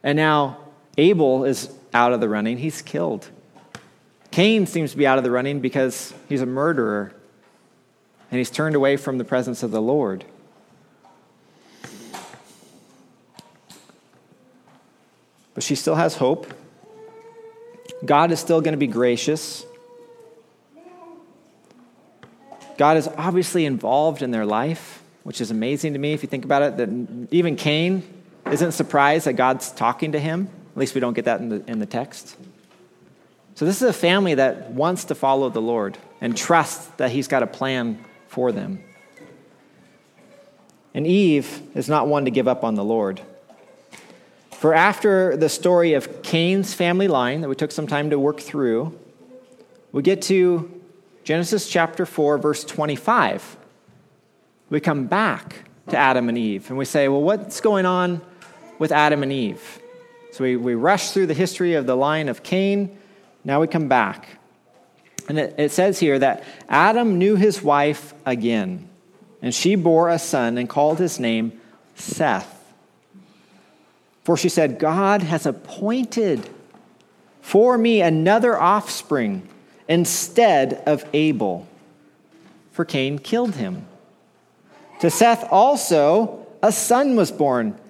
And 0.02 0.16
now 0.16 0.58
Abel 0.96 1.44
is 1.44 1.70
out 1.94 2.12
of 2.12 2.20
the 2.20 2.28
running, 2.28 2.58
he's 2.58 2.82
killed. 2.82 3.28
Cain 4.32 4.66
seems 4.66 4.90
to 4.90 4.96
be 4.96 5.06
out 5.06 5.16
of 5.16 5.22
the 5.22 5.30
running 5.30 5.60
because 5.60 6.12
he's 6.28 6.42
a 6.42 6.46
murderer 6.46 7.12
and 8.32 8.38
he's 8.38 8.50
turned 8.50 8.74
away 8.74 8.96
from 8.96 9.18
the 9.18 9.24
presence 9.24 9.62
of 9.62 9.70
the 9.70 9.80
Lord. 9.80 10.24
But 15.58 15.64
she 15.64 15.74
still 15.74 15.96
has 15.96 16.14
hope. 16.14 16.54
God 18.04 18.30
is 18.30 18.38
still 18.38 18.60
going 18.60 18.74
to 18.74 18.78
be 18.78 18.86
gracious. 18.86 19.66
God 22.76 22.96
is 22.96 23.08
obviously 23.08 23.64
involved 23.64 24.22
in 24.22 24.30
their 24.30 24.46
life, 24.46 25.02
which 25.24 25.40
is 25.40 25.50
amazing 25.50 25.94
to 25.94 25.98
me 25.98 26.12
if 26.12 26.22
you 26.22 26.28
think 26.28 26.44
about 26.44 26.62
it. 26.62 26.76
That 26.76 27.28
even 27.32 27.56
Cain 27.56 28.04
isn't 28.48 28.70
surprised 28.70 29.26
that 29.26 29.32
God's 29.32 29.72
talking 29.72 30.12
to 30.12 30.20
him. 30.20 30.48
At 30.74 30.78
least 30.78 30.94
we 30.94 31.00
don't 31.00 31.14
get 31.14 31.24
that 31.24 31.40
in 31.40 31.48
the, 31.48 31.64
in 31.68 31.80
the 31.80 31.86
text. 31.86 32.36
So, 33.56 33.64
this 33.64 33.82
is 33.82 33.88
a 33.88 33.92
family 33.92 34.34
that 34.34 34.70
wants 34.70 35.06
to 35.06 35.16
follow 35.16 35.48
the 35.48 35.60
Lord 35.60 35.98
and 36.20 36.36
trust 36.36 36.98
that 36.98 37.10
He's 37.10 37.26
got 37.26 37.42
a 37.42 37.48
plan 37.48 38.04
for 38.28 38.52
them. 38.52 38.80
And 40.94 41.04
Eve 41.04 41.62
is 41.74 41.88
not 41.88 42.06
one 42.06 42.26
to 42.26 42.30
give 42.30 42.46
up 42.46 42.62
on 42.62 42.76
the 42.76 42.84
Lord. 42.84 43.22
For 44.58 44.74
after 44.74 45.36
the 45.36 45.48
story 45.48 45.92
of 45.92 46.22
Cain's 46.22 46.74
family 46.74 47.06
line 47.06 47.42
that 47.42 47.48
we 47.48 47.54
took 47.54 47.70
some 47.70 47.86
time 47.86 48.10
to 48.10 48.18
work 48.18 48.40
through, 48.40 48.98
we 49.92 50.02
get 50.02 50.20
to 50.22 50.82
Genesis 51.22 51.68
chapter 51.68 52.04
4, 52.04 52.38
verse 52.38 52.64
25. 52.64 53.56
We 54.68 54.80
come 54.80 55.06
back 55.06 55.62
to 55.90 55.96
Adam 55.96 56.28
and 56.28 56.36
Eve 56.36 56.70
and 56.70 56.76
we 56.76 56.86
say, 56.86 57.06
well, 57.06 57.22
what's 57.22 57.60
going 57.60 57.86
on 57.86 58.20
with 58.80 58.90
Adam 58.90 59.22
and 59.22 59.30
Eve? 59.30 59.78
So 60.32 60.42
we, 60.42 60.56
we 60.56 60.74
rush 60.74 61.12
through 61.12 61.28
the 61.28 61.34
history 61.34 61.74
of 61.74 61.86
the 61.86 61.94
line 61.94 62.28
of 62.28 62.42
Cain. 62.42 62.98
Now 63.44 63.60
we 63.60 63.68
come 63.68 63.86
back. 63.86 64.40
And 65.28 65.38
it, 65.38 65.54
it 65.56 65.70
says 65.70 66.00
here 66.00 66.18
that 66.18 66.42
Adam 66.68 67.16
knew 67.16 67.36
his 67.36 67.62
wife 67.62 68.12
again, 68.26 68.88
and 69.40 69.54
she 69.54 69.76
bore 69.76 70.08
a 70.08 70.18
son 70.18 70.58
and 70.58 70.68
called 70.68 70.98
his 70.98 71.20
name 71.20 71.60
Seth. 71.94 72.57
For 74.28 74.36
she 74.36 74.50
said, 74.50 74.78
God 74.78 75.22
has 75.22 75.46
appointed 75.46 76.50
for 77.40 77.78
me 77.78 78.02
another 78.02 78.60
offspring 78.60 79.48
instead 79.88 80.82
of 80.84 81.02
Abel, 81.14 81.66
for 82.70 82.84
Cain 82.84 83.18
killed 83.18 83.54
him. 83.54 83.86
To 85.00 85.08
Seth 85.08 85.50
also 85.50 86.46
a 86.62 86.72
son 86.72 87.16
was 87.16 87.32
born, 87.32 87.80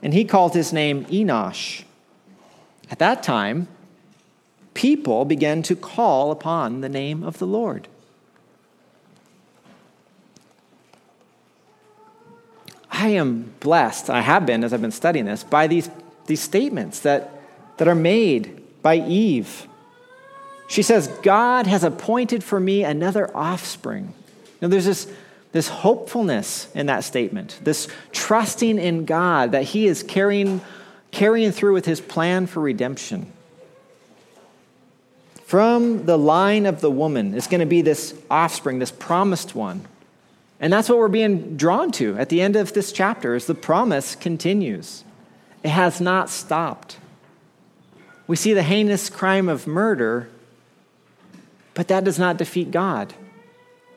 and 0.00 0.14
he 0.14 0.24
called 0.24 0.54
his 0.54 0.72
name 0.72 1.06
Enosh. 1.06 1.82
At 2.88 3.00
that 3.00 3.24
time, 3.24 3.66
people 4.74 5.24
began 5.24 5.60
to 5.64 5.74
call 5.74 6.30
upon 6.30 6.82
the 6.82 6.88
name 6.88 7.24
of 7.24 7.38
the 7.38 7.48
Lord. 7.48 7.88
I 13.00 13.08
am 13.08 13.54
blessed, 13.60 14.10
I 14.10 14.20
have 14.20 14.44
been 14.44 14.62
as 14.62 14.74
I've 14.74 14.82
been 14.82 14.90
studying 14.90 15.24
this, 15.24 15.42
by 15.42 15.68
these, 15.68 15.88
these 16.26 16.42
statements 16.42 17.00
that, 17.00 17.40
that 17.78 17.88
are 17.88 17.94
made 17.94 18.62
by 18.82 18.96
Eve. 18.96 19.66
She 20.68 20.82
says, 20.82 21.08
God 21.22 21.66
has 21.66 21.82
appointed 21.82 22.44
for 22.44 22.60
me 22.60 22.84
another 22.84 23.34
offspring. 23.34 24.12
Now, 24.60 24.68
there's 24.68 24.84
this, 24.84 25.10
this 25.52 25.68
hopefulness 25.68 26.68
in 26.74 26.86
that 26.86 27.02
statement, 27.02 27.58
this 27.62 27.88
trusting 28.12 28.78
in 28.78 29.06
God 29.06 29.52
that 29.52 29.64
He 29.64 29.86
is 29.86 30.02
carrying, 30.02 30.60
carrying 31.10 31.52
through 31.52 31.72
with 31.72 31.86
His 31.86 32.02
plan 32.02 32.46
for 32.46 32.60
redemption. 32.60 33.32
From 35.46 36.04
the 36.04 36.18
line 36.18 36.66
of 36.66 36.82
the 36.82 36.90
woman 36.90 37.34
is 37.34 37.46
going 37.46 37.60
to 37.60 37.66
be 37.66 37.80
this 37.80 38.14
offspring, 38.30 38.78
this 38.78 38.92
promised 38.92 39.54
one 39.54 39.86
and 40.60 40.70
that's 40.70 40.90
what 40.90 40.98
we're 40.98 41.08
being 41.08 41.56
drawn 41.56 41.90
to 41.92 42.16
at 42.18 42.28
the 42.28 42.42
end 42.42 42.54
of 42.54 42.74
this 42.74 42.92
chapter 42.92 43.34
is 43.34 43.46
the 43.46 43.54
promise 43.54 44.14
continues. 44.14 45.04
It 45.62 45.70
has 45.70 46.00
not 46.00 46.28
stopped. 46.28 46.98
We 48.26 48.36
see 48.36 48.52
the 48.52 48.62
heinous 48.62 49.08
crime 49.08 49.48
of 49.48 49.66
murder, 49.66 50.28
but 51.72 51.88
that 51.88 52.04
does 52.04 52.18
not 52.18 52.36
defeat 52.36 52.70
God. 52.70 53.14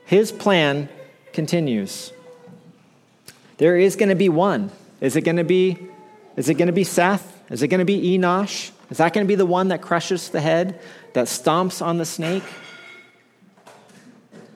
His 0.05 0.31
plan 0.31 0.87
continues. 1.33 2.13
There 3.57 3.77
is 3.77 3.97
going 3.97 4.09
to 4.09 4.15
be 4.15 4.29
one. 4.29 4.71
Is 5.01 5.15
it 5.17 5.21
going 5.21 5.37
to 5.37 5.43
be 5.43 5.77
is 6.35 6.49
it 6.49 6.55
going 6.55 6.67
to 6.67 6.73
be 6.73 6.83
Seth? 6.83 7.41
Is 7.51 7.61
it 7.61 7.67
going 7.67 7.79
to 7.79 7.85
be 7.85 8.17
Enosh? 8.17 8.71
Is 8.89 8.97
that 8.97 9.13
going 9.13 9.25
to 9.25 9.27
be 9.27 9.35
the 9.35 9.45
one 9.45 9.67
that 9.67 9.83
crushes 9.83 10.29
the 10.29 10.41
head, 10.41 10.79
that 11.13 11.27
stomps 11.27 11.85
on 11.85 11.97
the 11.97 12.05
snake? 12.05 12.43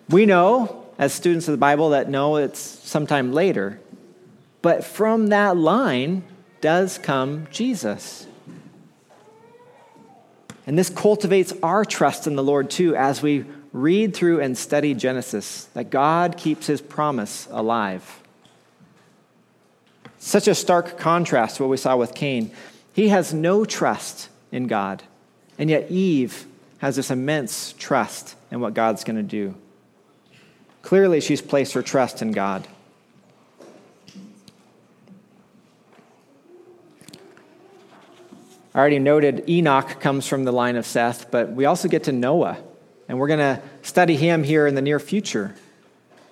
We 0.10 0.26
know 0.26 0.87
as 0.98 1.14
students 1.14 1.48
of 1.48 1.52
the 1.52 1.58
Bible 1.58 1.92
that 1.92 2.10
know 2.10 2.38
it's 2.38 2.60
sometime 2.60 3.34
later. 3.34 3.80
But 4.62 4.84
from 4.84 5.28
that 5.28 5.56
line 5.56 6.24
does 6.62 6.98
come 6.98 7.48
Jesus. 7.52 8.26
And 10.66 10.78
this 10.78 10.90
cultivates 10.90 11.54
our 11.64 11.86
trust 11.86 12.28
in 12.28 12.36
the 12.36 12.44
Lord 12.44 12.70
too 12.70 12.96
as 12.96 13.22
we 13.22 13.46
read 13.72 14.16
through 14.16 14.42
and 14.42 14.58
study 14.58 14.94
Genesis, 14.94 15.66
that 15.74 15.90
God 15.90 16.36
keeps 16.36 16.68
his 16.68 16.82
promise 16.82 17.48
alive. 17.52 18.22
Such 20.18 20.48
a 20.48 20.56
stark 20.56 20.98
contrast 20.98 21.58
to 21.58 21.64
what 21.64 21.70
we 21.70 21.78
saw 21.78 21.96
with 21.96 22.16
Cain. 22.16 22.52
He 22.94 23.10
has 23.10 23.34
no 23.34 23.66
trust 23.66 24.30
in 24.52 24.68
God, 24.68 25.04
and 25.60 25.70
yet 25.70 25.92
Eve 25.92 26.48
has 26.80 26.96
this 26.96 27.12
immense 27.12 27.74
trust 27.74 28.36
in 28.50 28.60
what 28.60 28.74
God's 28.74 29.04
going 29.04 29.18
to 29.18 29.24
do. 29.24 29.56
Clearly, 30.88 31.20
she's 31.20 31.42
placed 31.42 31.74
her 31.74 31.82
trust 31.82 32.22
in 32.22 32.32
God. 32.32 32.66
I 38.74 38.80
already 38.80 39.00
noted 39.00 39.50
Enoch 39.50 40.00
comes 40.00 40.28
from 40.28 40.46
the 40.46 40.54
line 40.54 40.78
of 40.78 40.86
Seth, 40.86 41.30
but 41.30 41.52
we 41.52 41.66
also 41.66 41.90
get 41.90 42.06
to 42.06 42.14
Noah, 42.14 42.58
and 43.10 43.20
we're 43.20 43.28
going 43.28 43.40
to 43.40 43.62
study 43.82 44.16
him 44.16 44.44
here 44.44 44.66
in 44.66 44.76
the 44.76 44.82
near 44.82 44.98
future. 44.98 45.54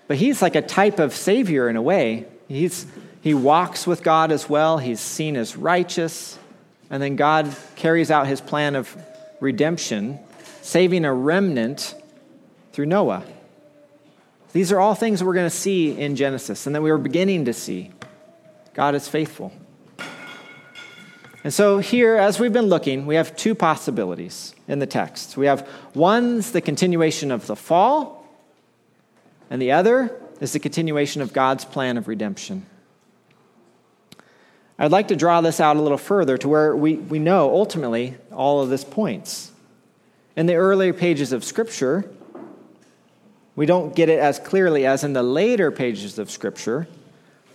But 0.07 0.15
he's 0.15 0.41
like 0.41 0.55
a 0.55 0.61
type 0.61 0.99
of 0.99 1.13
savior 1.13 1.67
in 1.67 1.75
a 1.75 1.81
way. 1.81 2.23
He's, 2.47 2.87
he 3.19 3.33
walks 3.33 3.85
with 3.85 4.03
God 4.03 4.31
as 4.31 4.47
well, 4.47 4.77
he's 4.77 5.01
seen 5.01 5.35
as 5.35 5.57
righteous, 5.57 6.39
and 6.89 7.03
then 7.03 7.17
God 7.17 7.53
carries 7.75 8.09
out 8.09 8.25
his 8.25 8.39
plan 8.39 8.77
of 8.77 8.95
redemption, 9.41 10.17
saving 10.61 11.03
a 11.03 11.13
remnant 11.13 11.93
through 12.71 12.85
Noah. 12.85 13.25
These 14.55 14.71
are 14.71 14.79
all 14.79 14.95
things 14.95 15.21
we're 15.21 15.33
going 15.33 15.49
to 15.49 15.55
see 15.55 15.99
in 15.99 16.15
Genesis 16.15 16.65
and 16.65 16.73
that 16.75 16.81
we 16.81 16.89
are 16.89 16.97
beginning 16.97 17.43
to 17.43 17.51
see. 17.51 17.91
God 18.73 18.95
is 18.95 19.05
faithful. 19.05 19.51
And 21.43 21.53
so, 21.53 21.79
here, 21.79 22.15
as 22.15 22.39
we've 22.39 22.53
been 22.53 22.67
looking, 22.67 23.05
we 23.05 23.15
have 23.15 23.35
two 23.35 23.53
possibilities 23.53 24.55
in 24.69 24.79
the 24.79 24.87
text. 24.87 25.35
We 25.35 25.47
have 25.47 25.67
one's 25.93 26.53
the 26.53 26.61
continuation 26.61 27.31
of 27.31 27.47
the 27.47 27.57
fall, 27.57 28.25
and 29.49 29.61
the 29.61 29.73
other 29.73 30.17
is 30.39 30.53
the 30.53 30.59
continuation 30.59 31.21
of 31.21 31.33
God's 31.33 31.65
plan 31.65 31.97
of 31.97 32.07
redemption. 32.07 32.65
I'd 34.79 34.91
like 34.91 35.09
to 35.09 35.17
draw 35.17 35.41
this 35.41 35.59
out 35.59 35.75
a 35.75 35.81
little 35.81 35.97
further 35.97 36.37
to 36.37 36.47
where 36.47 36.73
we, 36.73 36.95
we 36.95 37.19
know 37.19 37.49
ultimately 37.49 38.15
all 38.31 38.61
of 38.61 38.69
this 38.69 38.85
points. 38.85 39.51
In 40.37 40.45
the 40.45 40.55
earlier 40.55 40.93
pages 40.93 41.33
of 41.33 41.43
Scripture, 41.43 42.09
we 43.55 43.65
don't 43.65 43.95
get 43.95 44.09
it 44.09 44.19
as 44.19 44.39
clearly 44.39 44.85
as 44.85 45.03
in 45.03 45.13
the 45.13 45.23
later 45.23 45.71
pages 45.71 46.19
of 46.19 46.29
Scripture, 46.29 46.87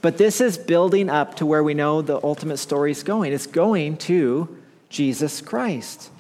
But 0.03 0.17
this 0.17 0.41
is 0.41 0.57
building 0.57 1.11
up 1.11 1.37
to 1.37 1.47
where 1.47 1.63
we 1.63 1.75
know 1.75 2.01
the 2.01 2.21
ultimate 2.23 2.57
story 2.57 2.91
is 2.91 3.03
going. 3.03 3.33
It's 3.33 3.47
going 3.47 3.99
to 3.99 4.57
Jesus 4.89 5.41
Christ. 5.41 6.11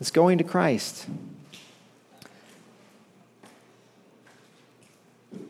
It's 0.00 0.10
going 0.10 0.38
to 0.38 0.44
Christ. 0.44 1.06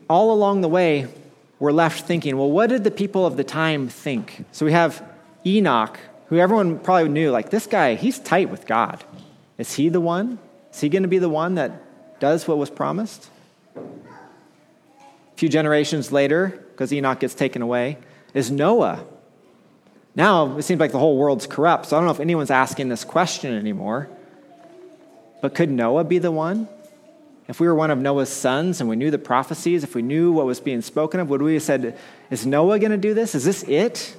All 0.09 0.31
along 0.31 0.61
the 0.61 0.67
way, 0.67 1.07
we're 1.59 1.71
left 1.71 2.05
thinking, 2.05 2.37
well, 2.37 2.49
what 2.49 2.67
did 2.67 2.83
the 2.83 2.91
people 2.91 3.25
of 3.25 3.37
the 3.37 3.43
time 3.43 3.87
think? 3.87 4.45
So 4.51 4.65
we 4.65 4.71
have 4.71 5.03
Enoch, 5.45 5.99
who 6.27 6.37
everyone 6.37 6.79
probably 6.79 7.09
knew, 7.09 7.31
like, 7.31 7.49
this 7.49 7.67
guy, 7.67 7.95
he's 7.95 8.19
tight 8.19 8.49
with 8.49 8.65
God. 8.65 9.03
Is 9.57 9.73
he 9.73 9.89
the 9.89 10.01
one? 10.01 10.39
Is 10.75 10.81
he 10.81 10.89
going 10.89 11.03
to 11.03 11.09
be 11.09 11.19
the 11.19 11.29
one 11.29 11.55
that 11.55 12.19
does 12.19 12.49
what 12.49 12.57
was 12.57 12.69
promised? 12.69 13.29
A 13.77 13.81
few 15.37 15.47
generations 15.47 16.11
later, 16.11 16.65
because 16.71 16.91
Enoch 16.91 17.21
gets 17.21 17.33
taken 17.33 17.61
away, 17.61 17.97
is 18.33 18.51
Noah. 18.51 19.05
Now 20.15 20.57
it 20.57 20.63
seems 20.63 20.81
like 20.81 20.91
the 20.91 20.99
whole 20.99 21.15
world's 21.15 21.47
corrupt, 21.47 21.85
so 21.85 21.95
I 21.95 21.99
don't 21.99 22.07
know 22.07 22.11
if 22.11 22.19
anyone's 22.19 22.51
asking 22.51 22.89
this 22.89 23.05
question 23.05 23.57
anymore. 23.57 24.09
But 25.41 25.55
could 25.55 25.71
Noah 25.71 26.03
be 26.03 26.17
the 26.17 26.31
one? 26.31 26.67
If 27.47 27.61
we 27.61 27.67
were 27.67 27.75
one 27.75 27.89
of 27.89 27.99
Noah's 27.99 28.27
sons 28.29 28.81
and 28.81 28.89
we 28.89 28.97
knew 28.97 29.11
the 29.11 29.17
prophecies, 29.17 29.85
if 29.85 29.95
we 29.95 30.01
knew 30.01 30.33
what 30.33 30.45
was 30.45 30.59
being 30.59 30.81
spoken 30.81 31.21
of, 31.21 31.29
would 31.29 31.41
we 31.41 31.53
have 31.53 31.63
said, 31.63 31.97
Is 32.29 32.45
Noah 32.45 32.79
going 32.79 32.91
to 32.91 32.97
do 32.97 33.13
this? 33.13 33.33
Is 33.33 33.45
this 33.45 33.63
it? 33.63 34.13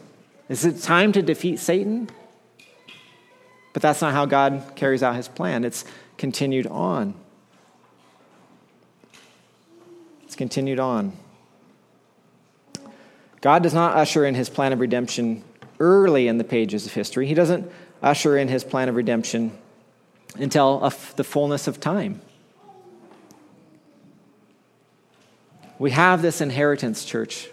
Is 0.49 0.65
it 0.65 0.81
time 0.81 1.13
to 1.13 1.21
defeat 1.21 1.59
Satan? 1.59 2.09
But 3.75 3.83
that's 3.83 4.01
not 4.01 4.15
how 4.15 4.25
God 4.25 4.73
carries 4.75 5.03
out 5.03 5.17
his 5.17 5.29
plan. 5.29 5.63
It's 5.63 5.85
continued 6.19 6.67
on. 6.67 7.15
It's 10.25 10.37
continued 10.37 10.81
on. 10.81 11.13
God 13.41 13.63
does 13.63 13.75
not 13.75 13.97
usher 13.97 14.25
in 14.25 14.35
his 14.35 14.49
plan 14.49 14.73
of 14.73 14.81
redemption 14.81 15.45
early 15.79 16.27
in 16.27 16.39
the 16.39 16.45
pages 16.45 16.87
of 16.87 16.93
history. 16.93 17.27
He 17.27 17.35
doesn't 17.35 17.71
usher 18.03 18.37
in 18.37 18.49
his 18.49 18.65
plan 18.65 18.89
of 18.89 18.97
redemption 18.97 19.57
until 20.37 20.81
the 21.17 21.25
fullness 21.25 21.69
of 21.69 21.81
time. 21.81 22.21
We 25.79 25.91
have 25.91 26.23
this 26.23 26.41
inheritance, 26.41 27.05
church, 27.05 27.49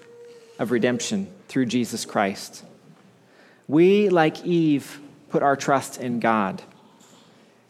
of 0.57 0.71
redemption 0.71 1.27
through 1.47 1.65
Jesus 1.65 2.05
Christ. 2.05 2.63
We, 3.67 4.09
like 4.09 4.45
Eve, 4.45 4.99
put 5.29 5.43
our 5.43 5.55
trust 5.55 5.99
in 5.99 6.19
God, 6.19 6.61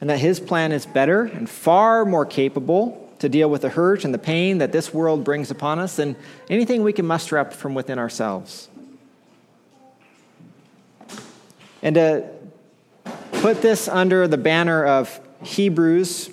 and 0.04 0.10
that 0.10 0.20
His 0.20 0.38
plan 0.38 0.74
is 0.74 0.86
better 0.86 1.24
and 1.24 1.50
far 1.50 2.04
more 2.04 2.26
capable 2.26 3.10
to 3.20 3.30
deal 3.30 3.50
with 3.50 3.62
the 3.62 3.70
hurt 3.70 4.04
and 4.04 4.14
the 4.14 4.18
pain 4.18 4.58
that 4.58 4.74
this 4.74 4.94
world 4.94 5.24
brings 5.24 5.50
upon 5.50 5.80
us 5.80 5.96
than 5.96 6.18
anything 6.50 6.84
we 6.84 6.92
can 6.92 7.08
muster 7.08 7.38
up 7.38 7.54
from 7.54 7.74
within 7.74 7.98
ourselves. 7.98 8.68
And 11.82 11.96
to 11.96 12.30
put 13.32 13.62
this 13.62 13.88
under 13.88 14.28
the 14.28 14.38
banner 14.38 14.86
of 14.86 15.22
Hebrews, 15.42 16.30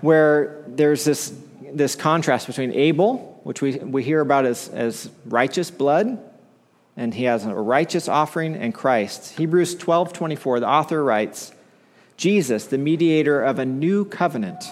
where 0.00 0.64
there's 0.66 1.04
this, 1.04 1.38
this 1.60 1.94
contrast 1.94 2.46
between 2.46 2.72
Abel, 2.72 3.38
which 3.44 3.60
we, 3.60 3.76
we 3.76 4.02
hear 4.02 4.22
about 4.22 4.46
as, 4.46 4.70
as 4.70 5.10
righteous 5.26 5.70
blood, 5.70 6.18
and 6.96 7.12
he 7.12 7.24
has 7.24 7.44
a 7.44 7.54
righteous 7.54 8.08
offering, 8.08 8.54
and 8.54 8.72
Christ. 8.72 9.36
Hebrews 9.36 9.74
12 9.74 10.14
24, 10.14 10.60
the 10.60 10.68
author 10.68 11.04
writes, 11.04 11.52
Jesus, 12.16 12.66
the 12.66 12.78
mediator 12.78 13.42
of 13.42 13.58
a 13.58 13.64
new 13.64 14.04
covenant, 14.04 14.64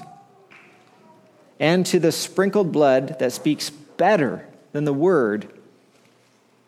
and 1.61 1.85
to 1.87 1.99
the 1.99 2.13
sprinkled 2.13 2.73
blood 2.73 3.19
that 3.19 3.33
speaks 3.33 3.71
better 3.71 4.47
than 4.73 4.85
the 4.85 4.93
word, 4.93 5.49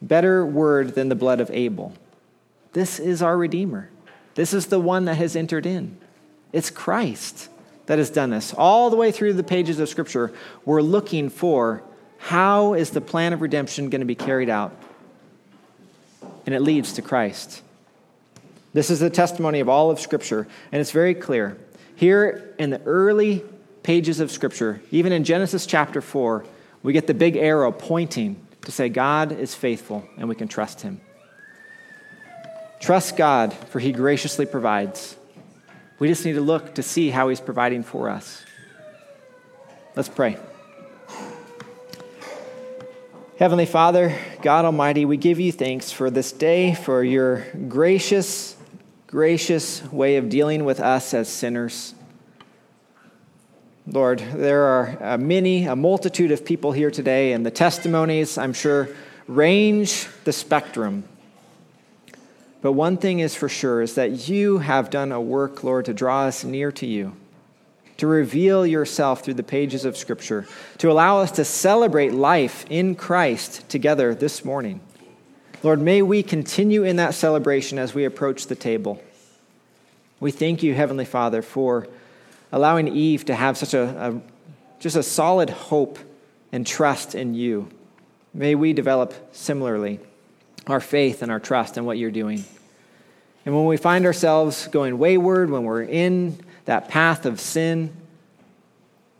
better 0.00 0.44
word 0.44 0.94
than 0.94 1.08
the 1.08 1.14
blood 1.14 1.40
of 1.40 1.50
Abel. 1.50 1.92
This 2.72 2.98
is 2.98 3.22
our 3.22 3.36
Redeemer. 3.36 3.90
This 4.34 4.52
is 4.52 4.66
the 4.66 4.78
one 4.78 5.06
that 5.06 5.14
has 5.14 5.34
entered 5.34 5.64
in. 5.64 5.96
It's 6.52 6.70
Christ 6.70 7.48
that 7.86 7.98
has 7.98 8.10
done 8.10 8.30
this. 8.30 8.52
All 8.52 8.90
the 8.90 8.96
way 8.96 9.10
through 9.10 9.32
the 9.32 9.42
pages 9.42 9.80
of 9.80 9.88
Scripture, 9.88 10.32
we're 10.64 10.82
looking 10.82 11.30
for 11.30 11.82
how 12.18 12.74
is 12.74 12.90
the 12.90 13.00
plan 13.00 13.32
of 13.32 13.40
redemption 13.40 13.88
going 13.88 14.00
to 14.00 14.06
be 14.06 14.14
carried 14.14 14.50
out? 14.50 14.74
And 16.44 16.54
it 16.54 16.60
leads 16.60 16.92
to 16.94 17.02
Christ. 17.02 17.62
This 18.76 18.90
is 18.90 19.00
the 19.00 19.08
testimony 19.08 19.60
of 19.60 19.70
all 19.70 19.90
of 19.90 19.98
Scripture, 19.98 20.46
and 20.70 20.82
it's 20.82 20.90
very 20.90 21.14
clear. 21.14 21.56
Here 21.94 22.54
in 22.58 22.68
the 22.68 22.82
early 22.82 23.42
pages 23.82 24.20
of 24.20 24.30
Scripture, 24.30 24.82
even 24.90 25.12
in 25.12 25.24
Genesis 25.24 25.64
chapter 25.64 26.02
4, 26.02 26.44
we 26.82 26.92
get 26.92 27.06
the 27.06 27.14
big 27.14 27.36
arrow 27.36 27.72
pointing 27.72 28.36
to 28.66 28.70
say 28.70 28.90
God 28.90 29.32
is 29.32 29.54
faithful 29.54 30.06
and 30.18 30.28
we 30.28 30.34
can 30.34 30.46
trust 30.46 30.82
him. 30.82 31.00
Trust 32.78 33.16
God, 33.16 33.54
for 33.54 33.80
He 33.80 33.92
graciously 33.92 34.44
provides. 34.44 35.16
We 35.98 36.08
just 36.08 36.26
need 36.26 36.34
to 36.34 36.42
look 36.42 36.74
to 36.74 36.82
see 36.82 37.08
how 37.08 37.30
He's 37.30 37.40
providing 37.40 37.82
for 37.82 38.10
us. 38.10 38.44
Let's 39.94 40.10
pray. 40.10 40.36
Heavenly 43.38 43.64
Father, 43.64 44.14
God 44.42 44.66
Almighty, 44.66 45.06
we 45.06 45.16
give 45.16 45.40
you 45.40 45.50
thanks 45.50 45.92
for 45.92 46.10
this 46.10 46.30
day, 46.30 46.74
for 46.74 47.02
your 47.02 47.46
gracious, 47.68 48.45
gracious 49.16 49.82
way 49.90 50.16
of 50.16 50.28
dealing 50.28 50.66
with 50.66 50.78
us 50.78 51.14
as 51.14 51.26
sinners. 51.26 51.94
Lord, 53.86 54.18
there 54.18 54.64
are 54.64 54.98
uh, 55.00 55.18
many, 55.18 55.64
a 55.64 55.74
multitude 55.74 56.32
of 56.32 56.44
people 56.44 56.72
here 56.72 56.90
today, 56.90 57.32
and 57.32 57.46
the 57.46 57.50
testimonies, 57.50 58.36
I'm 58.36 58.52
sure, 58.52 58.90
range 59.26 60.06
the 60.24 60.32
spectrum 60.32 61.04
but 62.66 62.72
one 62.72 62.96
thing 62.96 63.20
is 63.20 63.32
for 63.32 63.48
sure 63.48 63.80
is 63.80 63.94
that 63.94 64.28
you 64.28 64.58
have 64.58 64.90
done 64.90 65.12
a 65.12 65.20
work, 65.20 65.62
Lord, 65.62 65.84
to 65.84 65.94
draw 65.94 66.24
us 66.24 66.42
near 66.42 66.72
to 66.72 66.84
you, 66.84 67.14
to 67.98 68.08
reveal 68.08 68.66
yourself 68.66 69.22
through 69.22 69.34
the 69.34 69.44
pages 69.44 69.84
of 69.84 69.96
Scripture, 69.96 70.48
to 70.78 70.90
allow 70.90 71.18
us 71.18 71.30
to 71.30 71.44
celebrate 71.44 72.12
life 72.12 72.66
in 72.68 72.96
Christ 72.96 73.68
together 73.68 74.16
this 74.16 74.44
morning. 74.44 74.80
Lord, 75.62 75.80
may 75.80 76.02
we 76.02 76.24
continue 76.24 76.82
in 76.82 76.96
that 76.96 77.14
celebration 77.14 77.78
as 77.78 77.94
we 77.94 78.04
approach 78.04 78.48
the 78.48 78.56
table. 78.56 79.00
We 80.18 80.30
thank 80.30 80.62
you, 80.62 80.74
Heavenly 80.74 81.04
Father, 81.04 81.42
for 81.42 81.88
allowing 82.50 82.88
Eve 82.88 83.26
to 83.26 83.34
have 83.34 83.58
such 83.58 83.74
a, 83.74 83.82
a 83.82 84.20
just 84.78 84.96
a 84.96 85.02
solid 85.02 85.50
hope 85.50 85.98
and 86.52 86.66
trust 86.66 87.14
in 87.14 87.34
you. 87.34 87.68
May 88.32 88.54
we 88.54 88.72
develop 88.72 89.14
similarly 89.32 90.00
our 90.66 90.80
faith 90.80 91.22
and 91.22 91.30
our 91.30 91.40
trust 91.40 91.76
in 91.76 91.84
what 91.84 91.98
you're 91.98 92.10
doing. 92.10 92.44
And 93.44 93.54
when 93.54 93.66
we 93.66 93.76
find 93.76 94.04
ourselves 94.06 94.66
going 94.68 94.98
wayward, 94.98 95.50
when 95.50 95.64
we're 95.64 95.82
in 95.82 96.38
that 96.64 96.88
path 96.88 97.26
of 97.26 97.40
sin, 97.40 97.94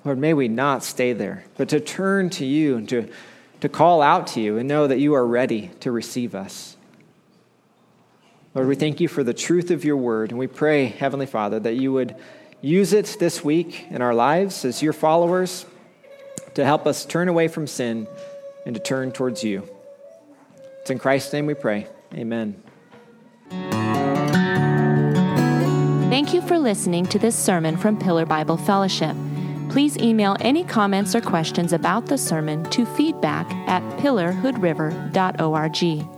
Lord, 0.05 0.19
may 0.19 0.35
we 0.35 0.49
not 0.49 0.83
stay 0.83 1.13
there, 1.13 1.45
but 1.57 1.69
to 1.71 1.81
turn 1.81 2.31
to 2.31 2.45
you 2.45 2.77
and 2.77 2.89
to, 2.89 3.09
to 3.61 3.69
call 3.69 4.03
out 4.03 4.29
to 4.29 4.41
you 4.41 4.59
and 4.59 4.69
know 4.69 4.87
that 4.87 4.99
you 4.99 5.15
are 5.15 5.27
ready 5.27 5.71
to 5.81 5.93
receive 5.93 6.35
us. 6.35 6.76
Lord, 8.57 8.69
we 8.69 8.75
thank 8.75 9.01
you 9.01 9.09
for 9.09 9.23
the 9.23 9.35
truth 9.35 9.71
of 9.71 9.85
your 9.85 9.99
word, 9.99 10.31
and 10.31 10.39
we 10.39 10.47
pray, 10.47 10.87
Heavenly 10.87 11.27
Father, 11.27 11.61
that 11.61 11.75
you 11.75 11.93
would 11.93 12.17
use 12.63 12.95
it 12.95 13.19
this 13.21 13.45
week 13.45 13.85
in 13.91 14.01
our 14.01 14.15
lives 14.15 14.65
as 14.65 14.83
your 14.83 14.95
followers 14.95 15.67
to 16.55 16.65
help 16.65 16.87
us 16.87 17.05
turn 17.05 17.29
away 17.29 17.49
from 17.49 17.67
sin 17.67 18.07
and 18.65 18.75
to 18.75 18.81
turn 18.81 19.13
towards 19.13 19.45
you. 19.45 19.69
It's 20.81 20.91
in 20.91 20.99
Christ's 20.99 21.35
name 21.35 21.45
we 21.45 21.53
pray. 21.53 21.87
Amen. 22.15 22.63
Thank 26.09 26.33
you 26.33 26.41
for 26.41 26.59
listening 26.59 27.05
to 27.09 27.19
this 27.19 27.37
sermon 27.37 27.77
from 27.77 27.99
Pillar 27.99 28.25
Bible 28.25 28.57
Fellowship. 28.57 29.15
Please 29.69 29.99
email 29.99 30.35
any 30.41 30.65
comments 30.65 31.15
or 31.15 31.21
questions 31.21 31.75
about 31.75 32.07
the 32.07 32.17
sermon 32.17 32.65
to 32.71 32.87
feedback 32.87 33.53
at 33.69 33.83
pillarhoodriver.org. 33.99 36.16